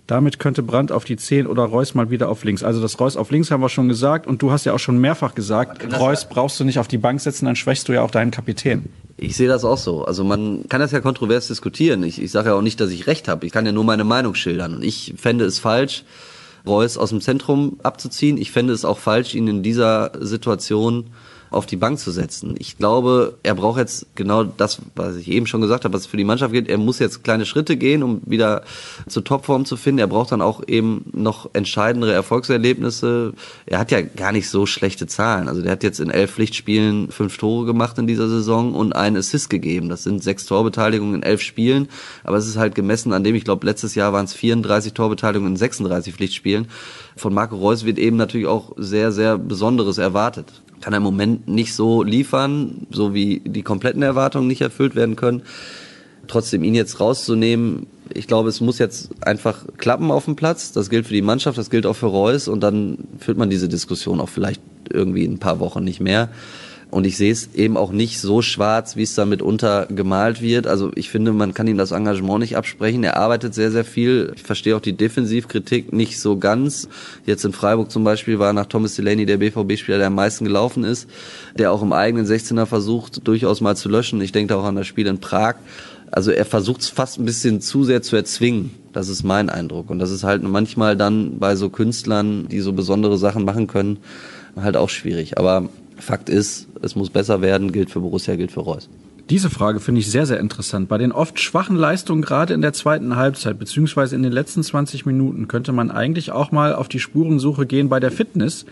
Damit 0.06 0.38
könnte 0.38 0.64
Brandt 0.64 0.92
auf 0.92 1.06
die 1.06 1.16
10 1.16 1.48
oder 1.48 1.64
Reus 1.64 1.96
mal 1.96 2.10
wieder 2.10 2.28
auf 2.28 2.44
links. 2.44 2.62
Also 2.62 2.82
das 2.82 3.00
Reus 3.00 3.16
auf 3.16 3.32
links 3.32 3.52
haben 3.52 3.62
wir 3.62 3.70
schon 3.70 3.88
gesagt 3.88 4.28
und 4.28 4.42
du 4.42 4.52
hast 4.52 4.66
ja 4.66 4.74
auch 4.74 4.80
schon 4.80 4.98
mehrfach 4.98 5.34
gesagt, 5.34 5.98
Reus 5.98 6.28
brauchst 6.28 6.60
du 6.60 6.66
nicht 6.66 6.78
auf 6.78 6.90
die 6.90 6.98
Bank 6.98 7.22
setzen, 7.22 7.46
dann 7.46 7.56
schwächst 7.56 7.88
du 7.88 7.94
ja 7.94 8.02
auch 8.02 8.12
deinen 8.12 8.32
Kapitän. 8.32 8.90
Ich 9.16 9.38
sehe 9.38 9.48
das 9.48 9.64
auch 9.64 9.78
so. 9.78 10.04
Also 10.04 10.26
man 10.26 10.68
kann 10.68 10.82
das 10.82 10.92
ja 10.92 11.00
kontrovers 11.00 11.48
diskutieren. 11.48 12.04
Ich, 12.04 12.22
ich 12.22 12.32
sage 12.32 12.50
ja 12.50 12.56
auch 12.56 12.62
nicht, 12.62 12.82
dass 12.82 12.90
ich 12.90 13.08
recht 13.08 13.30
habe. 13.30 13.46
Ich 13.46 13.54
kann 13.54 13.66
ja 13.66 13.72
nur 13.72 13.86
meine 13.86 14.04
Meinung 14.04 14.36
schildern. 14.36 14.76
Und 14.76 14.84
ich 14.84 15.14
fände 15.18 15.46
es 15.46 15.60
falsch, 15.60 16.04
Reus 16.66 16.98
aus 16.98 17.10
dem 17.10 17.22
Zentrum 17.22 17.78
abzuziehen. 17.84 18.38
Ich 18.38 18.52
fände 18.52 18.74
es 18.74 18.84
auch 18.84 18.98
falsch, 18.98 19.36
ihn 19.36 19.48
in 19.48 19.64
dieser 19.64 20.12
Situation 20.20 21.06
auf 21.54 21.66
die 21.66 21.76
Bank 21.76 22.00
zu 22.00 22.12
setzen. 22.12 22.56
Ich 22.58 22.78
glaube, 22.78 23.38
er 23.44 23.56
braucht 23.56 23.80
jetzt 23.80 24.08
genau 24.16 24.44
das, 24.44 24.80
was 24.96 25.16
ich 25.16 25.30
eben 25.30 25.48
schon 25.48 25.62
gesagt 25.62 25.86
habe, 25.86 25.94
was 25.94 26.06
für 26.06 26.18
die 26.18 26.24
Mannschaft 26.24 26.54
geht. 26.54 26.68
Er 26.68 26.78
muss 26.78 27.00
jetzt 27.00 27.24
kleine 27.24 27.46
Schritte 27.46 27.78
gehen, 27.78 28.04
um 28.04 28.22
wieder 28.26 28.64
zur 29.08 29.24
Topform 29.24 29.66
zu 29.66 29.78
finden. 29.78 30.00
Er 30.00 30.08
braucht 30.08 30.32
dann 30.32 30.42
auch 30.42 30.62
eben 30.68 31.06
noch 31.14 31.50
entscheidendere 31.54 32.14
Erfolgserlebnisse. 32.14 33.34
Er 33.66 33.80
hat 33.80 33.92
ja 33.92 34.02
gar 34.02 34.32
nicht 34.32 34.50
so 34.50 34.66
schlechte 34.66 35.08
Zahlen. 35.08 35.48
Also 35.48 35.62
der 35.62 35.74
hat 35.74 35.84
jetzt 35.84 36.00
in 36.00 36.10
elf 36.10 36.32
Pflichtspielen 36.32 37.12
fünf 37.12 37.38
Tore 37.38 37.66
gemacht 37.66 37.98
in 37.98 38.08
dieser 38.08 38.28
Saison 38.28 38.74
und 38.74 38.96
einen 38.96 39.18
Assist 39.18 39.50
gegeben. 39.50 39.90
Das 39.90 40.04
sind 40.04 40.24
sechs 40.24 40.46
Torbeteiligungen 40.46 41.16
in 41.16 41.24
elf 41.24 41.42
Spielen. 41.42 41.88
Aber 42.24 42.38
es 42.38 42.48
ist 42.48 42.58
halt 42.58 42.76
gemessen 42.76 43.14
an 43.14 43.24
dem, 43.24 43.36
ich 43.36 43.46
glaube, 43.46 43.66
letztes 43.66 43.96
Jahr 43.96 44.14
waren 44.14 44.26
es 44.26 44.34
34 44.34 44.94
Torbeteiligungen 44.94 45.54
in 45.54 45.58
36 45.58 46.14
Pflichtspielen. 46.16 46.68
Von 47.16 47.34
Marco 47.34 47.56
Reus 47.56 47.86
wird 47.86 48.00
eben 48.00 48.18
natürlich 48.18 48.48
auch 48.48 48.72
sehr, 48.78 49.12
sehr 49.12 49.38
Besonderes 49.38 50.00
erwartet 50.00 50.63
kann 50.84 50.92
er 50.92 50.98
im 50.98 51.04
Moment 51.04 51.48
nicht 51.48 51.74
so 51.76 52.04
liefern, 52.04 52.88
so 52.92 53.14
wie 53.14 53.40
die 53.40 53.64
kompletten 53.64 54.04
Erwartungen 54.04 54.48
nicht 54.48 54.60
erfüllt 54.60 54.96
werden 54.96 55.16
können. 55.16 55.44
Trotzdem 56.28 56.62
ihn 56.62 56.76
jetzt 56.76 57.00
rauszunehmen, 57.00 57.88
ich 58.14 58.28
glaube, 58.28 58.50
es 58.50 58.60
muss 58.60 58.80
jetzt 58.80 59.12
einfach 59.26 59.64
klappen 59.78 60.12
auf 60.12 60.26
dem 60.26 60.36
Platz. 60.36 60.74
Das 60.74 60.90
gilt 60.90 61.08
für 61.08 61.14
die 61.14 61.22
Mannschaft, 61.22 61.58
das 61.58 61.70
gilt 61.70 61.86
auch 61.86 61.96
für 61.96 62.08
Reus 62.08 62.50
und 62.50 62.60
dann 62.60 62.98
führt 63.18 63.38
man 63.38 63.50
diese 63.50 63.70
Diskussion 63.70 64.20
auch 64.20 64.28
vielleicht 64.28 64.62
irgendwie 64.92 65.24
in 65.24 65.36
ein 65.36 65.40
paar 65.40 65.62
Wochen 65.62 65.86
nicht 65.86 66.02
mehr. 66.02 66.28
Und 66.94 67.08
ich 67.08 67.18
sehe 67.18 67.32
es 67.32 67.56
eben 67.56 67.76
auch 67.76 67.92
nicht 67.92 68.20
so 68.20 68.44
schwarz, 68.44 68.96
wie 68.96 69.02
es 69.02 69.16
da 69.16 69.26
mitunter 69.26 69.88
gemalt 69.88 70.44
wird. 70.44 70.68
Also 70.68 70.92
ich 70.94 71.10
finde, 71.10 71.34
man 71.34 71.56
kann 71.56 71.66
ihm 71.66 71.78
das 71.78 71.90
Engagement 71.90 72.42
nicht 72.42 72.56
absprechen. 72.56 73.04
Er 73.04 73.18
arbeitet 73.18 73.56
sehr, 73.56 73.72
sehr 73.72 73.84
viel. 73.84 74.32
Ich 74.36 74.44
verstehe 74.44 74.76
auch 74.76 74.80
die 74.80 74.96
Defensivkritik 74.96 75.92
nicht 75.92 76.20
so 76.20 76.38
ganz. 76.38 76.88
Jetzt 77.26 77.46
in 77.46 77.52
Freiburg 77.52 77.90
zum 77.90 78.04
Beispiel 78.04 78.38
war 78.38 78.54
nach 78.54 78.68
Thomas 78.68 78.94
Delaney 78.94 79.26
der 79.26 79.38
BVB-Spieler, 79.38 79.98
der 79.98 80.08
am 80.08 80.14
meisten 80.14 80.46
gelaufen 80.46 80.84
ist, 80.84 81.10
der 81.58 81.72
auch 81.72 81.82
im 81.82 81.94
eigenen 81.94 82.28
16er 82.28 82.68
versucht, 82.68 83.28
durchaus 83.28 83.60
mal 83.60 83.76
zu 83.76 83.90
löschen. 83.90 84.22
Ich 84.22 84.32
denke 84.32 84.56
auch 84.56 84.64
an 84.64 84.76
das 84.76 84.86
Spiel 84.86 85.08
in 85.08 85.18
Prag. 85.18 85.56
Also 86.12 86.30
er 86.30 86.46
versucht 86.46 86.82
es 86.82 86.90
fast 86.90 87.18
ein 87.18 87.26
bisschen 87.26 87.60
zu 87.60 87.84
sehr 87.86 88.04
zu 88.04 88.16
erzwingen. 88.16 88.70
Das 88.94 89.10
ist 89.10 89.24
mein 89.24 89.50
Eindruck. 89.50 89.90
Und 89.90 89.98
das 89.98 90.12
ist 90.12 90.24
halt 90.24 90.44
manchmal 90.44 90.96
dann 90.96 91.40
bei 91.40 91.56
so 91.56 91.72
Künstlern, 91.72 92.48
die 92.50 92.60
so 92.60 92.72
besondere 92.72 93.18
Sachen 93.18 93.46
machen 93.46 93.66
können, 93.66 93.98
halt 94.56 94.78
auch 94.78 94.90
schwierig. 94.90 95.40
Aber 95.40 95.70
Fakt 96.04 96.30
ist, 96.30 96.68
es 96.82 96.96
muss 96.96 97.10
besser 97.10 97.42
werden, 97.42 97.72
gilt 97.72 97.90
für 97.90 98.02
Borussia, 98.02 98.36
gilt 98.36 98.52
für 98.52 98.60
Reus. 98.60 98.90
Diese 99.30 99.50
Frage 99.50 99.80
finde 99.80 100.02
ich 100.02 100.12
sehr, 100.12 100.26
sehr 100.26 100.40
interessant. 100.40 100.90
Bei 100.90 100.98
den 100.98 101.14
oft 101.14 101.40
schwachen 101.40 101.78
Leistungen, 101.78 102.22
gerade 102.22 102.54
in 102.54 102.62
der 102.62 102.74
zweiten 102.74 103.16
Halbzeit, 103.16 103.58
beziehungsweise 103.58 104.16
in 104.16 104.22
den 104.22 104.34
letzten 104.34 104.64
20 104.64 105.06
Minuten, 105.06 105.48
könnte 105.48 105.72
man 105.72 105.92
eigentlich 105.92 106.32
auch 106.32 106.52
mal 106.52 106.76
auf 106.76 106.90
die 106.90 107.00
Spurensuche 107.00 107.66
gehen 107.66 107.88
bei 107.88 108.02
der 108.02 108.12
Fitness. 108.12 108.66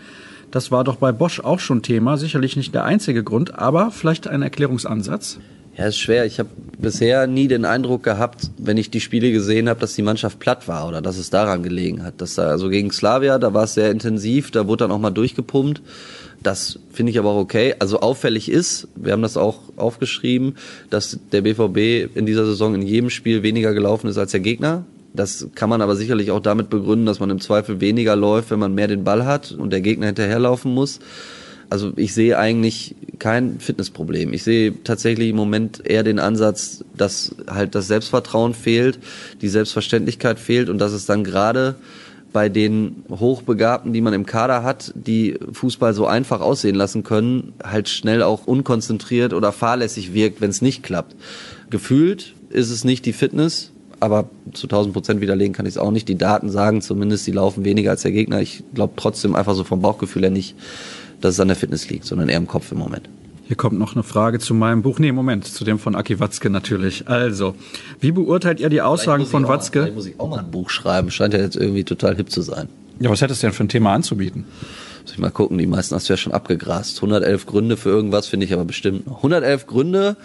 Das 0.50 0.70
war 0.70 0.84
doch 0.84 0.96
bei 0.96 1.10
Bosch 1.10 1.40
auch 1.40 1.58
schon 1.58 1.80
Thema. 1.80 2.18
Sicherlich 2.18 2.56
nicht 2.56 2.74
der 2.74 2.84
einzige 2.84 3.24
Grund, 3.24 3.58
aber 3.58 3.90
vielleicht 3.90 4.28
ein 4.28 4.42
Erklärungsansatz. 4.42 5.38
Ja, 5.76 5.86
ist 5.86 5.98
schwer. 5.98 6.26
Ich 6.26 6.38
habe 6.38 6.50
bisher 6.78 7.26
nie 7.26 7.48
den 7.48 7.64
Eindruck 7.64 8.02
gehabt, 8.02 8.50
wenn 8.58 8.76
ich 8.76 8.90
die 8.90 9.00
Spiele 9.00 9.32
gesehen 9.32 9.70
habe, 9.70 9.80
dass 9.80 9.94
die 9.94 10.02
Mannschaft 10.02 10.38
platt 10.38 10.68
war 10.68 10.86
oder 10.86 11.00
dass 11.00 11.16
es 11.16 11.30
daran 11.30 11.62
gelegen 11.62 12.04
hat. 12.04 12.20
Dass 12.20 12.34
da, 12.34 12.48
also 12.48 12.68
gegen 12.68 12.90
Slavia, 12.90 13.38
da 13.38 13.54
war 13.54 13.64
es 13.64 13.74
sehr 13.74 13.90
intensiv, 13.90 14.50
da 14.50 14.66
wurde 14.66 14.84
dann 14.84 14.90
auch 14.90 14.98
mal 14.98 15.10
durchgepumpt. 15.10 15.80
Das 16.42 16.78
finde 16.92 17.12
ich 17.12 17.18
aber 17.18 17.30
auch 17.30 17.38
okay. 17.38 17.74
Also 17.78 18.00
auffällig 18.00 18.50
ist, 18.50 18.88
wir 18.96 19.12
haben 19.12 19.22
das 19.22 19.38
auch 19.38 19.60
aufgeschrieben, 19.76 20.56
dass 20.90 21.18
der 21.30 21.40
BVB 21.40 22.14
in 22.16 22.26
dieser 22.26 22.44
Saison 22.44 22.74
in 22.74 22.82
jedem 22.82 23.08
Spiel 23.08 23.42
weniger 23.42 23.72
gelaufen 23.72 24.08
ist 24.08 24.18
als 24.18 24.32
der 24.32 24.40
Gegner. 24.40 24.84
Das 25.14 25.46
kann 25.54 25.70
man 25.70 25.80
aber 25.80 25.96
sicherlich 25.96 26.30
auch 26.32 26.40
damit 26.40 26.68
begründen, 26.68 27.06
dass 27.06 27.20
man 27.20 27.30
im 27.30 27.40
Zweifel 27.40 27.80
weniger 27.80 28.16
läuft, 28.16 28.50
wenn 28.50 28.58
man 28.58 28.74
mehr 28.74 28.88
den 28.88 29.04
Ball 29.04 29.24
hat 29.24 29.52
und 29.52 29.72
der 29.72 29.80
Gegner 29.80 30.06
hinterherlaufen 30.06 30.72
muss. 30.72 31.00
Also 31.72 31.94
ich 31.96 32.12
sehe 32.12 32.38
eigentlich 32.38 32.94
kein 33.18 33.58
Fitnessproblem. 33.58 34.34
Ich 34.34 34.42
sehe 34.42 34.74
tatsächlich 34.84 35.30
im 35.30 35.36
Moment 35.36 35.80
eher 35.82 36.02
den 36.02 36.18
Ansatz, 36.18 36.84
dass 36.94 37.34
halt 37.48 37.74
das 37.74 37.86
Selbstvertrauen 37.88 38.52
fehlt, 38.52 38.98
die 39.40 39.48
Selbstverständlichkeit 39.48 40.38
fehlt 40.38 40.68
und 40.68 40.76
dass 40.76 40.92
es 40.92 41.06
dann 41.06 41.24
gerade 41.24 41.76
bei 42.34 42.50
den 42.50 43.04
Hochbegabten, 43.08 43.94
die 43.94 44.02
man 44.02 44.12
im 44.12 44.26
Kader 44.26 44.62
hat, 44.62 44.92
die 44.94 45.38
Fußball 45.50 45.94
so 45.94 46.04
einfach 46.04 46.42
aussehen 46.42 46.74
lassen 46.74 47.04
können, 47.04 47.54
halt 47.64 47.88
schnell 47.88 48.22
auch 48.22 48.46
unkonzentriert 48.46 49.32
oder 49.32 49.50
fahrlässig 49.50 50.12
wirkt, 50.12 50.42
wenn 50.42 50.50
es 50.50 50.60
nicht 50.60 50.82
klappt. 50.82 51.16
Gefühlt 51.70 52.34
ist 52.50 52.68
es 52.68 52.84
nicht 52.84 53.06
die 53.06 53.14
Fitness, 53.14 53.72
aber 53.98 54.28
zu 54.52 54.66
1000 54.66 54.92
Prozent 54.92 55.20
widerlegen 55.22 55.54
kann 55.54 55.64
ich 55.64 55.74
es 55.74 55.78
auch 55.78 55.90
nicht. 55.90 56.06
Die 56.06 56.18
Daten 56.18 56.50
sagen 56.50 56.82
zumindest, 56.82 57.26
die 57.26 57.32
laufen 57.32 57.64
weniger 57.64 57.92
als 57.92 58.02
der 58.02 58.12
Gegner. 58.12 58.42
Ich 58.42 58.62
glaube 58.74 58.92
trotzdem 58.96 59.34
einfach 59.34 59.54
so 59.54 59.64
vom 59.64 59.80
Bauchgefühl 59.80 60.22
her 60.22 60.30
nicht, 60.30 60.54
dass 61.24 61.34
es 61.34 61.40
an 61.40 61.48
der 61.48 61.56
Fitness 61.56 61.88
liegt, 61.88 62.04
sondern 62.04 62.28
eher 62.28 62.36
im 62.36 62.46
Kopf 62.46 62.72
im 62.72 62.78
Moment. 62.78 63.08
Hier 63.52 63.56
kommt 63.56 63.78
noch 63.78 63.94
eine 63.94 64.02
Frage 64.02 64.38
zu 64.38 64.54
meinem 64.54 64.82
Buch. 64.82 64.98
Nee, 64.98 65.12
Moment, 65.12 65.44
zu 65.44 65.64
dem 65.64 65.78
von 65.78 65.94
Aki 65.94 66.20
Watzke 66.20 66.48
natürlich. 66.48 67.08
Also, 67.08 67.54
wie 68.00 68.12
beurteilt 68.12 68.60
ihr 68.60 68.70
die 68.70 68.80
Aussagen 68.80 69.26
von 69.26 69.44
auch, 69.44 69.50
Watzke? 69.50 69.80
Vielleicht 69.80 69.94
muss 69.94 70.06
ich 70.06 70.20
auch 70.20 70.30
mal 70.30 70.38
ein 70.38 70.50
Buch 70.50 70.70
schreiben. 70.70 71.10
Scheint 71.10 71.34
ja 71.34 71.40
jetzt 71.40 71.56
irgendwie 71.56 71.84
total 71.84 72.16
hip 72.16 72.30
zu 72.30 72.40
sein. 72.40 72.68
Ja, 73.00 73.10
was 73.10 73.20
hättest 73.20 73.42
du 73.42 73.48
denn 73.48 73.54
für 73.54 73.64
ein 73.64 73.68
Thema 73.68 73.92
anzubieten? 73.92 74.44
Muss 75.02 75.12
ich 75.12 75.18
mal 75.18 75.30
gucken, 75.30 75.58
die 75.58 75.66
meisten 75.66 75.94
hast 75.94 76.08
du 76.08 76.12
ja 76.12 76.16
schon 76.16 76.32
abgegrast. 76.32 76.96
111 76.96 77.46
Gründe 77.46 77.76
für 77.76 77.90
irgendwas 77.90 78.28
finde 78.28 78.46
ich 78.46 78.52
aber 78.52 78.64
bestimmt 78.64 79.06
noch. 79.06 79.16
111 79.18 79.66
Gründe, 79.66 80.16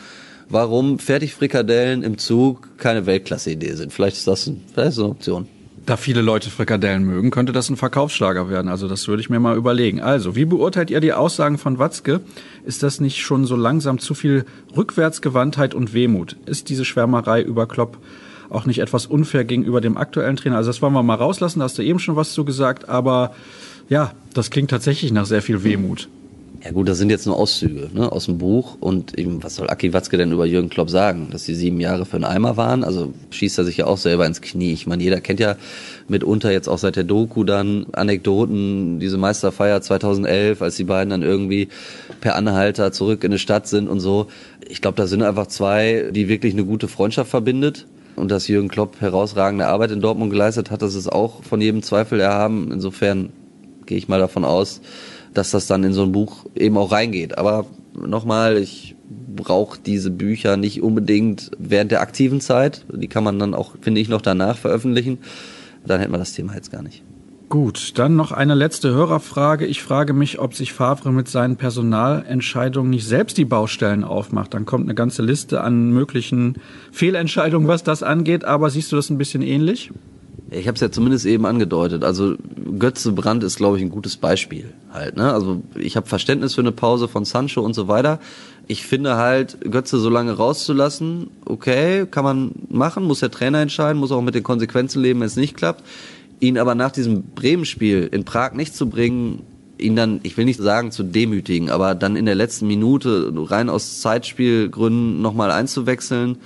warum 0.48 1.00
Fertigfrikadellen 1.00 2.04
im 2.04 2.20
Zug 2.20 2.78
keine 2.78 3.08
Weltklasse-Idee 3.08 3.74
sind. 3.74 3.92
Vielleicht 3.92 4.18
ist 4.18 4.28
das, 4.28 4.46
ein, 4.48 4.64
vielleicht 4.72 4.90
ist 4.90 4.98
das 5.00 5.04
eine 5.04 5.12
Option. 5.12 5.48
Da 5.88 5.95
viele 5.95 6.21
Leute 6.21 6.50
Frikadellen 6.50 7.06
mögen, 7.06 7.32
könnte 7.32 7.54
das 7.54 7.69
ein 7.69 7.78
Verkaufsschlager 7.78 8.50
werden. 8.50 8.67
Also 8.67 8.89
das 8.89 9.08
würde 9.08 9.21
ich 9.21 9.30
mir 9.30 9.39
mal 9.39 9.56
überlegen. 9.56 10.02
Also, 10.02 10.36
wie 10.36 10.43
beurteilt 10.43 10.91
ihr 10.91 11.00
die 11.00 11.13
Aussagen 11.13 11.58
von 11.58 11.80
Watzke? 11.80 12.19
Ist 12.65 12.84
das 12.84 13.00
nicht 13.00 13.21
schon 13.21 13.45
so 13.45 13.56
langsam 13.56 13.97
zu 13.97 14.13
viel 14.13 14.43
Rückwärtsgewandtheit 14.76 15.73
und 15.73 15.93
Wehmut? 15.93 16.36
Ist 16.45 16.67
diese 16.67 16.84
Schwärmerei 16.84 17.41
über 17.41 17.69
Klopp 17.69 18.00
auch 18.50 18.65
nicht 18.65 18.80
etwas 18.80 19.06
unfair 19.06 19.45
gegenüber 19.45 19.80
dem 19.80 19.95
aktuellen 19.95 20.36
Trainer? 20.36 20.58
Also 20.58 20.71
das 20.71 20.82
wollen 20.82 20.91
wir 20.91 21.04
mal 21.04 21.15
rauslassen, 21.15 21.60
da 21.60 21.63
hast 21.65 21.78
du 21.78 21.84
eben 21.84 22.00
schon 22.00 22.17
was 22.17 22.34
zu 22.34 22.43
gesagt, 22.43 22.89
aber 22.89 23.34
ja, 23.88 24.12
das 24.34 24.52
klingt 24.52 24.69
tatsächlich 24.69 25.13
nach 25.13 25.26
sehr 25.26 25.41
viel 25.41 25.63
Wehmut. 25.63 26.10
Ja 26.63 26.72
gut, 26.72 26.89
das 26.89 26.98
sind 26.98 27.12
jetzt 27.12 27.28
nur 27.28 27.38
Auszüge 27.38 27.89
ne, 27.93 28.12
aus 28.12 28.26
dem 28.26 28.39
Buch 28.39 28.78
und 28.80 29.17
eben, 29.17 29.43
was 29.43 29.56
soll 29.56 29.70
Aki 29.70 29.93
Watzke 29.93 30.17
denn 30.17 30.32
über 30.32 30.46
Jürgen 30.46 30.70
Klopp 30.70 30.89
sagen? 30.89 31.28
Dass 31.32 31.46
sie 31.46 31.54
sieben 31.54 31.80
Jahre 31.80 32.06
für 32.06 32.15
einen 32.15 32.26
Eimer 32.26 32.58
waren, 32.58 32.84
also 32.84 33.13
schießt 33.30 33.60
er 33.60 33.63
sich 33.63 33.78
ja 33.78 33.86
auch 33.86 33.98
selber 33.98 34.26
ins 34.26 34.41
Knie. 34.41 34.74
Ich 34.74 34.88
meine, 34.88 35.04
jeder 35.04 35.22
kennt 35.22 35.39
ja 35.39 35.56
mitunter 36.08 36.52
jetzt 36.52 36.67
auch 36.67 36.80
seit 36.80 36.96
der 36.96 37.04
Doku 37.04 37.43
dann 37.43 37.86
Anekdoten, 37.93 39.00
diese 39.00 39.17
Meisterfeier 39.17 39.82
2011, 39.82 40.62
als 40.62 40.76
die 40.76 40.84
beiden 40.84 41.12
dann 41.12 41.22
irgendwie 41.22 41.67
per 42.22 42.36
Anhalter 42.36 42.91
zurück 42.91 43.24
in 43.24 43.32
die 43.32 43.39
Stadt 43.39 43.67
sind 43.67 43.88
und 43.88 44.00
so. 44.00 44.28
Ich 44.67 44.82
glaube, 44.82 44.98
da 44.98 45.06
sind 45.06 45.22
einfach 45.22 45.48
zwei, 45.48 46.10
die 46.12 46.28
wirklich 46.28 46.54
eine 46.54 46.65
gute 46.65 46.88
Freundschaft 46.88 47.30
verbindet 47.30 47.86
und 48.15 48.32
dass 48.32 48.48
Jürgen 48.48 48.67
Klopp 48.67 49.00
herausragende 49.00 49.67
Arbeit 49.67 49.91
in 49.91 50.02
Dortmund 50.02 50.32
geleistet 50.32 50.72
hat, 50.72 50.82
das 50.82 50.96
ist 50.96 51.08
auch 51.08 51.43
von 51.43 51.62
jedem 51.62 51.84
Zweifel 51.84 52.20
erhaben. 52.20 52.72
Insofern 52.72 53.30
gehe 53.86 53.98
ich 53.98 54.08
mal 54.08 54.20
davon 54.20 54.43
aus, 54.43 54.82
dass 55.34 55.52
das 55.52 55.68
dann 55.68 55.84
in 55.84 55.94
so 55.94 56.04
ein 56.04 56.12
Buch 56.12 56.46
eben 56.56 56.78
auch 56.78 56.92
reingeht. 56.92 57.38
Aber 57.38 57.66
nochmal, 57.94 58.58
ich 58.58 58.96
brauche 59.36 59.80
diese 59.80 60.12
Bücher 60.12 60.58
nicht 60.58 60.82
unbedingt 60.82 61.52
während 61.58 61.92
der 61.92 62.02
aktiven 62.02 62.42
Zeit. 62.42 62.86
Die 62.92 63.08
kann 63.08 63.24
man 63.24 63.40
dann 63.40 63.54
auch, 63.54 63.76
finde 63.82 64.02
ich, 64.02 64.10
noch 64.10 64.22
danach 64.22 64.58
veröffentlichen. 64.58 65.20
Dann 65.86 66.00
hätten 66.00 66.12
wir 66.12 66.18
das 66.18 66.34
Thema 66.34 66.56
jetzt 66.56 66.72
gar 66.72 66.82
nicht. 66.82 67.04
Gut, 67.50 67.98
dann 67.98 68.18
noch 68.18 68.34
eine 68.34 68.56
letzte 68.56 68.90
Hörerfrage. 68.90 69.66
Ich 69.66 69.82
frage 69.82 70.12
mich, 70.12 70.38
ob 70.38 70.54
sich 70.54 70.74
Favre 70.74 71.13
mit 71.13 71.30
seinen 71.30 71.56
Personalentscheidungen 71.56 72.90
nicht 72.90 73.08
selbst 73.08 73.38
die 73.38 73.46
Baustellen 73.46 74.04
aufmacht. 74.04 74.54
Dann 74.54 74.66
kommt 74.66 74.84
eine 74.84 74.96
ganze 74.96 75.22
Liste 75.22 75.62
an 75.62 75.92
möglichen 75.92 76.56
Fehlentscheidungen, 76.92 77.70
was 77.70 77.84
das 77.84 78.04
angeht. 78.04 78.44
Aber 78.44 78.70
siehst 78.70 78.92
du 78.92 78.98
das 78.98 79.10
ein 79.10 79.18
bisschen 79.18 79.44
ähnlich? 79.44 79.92
Ich 80.50 80.68
habe 80.68 80.76
es 80.76 80.82
ja 80.82 80.92
zumindest 80.92 81.26
eben 81.26 81.46
angedeutet. 81.46 82.04
Also 82.04 82.36
Götze 82.80 83.12
Brandt 83.12 83.44
ist, 83.44 83.58
glaube 83.58 83.78
ich, 83.78 83.84
ein 83.84 83.90
gutes 83.90 84.18
Beispiel 84.18 84.74
halt. 84.92 85.18
Ne? 85.18 85.32
Also 85.34 85.62
ich 85.76 85.98
habe 85.98 86.08
Verständnis 86.08 86.56
für 86.56 86.62
eine 86.62 86.72
Pause 86.72 87.08
von 87.08 87.26
Sancho 87.26 87.62
und 87.62 87.74
so 87.74 87.88
weiter. 87.88 88.20
Ich 88.68 88.86
finde 88.86 89.16
halt, 89.16 89.60
Götze 89.70 90.00
so 90.00 90.10
lange 90.10 90.34
rauszulassen, 90.34 91.30
okay, 91.46 92.06
kann 92.10 92.24
man 92.24 92.52
machen, 92.70 93.04
muss 93.04 93.20
der 93.22 93.32
Trainer 93.32 93.60
entscheiden, 93.60 94.00
muss 94.00 94.12
auch 94.12 94.22
mit 94.22 94.36
den 94.36 94.44
Konsequenzen 94.44 95.02
leben, 95.02 95.20
wenn 95.20 95.28
es 95.28 95.36
nicht 95.36 95.56
klappt. 95.56 95.84
Ihn 96.40 96.58
aber 96.58 96.76
nach 96.76 96.92
diesem 96.92 97.24
Bremen-Spiel 97.24 98.10
in 98.12 98.24
Prag 98.24 98.54
nicht 98.54 98.76
zu 98.76 98.90
bringen, 98.90 99.42
ihn 99.80 99.96
dann, 99.96 100.20
ich 100.24 100.38
will 100.38 100.46
nicht 100.46 100.60
sagen 100.60 100.92
zu 100.92 101.04
demütigen, 101.04 101.70
aber 101.70 101.96
dann 101.96 102.16
in 102.16 102.26
der 102.26 102.36
letzten 102.36 102.68
Minute 102.68 103.32
rein 103.36 103.70
aus 103.70 104.02
Zeitspielgründen 104.02 105.22
nochmal 105.22 105.52
einzuwechseln. 105.52 106.38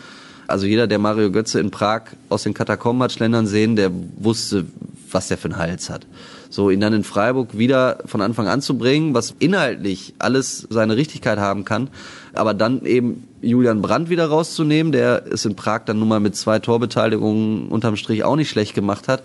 Also 0.52 0.66
jeder, 0.66 0.88
der 0.88 1.00
Mario 1.00 1.32
Götze 1.32 1.60
in 1.60 1.72
Prag 1.72 2.04
aus 2.30 2.44
den 2.44 2.54
Katakomben 2.54 3.04
hat 3.04 3.12
schlendern 3.12 3.48
sehen, 3.48 3.76
der 3.76 3.92
wusste, 4.18 4.66
was 5.10 5.28
der 5.28 5.38
für 5.38 5.50
einen 5.50 5.58
Hals 5.58 5.90
hat. 5.90 6.06
So, 6.50 6.70
ihn 6.70 6.82
dann 6.82 6.94
in 6.94 7.04
Freiburg 7.04 7.58
wieder 7.58 8.00
von 8.06 8.22
Anfang 8.22 8.48
an 8.48 8.62
zu 8.62 8.78
bringen, 8.78 9.14
was 9.14 9.34
inhaltlich 9.40 10.14
alles 10.20 10.68
seine 10.70 10.98
Richtigkeit 10.98 11.40
haben 11.40 11.64
kann, 11.64 11.90
aber 12.34 12.54
dann 12.54 12.86
eben 12.86 13.28
Julian 13.42 13.82
Brandt 13.82 14.10
wieder 14.10 14.28
rauszunehmen, 14.28 14.92
der 14.92 15.24
es 15.32 15.46
in 15.46 15.56
Prag 15.56 15.84
dann 15.86 16.00
nun 16.00 16.10
mal 16.10 16.20
mit 16.20 16.36
zwei 16.36 16.60
Torbeteiligungen 16.60 17.70
unterm 17.70 17.96
Strich 17.96 18.24
auch 18.24 18.36
nicht 18.36 18.50
schlecht 18.50 18.76
gemacht 18.76 19.08
hat 19.08 19.24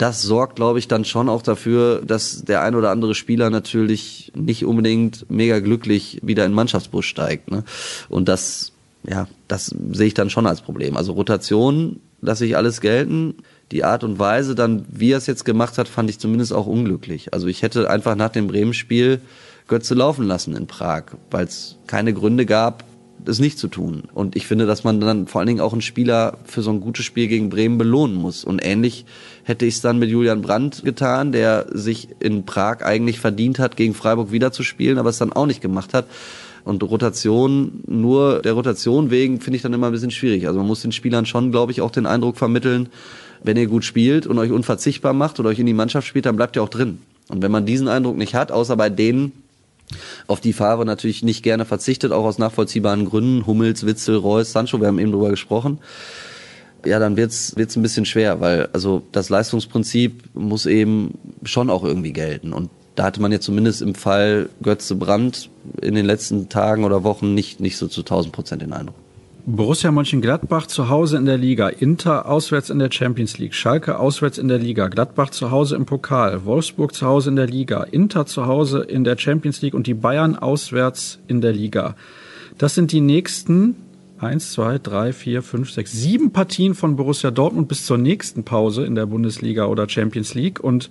das 0.00 0.22
sorgt, 0.22 0.56
glaube 0.56 0.78
ich, 0.78 0.88
dann 0.88 1.04
schon 1.04 1.28
auch 1.28 1.42
dafür, 1.42 2.00
dass 2.02 2.42
der 2.42 2.62
ein 2.62 2.74
oder 2.74 2.90
andere 2.90 3.14
Spieler 3.14 3.50
natürlich 3.50 4.32
nicht 4.34 4.64
unbedingt 4.64 5.30
mega 5.30 5.60
glücklich 5.60 6.18
wieder 6.22 6.46
in 6.46 6.54
Mannschaftsbus 6.54 7.04
steigt. 7.04 7.50
Ne? 7.50 7.64
Und 8.08 8.26
das, 8.26 8.72
ja, 9.06 9.28
das 9.50 9.74
sehe 9.92 10.06
ich 10.06 10.14
dann 10.14 10.30
schon 10.30 10.46
als 10.46 10.60
Problem. 10.60 10.96
Also 10.96 11.12
Rotation 11.12 12.00
lasse 12.20 12.46
ich 12.46 12.56
alles 12.56 12.80
gelten. 12.80 13.34
Die 13.72 13.84
Art 13.84 14.04
und 14.04 14.18
Weise 14.18 14.54
dann, 14.54 14.84
wie 14.90 15.12
er 15.12 15.18
es 15.18 15.26
jetzt 15.26 15.44
gemacht 15.44 15.78
hat, 15.78 15.88
fand 15.88 16.08
ich 16.10 16.18
zumindest 16.18 16.52
auch 16.52 16.66
unglücklich. 16.66 17.34
Also 17.34 17.48
ich 17.48 17.62
hätte 17.62 17.90
einfach 17.90 18.14
nach 18.14 18.30
dem 18.30 18.46
Bremen-Spiel 18.46 19.20
Götze 19.66 19.94
laufen 19.94 20.26
lassen 20.26 20.56
in 20.56 20.66
Prag, 20.66 21.04
weil 21.30 21.46
es 21.46 21.76
keine 21.86 22.12
Gründe 22.12 22.46
gab, 22.46 22.84
es 23.26 23.38
nicht 23.38 23.58
zu 23.58 23.68
tun. 23.68 24.04
Und 24.14 24.36
ich 24.36 24.46
finde, 24.46 24.66
dass 24.66 24.84
man 24.84 25.00
dann 25.00 25.26
vor 25.26 25.40
allen 25.40 25.48
Dingen 25.48 25.60
auch 25.60 25.72
einen 25.72 25.82
Spieler 25.82 26.38
für 26.44 26.62
so 26.62 26.70
ein 26.70 26.80
gutes 26.80 27.04
Spiel 27.04 27.28
gegen 27.28 27.50
Bremen 27.50 27.78
belohnen 27.78 28.16
muss. 28.16 28.44
Und 28.44 28.64
ähnlich 28.64 29.04
hätte 29.44 29.66
ich 29.66 29.74
es 29.74 29.80
dann 29.80 29.98
mit 29.98 30.10
Julian 30.10 30.42
Brandt 30.42 30.84
getan, 30.84 31.32
der 31.32 31.66
sich 31.70 32.08
in 32.20 32.46
Prag 32.46 32.82
eigentlich 32.82 33.20
verdient 33.20 33.58
hat, 33.58 33.76
gegen 33.76 33.94
Freiburg 33.94 34.32
wieder 34.32 34.52
zu 34.52 34.62
spielen, 34.62 34.98
aber 34.98 35.10
es 35.10 35.18
dann 35.18 35.32
auch 35.32 35.46
nicht 35.46 35.60
gemacht 35.60 35.94
hat. 35.94 36.06
Und 36.64 36.82
Rotation, 36.82 37.82
nur 37.86 38.42
der 38.42 38.52
Rotation 38.52 39.10
wegen, 39.10 39.40
finde 39.40 39.56
ich 39.56 39.62
dann 39.62 39.72
immer 39.72 39.86
ein 39.86 39.92
bisschen 39.92 40.10
schwierig. 40.10 40.46
Also 40.46 40.58
man 40.58 40.66
muss 40.66 40.82
den 40.82 40.92
Spielern 40.92 41.26
schon, 41.26 41.50
glaube 41.50 41.72
ich, 41.72 41.80
auch 41.80 41.90
den 41.90 42.06
Eindruck 42.06 42.36
vermitteln, 42.36 42.88
wenn 43.42 43.56
ihr 43.56 43.66
gut 43.66 43.84
spielt 43.84 44.26
und 44.26 44.38
euch 44.38 44.50
unverzichtbar 44.50 45.12
macht 45.12 45.40
oder 45.40 45.48
euch 45.48 45.58
in 45.58 45.66
die 45.66 45.72
Mannschaft 45.72 46.06
spielt, 46.06 46.26
dann 46.26 46.36
bleibt 46.36 46.56
ihr 46.56 46.62
auch 46.62 46.68
drin. 46.68 46.98
Und 47.28 47.42
wenn 47.42 47.50
man 47.50 47.64
diesen 47.64 47.88
Eindruck 47.88 48.16
nicht 48.16 48.34
hat, 48.34 48.52
außer 48.52 48.76
bei 48.76 48.90
denen, 48.90 49.32
auf 50.26 50.40
die 50.40 50.52
Favre 50.52 50.84
natürlich 50.84 51.22
nicht 51.22 51.42
gerne 51.42 51.64
verzichtet, 51.64 52.12
auch 52.12 52.24
aus 52.24 52.38
nachvollziehbaren 52.38 53.04
Gründen. 53.04 53.46
Hummels, 53.46 53.86
Witzel, 53.86 54.16
Reus, 54.16 54.52
Sancho, 54.52 54.80
wir 54.80 54.88
haben 54.88 54.98
eben 54.98 55.12
drüber 55.12 55.30
gesprochen. 55.30 55.78
Ja, 56.84 56.98
dann 56.98 57.16
wird's 57.16 57.56
wird's 57.56 57.76
ein 57.76 57.82
bisschen 57.82 58.06
schwer, 58.06 58.40
weil 58.40 58.68
also 58.72 59.02
das 59.12 59.28
Leistungsprinzip 59.28 60.22
muss 60.34 60.66
eben 60.66 61.18
schon 61.44 61.70
auch 61.70 61.84
irgendwie 61.84 62.12
gelten. 62.12 62.52
Und 62.52 62.70
da 63.00 63.06
hatte 63.06 63.22
man 63.22 63.32
jetzt 63.32 63.46
zumindest 63.46 63.80
im 63.80 63.94
Fall 63.94 64.50
Götze 64.62 64.94
Brandt 64.94 65.48
in 65.80 65.94
den 65.94 66.04
letzten 66.04 66.50
Tagen 66.50 66.84
oder 66.84 67.02
Wochen 67.02 67.32
nicht, 67.32 67.58
nicht 67.58 67.78
so 67.78 67.88
zu 67.88 68.02
1000 68.02 68.30
Prozent 68.30 68.60
den 68.60 68.74
Eindruck. 68.74 68.94
Borussia 69.46 69.90
Mönchengladbach 69.90 70.66
zu 70.66 70.90
Hause 70.90 71.16
in 71.16 71.24
der 71.24 71.38
Liga, 71.38 71.70
Inter 71.70 72.28
auswärts 72.28 72.68
in 72.68 72.78
der 72.78 72.92
Champions 72.92 73.38
League, 73.38 73.54
Schalke 73.54 73.98
auswärts 73.98 74.36
in 74.36 74.48
der 74.48 74.58
Liga, 74.58 74.88
Gladbach 74.88 75.30
zu 75.30 75.50
Hause 75.50 75.76
im 75.76 75.86
Pokal, 75.86 76.44
Wolfsburg 76.44 76.94
zu 76.94 77.06
Hause 77.06 77.30
in 77.30 77.36
der 77.36 77.46
Liga, 77.46 77.84
Inter 77.84 78.26
zu 78.26 78.44
Hause 78.44 78.80
in 78.80 79.02
der 79.02 79.16
Champions 79.16 79.62
League 79.62 79.72
und 79.72 79.86
die 79.86 79.94
Bayern 79.94 80.36
auswärts 80.36 81.20
in 81.26 81.40
der 81.40 81.54
Liga. 81.54 81.96
Das 82.58 82.74
sind 82.74 82.92
die 82.92 83.00
nächsten 83.00 83.76
eins, 84.18 84.52
zwei, 84.52 84.76
drei, 84.76 85.14
vier, 85.14 85.40
fünf, 85.40 85.70
sechs, 85.70 85.92
sieben 85.92 86.32
Partien 86.32 86.74
von 86.74 86.96
Borussia 86.96 87.30
Dortmund 87.30 87.66
bis 87.66 87.86
zur 87.86 87.96
nächsten 87.96 88.44
Pause 88.44 88.84
in 88.84 88.94
der 88.94 89.06
Bundesliga 89.06 89.64
oder 89.64 89.88
Champions 89.88 90.34
League 90.34 90.60
und 90.60 90.90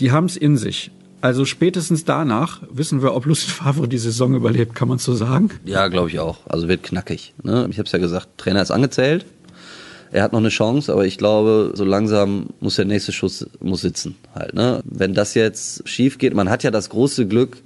die 0.00 0.10
haben 0.10 0.26
es 0.26 0.36
in 0.36 0.56
sich. 0.56 0.90
Also 1.22 1.44
spätestens 1.44 2.04
danach 2.04 2.62
wissen 2.68 3.00
wir, 3.00 3.14
ob 3.14 3.26
Lucien 3.26 3.52
Favre 3.52 3.86
die 3.86 3.98
Saison 3.98 4.34
überlebt, 4.34 4.74
kann 4.74 4.88
man 4.88 4.98
so 4.98 5.14
sagen? 5.14 5.50
Ja, 5.64 5.86
glaube 5.86 6.08
ich 6.08 6.18
auch. 6.18 6.38
Also 6.48 6.66
wird 6.66 6.82
knackig. 6.82 7.32
Ne? 7.44 7.68
Ich 7.70 7.78
habe 7.78 7.86
es 7.86 7.92
ja 7.92 8.00
gesagt, 8.00 8.26
Trainer 8.38 8.60
ist 8.60 8.72
angezählt. 8.72 9.24
Er 10.10 10.24
hat 10.24 10.32
noch 10.32 10.40
eine 10.40 10.48
Chance, 10.48 10.92
aber 10.92 11.06
ich 11.06 11.18
glaube, 11.18 11.72
so 11.74 11.84
langsam 11.84 12.48
muss 12.58 12.74
der 12.74 12.86
nächste 12.86 13.12
Schuss 13.12 13.46
muss 13.60 13.82
sitzen 13.82 14.16
halt. 14.34 14.54
Ne? 14.54 14.82
Wenn 14.84 15.14
das 15.14 15.34
jetzt 15.34 15.88
schief 15.88 16.18
geht, 16.18 16.34
man 16.34 16.50
hat 16.50 16.64
ja 16.64 16.72
das 16.72 16.90
große 16.90 17.28
Glück, 17.28 17.62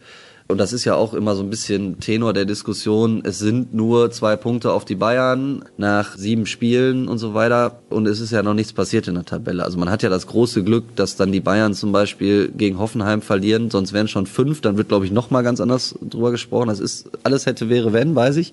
und 0.49 0.59
das 0.59 0.73
ist 0.73 0.85
ja 0.85 0.95
auch 0.95 1.13
immer 1.13 1.35
so 1.35 1.43
ein 1.43 1.51
bisschen 1.51 1.99
Tenor 1.99 2.33
der 2.33 2.45
Diskussion. 2.45 3.23
Es 3.25 3.41
sind 3.41 3.75
nur 3.75 4.13
zwei 4.13 4.37
Punkte 4.37 4.71
auf 4.73 4.85
die 4.85 4.95
Bayern 4.95 5.65
nach 5.77 6.17
sieben 6.17 6.47
Spielen 6.47 7.09
und 7.09 7.19
so 7.19 7.35
weiter. 7.35 7.83
Und 7.91 8.07
es 8.07 8.21
ist 8.21 8.31
ja 8.31 8.45
noch 8.45 8.55
nichts 8.55 8.73
passiert 8.73 9.09
in 9.09 9.17
der 9.17 9.25
Tabelle. 9.25 9.65
Also 9.65 9.77
man 9.77 9.91
hat 9.91 10.05
ja 10.05 10.09
das 10.09 10.29
große 10.29 10.63
Glück, 10.63 10.95
dass 10.95 11.17
dann 11.17 11.33
die 11.33 11.41
Bayern 11.41 11.75
zum 11.75 11.91
Beispiel 11.91 12.53
gegen 12.57 12.79
Hoffenheim 12.79 13.23
verlieren. 13.23 13.71
Sonst 13.73 13.93
wären 13.93 14.07
schon 14.07 14.27
fünf. 14.27 14.61
Dann 14.61 14.77
wird, 14.77 14.89
glaube 14.89 15.05
ich, 15.05 15.11
noch 15.11 15.31
mal 15.31 15.43
ganz 15.43 15.61
anders 15.61 15.97
drüber 16.01 16.31
gesprochen. 16.31 16.69
Das 16.69 16.79
ist 16.79 17.11
alles 17.25 17.47
hätte, 17.47 17.69
wäre, 17.69 17.93
wenn, 17.93 18.15
weiß 18.15 18.37
ich. 18.37 18.53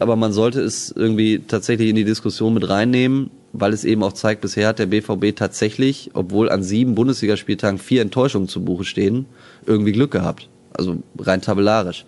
Aber 0.00 0.16
man 0.16 0.32
sollte 0.32 0.60
es 0.60 0.90
irgendwie 0.90 1.40
tatsächlich 1.46 1.88
in 1.88 1.94
die 1.94 2.04
Diskussion 2.04 2.52
mit 2.52 2.68
reinnehmen, 2.68 3.30
weil 3.52 3.72
es 3.72 3.84
eben 3.84 4.02
auch 4.02 4.14
zeigt, 4.14 4.40
bisher 4.40 4.66
hat 4.66 4.80
der 4.80 4.86
BVB 4.86 5.36
tatsächlich, 5.36 6.10
obwohl 6.14 6.50
an 6.50 6.64
sieben 6.64 6.96
Bundesligaspieltagen 6.96 7.78
vier 7.78 8.02
Enttäuschungen 8.02 8.48
zu 8.48 8.64
Buche 8.64 8.84
stehen, 8.84 9.26
irgendwie 9.66 9.92
Glück 9.92 10.10
gehabt. 10.10 10.48
Also 10.76 11.02
rein 11.18 11.40
tabellarisch. 11.40 12.04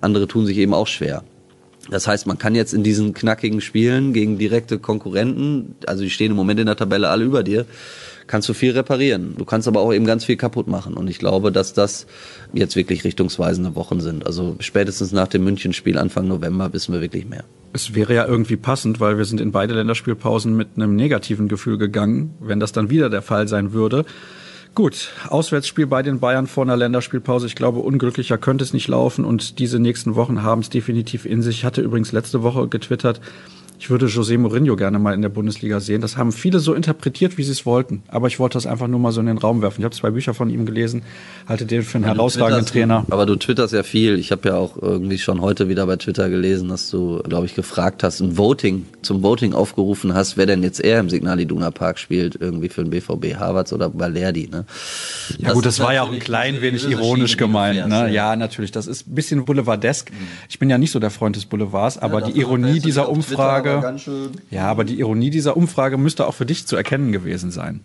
Andere 0.00 0.28
tun 0.28 0.46
sich 0.46 0.58
eben 0.58 0.74
auch 0.74 0.86
schwer. 0.86 1.24
Das 1.90 2.06
heißt, 2.06 2.26
man 2.26 2.38
kann 2.38 2.54
jetzt 2.54 2.74
in 2.74 2.82
diesen 2.82 3.14
knackigen 3.14 3.60
Spielen 3.60 4.12
gegen 4.12 4.36
direkte 4.36 4.78
Konkurrenten, 4.78 5.76
also 5.86 6.02
die 6.02 6.10
stehen 6.10 6.32
im 6.32 6.36
Moment 6.36 6.60
in 6.60 6.66
der 6.66 6.76
Tabelle 6.76 7.08
alle 7.08 7.24
über 7.24 7.42
dir, 7.42 7.64
kannst 8.26 8.48
du 8.48 8.52
viel 8.52 8.72
reparieren. 8.72 9.34
Du 9.38 9.46
kannst 9.46 9.66
aber 9.66 9.80
auch 9.80 9.92
eben 9.92 10.04
ganz 10.04 10.24
viel 10.24 10.36
kaputt 10.36 10.68
machen. 10.68 10.94
Und 10.94 11.08
ich 11.08 11.18
glaube, 11.18 11.50
dass 11.50 11.72
das 11.72 12.06
jetzt 12.52 12.76
wirklich 12.76 13.04
richtungsweisende 13.04 13.74
Wochen 13.74 14.00
sind. 14.00 14.26
Also 14.26 14.56
spätestens 14.60 15.12
nach 15.12 15.28
dem 15.28 15.44
Münchenspiel 15.44 15.96
Anfang 15.96 16.28
November 16.28 16.72
wissen 16.74 16.92
wir 16.92 17.00
wirklich 17.00 17.26
mehr. 17.26 17.44
Es 17.72 17.94
wäre 17.94 18.14
ja 18.14 18.26
irgendwie 18.26 18.56
passend, 18.56 19.00
weil 19.00 19.16
wir 19.16 19.24
sind 19.24 19.40
in 19.40 19.50
beide 19.50 19.72
Länderspielpausen 19.74 20.54
mit 20.54 20.68
einem 20.76 20.94
negativen 20.94 21.48
Gefühl 21.48 21.78
gegangen, 21.78 22.34
wenn 22.40 22.60
das 22.60 22.72
dann 22.72 22.90
wieder 22.90 23.08
der 23.08 23.22
Fall 23.22 23.48
sein 23.48 23.72
würde. 23.72 24.04
Gut, 24.74 25.10
Auswärtsspiel 25.28 25.86
bei 25.86 26.02
den 26.02 26.20
Bayern 26.20 26.46
vor 26.46 26.64
einer 26.64 26.76
Länderspielpause. 26.76 27.46
Ich 27.46 27.56
glaube, 27.56 27.80
unglücklicher 27.80 28.38
könnte 28.38 28.62
es 28.62 28.72
nicht 28.72 28.88
laufen 28.88 29.24
und 29.24 29.58
diese 29.58 29.80
nächsten 29.80 30.14
Wochen 30.14 30.42
haben 30.42 30.60
es 30.60 30.70
definitiv 30.70 31.24
in 31.24 31.42
sich. 31.42 31.58
Ich 31.58 31.64
hatte 31.64 31.82
übrigens 31.82 32.12
letzte 32.12 32.42
Woche 32.42 32.68
getwittert, 32.68 33.20
ich 33.78 33.90
würde 33.90 34.06
José 34.06 34.36
Mourinho 34.38 34.74
gerne 34.74 34.98
mal 34.98 35.14
in 35.14 35.22
der 35.22 35.28
Bundesliga 35.28 35.78
sehen. 35.78 36.00
Das 36.00 36.16
haben 36.16 36.32
viele 36.32 36.58
so 36.58 36.74
interpretiert, 36.74 37.38
wie 37.38 37.44
sie 37.44 37.52
es 37.52 37.64
wollten. 37.64 38.02
Aber 38.08 38.26
ich 38.26 38.40
wollte 38.40 38.54
das 38.54 38.66
einfach 38.66 38.88
nur 38.88 38.98
mal 38.98 39.12
so 39.12 39.20
in 39.20 39.26
den 39.26 39.38
Raum 39.38 39.62
werfen. 39.62 39.80
Ich 39.80 39.84
habe 39.84 39.94
zwei 39.94 40.10
Bücher 40.10 40.34
von 40.34 40.50
ihm 40.50 40.66
gelesen, 40.66 41.02
halte 41.48 41.64
den 41.64 41.82
für 41.82 41.98
einen 41.98 42.04
ja, 42.04 42.14
herausragenden 42.14 42.66
Trainer. 42.66 43.06
Aber 43.08 43.24
du 43.24 43.36
twitterst 43.36 43.72
ja 43.72 43.84
viel. 43.84 44.18
Ich 44.18 44.32
habe 44.32 44.48
ja 44.48 44.56
auch 44.56 44.76
irgendwie 44.80 45.18
schon 45.18 45.40
heute 45.40 45.68
wieder 45.68 45.86
bei 45.86 45.96
Twitter 45.96 46.28
gelesen, 46.28 46.68
dass 46.68 46.90
du, 46.90 47.22
glaube 47.22 47.46
ich, 47.46 47.54
gefragt 47.54 48.02
hast, 48.02 48.20
ein 48.20 48.36
Voting, 48.36 48.84
zum 49.02 49.22
Voting 49.22 49.52
aufgerufen 49.52 50.12
hast, 50.12 50.36
wer 50.36 50.46
denn 50.46 50.64
jetzt 50.64 50.80
eher 50.80 50.98
im 50.98 51.08
Signal 51.08 51.38
Iduna 51.38 51.70
Park 51.70 52.00
spielt, 52.00 52.36
irgendwie 52.40 52.68
für 52.68 52.82
den 52.82 52.90
BVB 52.90 53.38
Harvards 53.38 53.72
oder 53.72 53.90
Balerdi. 53.90 54.48
Ne? 54.50 54.64
Ja 55.38 55.48
das 55.48 55.54
gut, 55.54 55.66
das 55.66 55.78
war 55.78 55.94
ja 55.94 56.02
auch 56.02 56.12
ein 56.12 56.18
klein 56.18 56.60
wenig 56.62 56.88
ironisch 56.90 57.36
gemeint. 57.36 57.86
Ne? 57.86 58.10
Ja, 58.12 58.34
natürlich. 58.34 58.72
Das 58.72 58.88
ist 58.88 59.06
ein 59.06 59.14
bisschen 59.14 59.44
boulevardesk. 59.44 60.10
Ich 60.48 60.58
bin 60.58 60.68
ja 60.68 60.78
nicht 60.78 60.90
so 60.90 60.98
der 60.98 61.10
Freund 61.10 61.36
des 61.36 61.46
Boulevards, 61.46 61.98
aber 61.98 62.20
ja, 62.20 62.26
die 62.26 62.40
Ironie 62.40 62.80
dieser 62.80 63.08
Umfrage 63.08 63.67
Umfrage. 63.76 64.30
Ja, 64.50 64.66
aber 64.68 64.84
die 64.84 64.98
Ironie 64.98 65.30
dieser 65.30 65.56
Umfrage 65.56 65.98
müsste 65.98 66.26
auch 66.26 66.34
für 66.34 66.46
dich 66.46 66.66
zu 66.66 66.76
erkennen 66.76 67.12
gewesen 67.12 67.50
sein. 67.50 67.80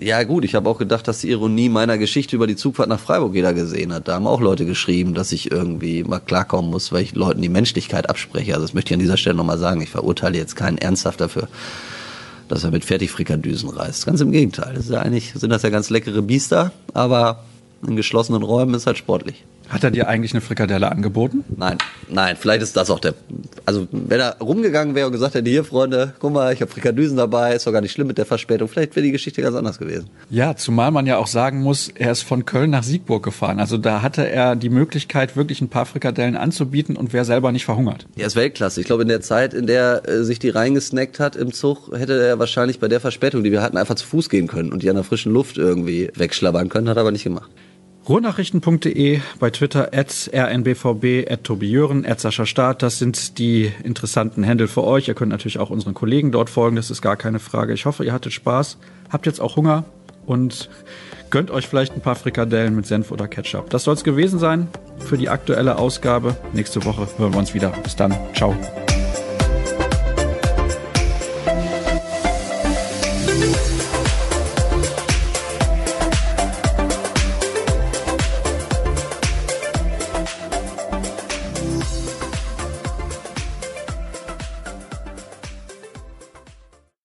Ja 0.00 0.22
gut, 0.22 0.44
ich 0.44 0.54
habe 0.54 0.68
auch 0.68 0.78
gedacht, 0.78 1.08
dass 1.08 1.20
die 1.20 1.30
Ironie 1.30 1.68
meiner 1.68 1.98
Geschichte 1.98 2.36
über 2.36 2.46
die 2.46 2.56
Zugfahrt 2.56 2.88
nach 2.88 3.00
Freiburg 3.00 3.34
jeder 3.34 3.54
gesehen 3.54 3.92
hat. 3.92 4.06
Da 4.06 4.14
haben 4.14 4.26
auch 4.26 4.40
Leute 4.40 4.64
geschrieben, 4.66 5.14
dass 5.14 5.32
ich 5.32 5.50
irgendwie 5.50 6.04
mal 6.04 6.20
klarkommen 6.20 6.70
muss, 6.70 6.92
weil 6.92 7.02
ich 7.02 7.14
Leuten 7.14 7.42
die 7.42 7.48
Menschlichkeit 7.48 8.08
abspreche. 8.08 8.52
Also 8.52 8.66
das 8.66 8.74
möchte 8.74 8.90
ich 8.90 8.94
an 8.94 9.00
dieser 9.00 9.16
Stelle 9.16 9.36
nochmal 9.36 9.58
sagen. 9.58 9.80
Ich 9.80 9.88
verurteile 9.88 10.36
jetzt 10.36 10.56
keinen 10.56 10.78
ernsthaft 10.78 11.20
dafür, 11.20 11.48
dass 12.48 12.64
er 12.64 12.70
mit 12.70 12.84
Fertigfrikadüsen 12.84 13.70
reist. 13.70 14.06
Ganz 14.06 14.20
im 14.20 14.30
Gegenteil. 14.30 14.74
Das 14.74 14.84
ist 14.84 14.92
ja 14.92 15.00
eigentlich, 15.00 15.32
sind 15.34 15.50
das 15.50 15.62
ja 15.62 15.70
ganz 15.70 15.90
leckere 15.90 16.22
Biester, 16.22 16.70
aber 16.92 17.44
in 17.86 17.96
geschlossenen 17.96 18.42
Räumen 18.42 18.74
ist 18.74 18.86
halt 18.86 18.98
sportlich. 18.98 19.44
Hat 19.68 19.84
er 19.84 19.90
dir 19.90 20.08
eigentlich 20.08 20.32
eine 20.32 20.40
Frikadelle 20.40 20.90
angeboten? 20.90 21.44
Nein, 21.56 21.76
nein, 22.08 22.36
vielleicht 22.38 22.62
ist 22.62 22.76
das 22.76 22.90
auch 22.90 23.00
der. 23.00 23.14
Also, 23.66 23.86
wenn 23.92 24.18
er 24.18 24.38
rumgegangen 24.40 24.94
wäre 24.94 25.06
und 25.06 25.12
gesagt 25.12 25.34
hätte, 25.34 25.48
hier, 25.50 25.62
Freunde, 25.62 26.14
guck 26.18 26.32
mal, 26.32 26.52
ich 26.54 26.62
habe 26.62 26.70
Frikadüsen 26.70 27.18
dabei, 27.18 27.54
ist 27.54 27.66
doch 27.66 27.72
gar 27.72 27.82
nicht 27.82 27.92
schlimm 27.92 28.06
mit 28.06 28.16
der 28.16 28.24
Verspätung, 28.24 28.68
vielleicht 28.68 28.96
wäre 28.96 29.04
die 29.04 29.12
Geschichte 29.12 29.42
ganz 29.42 29.54
anders 29.54 29.78
gewesen. 29.78 30.08
Ja, 30.30 30.56
zumal 30.56 30.90
man 30.90 31.06
ja 31.06 31.18
auch 31.18 31.26
sagen 31.26 31.60
muss, 31.60 31.90
er 31.94 32.12
ist 32.12 32.22
von 32.22 32.46
Köln 32.46 32.70
nach 32.70 32.82
Siegburg 32.82 33.22
gefahren. 33.22 33.60
Also 33.60 33.76
da 33.76 34.00
hatte 34.00 34.28
er 34.28 34.56
die 34.56 34.70
Möglichkeit, 34.70 35.36
wirklich 35.36 35.60
ein 35.60 35.68
paar 35.68 35.84
Frikadellen 35.84 36.36
anzubieten 36.36 36.96
und 36.96 37.12
wäre 37.12 37.26
selber 37.26 37.52
nicht 37.52 37.66
verhungert. 37.66 38.06
Er 38.16 38.26
ist 38.26 38.36
Weltklasse. 38.36 38.80
Ich 38.80 38.86
glaube, 38.86 39.02
in 39.02 39.08
der 39.08 39.20
Zeit, 39.20 39.52
in 39.52 39.66
der 39.66 40.08
äh, 40.08 40.24
sich 40.24 40.38
die 40.38 40.48
reingesnackt 40.48 41.20
hat 41.20 41.36
im 41.36 41.52
Zug, 41.52 41.92
hätte 41.94 42.20
er 42.26 42.38
wahrscheinlich 42.38 42.80
bei 42.80 42.88
der 42.88 43.00
Verspätung, 43.00 43.44
die 43.44 43.52
wir 43.52 43.60
hatten, 43.60 43.76
einfach 43.76 43.96
zu 43.96 44.06
Fuß 44.06 44.30
gehen 44.30 44.46
können 44.46 44.72
und 44.72 44.82
die 44.82 44.88
an 44.88 44.96
der 44.96 45.04
frischen 45.04 45.32
Luft 45.32 45.58
irgendwie 45.58 46.10
wegschlabbern 46.14 46.70
können, 46.70 46.88
hat 46.88 46.96
er 46.96 47.02
aber 47.02 47.12
nicht 47.12 47.24
gemacht. 47.24 47.50
Ruhrnachrichten.de, 48.08 49.20
bei 49.38 49.50
Twitter 49.50 49.90
at 49.92 50.30
rnbvb, 50.32 51.30
at 51.30 51.44
Tobi 51.44 51.70
Jören, 51.70 52.06
at 52.06 52.20
Sascha 52.20 52.46
Staat. 52.46 52.82
Das 52.82 52.98
sind 52.98 53.38
die 53.38 53.70
interessanten 53.84 54.42
Händel 54.42 54.66
für 54.66 54.82
euch. 54.84 55.08
Ihr 55.08 55.14
könnt 55.14 55.30
natürlich 55.30 55.58
auch 55.58 55.68
unseren 55.68 55.92
Kollegen 55.92 56.32
dort 56.32 56.48
folgen, 56.48 56.76
das 56.76 56.90
ist 56.90 57.02
gar 57.02 57.16
keine 57.16 57.38
Frage. 57.38 57.74
Ich 57.74 57.84
hoffe, 57.84 58.04
ihr 58.04 58.14
hattet 58.14 58.32
Spaß, 58.32 58.78
habt 59.10 59.26
jetzt 59.26 59.40
auch 59.40 59.56
Hunger 59.56 59.84
und 60.24 60.70
gönnt 61.30 61.50
euch 61.50 61.66
vielleicht 61.66 61.94
ein 61.94 62.00
paar 62.00 62.16
Frikadellen 62.16 62.74
mit 62.74 62.86
Senf 62.86 63.10
oder 63.10 63.28
Ketchup. 63.28 63.68
Das 63.68 63.84
soll 63.84 63.94
es 63.94 64.04
gewesen 64.04 64.38
sein 64.38 64.68
für 64.98 65.18
die 65.18 65.28
aktuelle 65.28 65.76
Ausgabe. 65.76 66.36
Nächste 66.54 66.84
Woche 66.86 67.06
hören 67.18 67.34
wir 67.34 67.38
uns 67.38 67.52
wieder. 67.52 67.70
Bis 67.82 67.94
dann. 67.94 68.16
Ciao. 68.34 68.56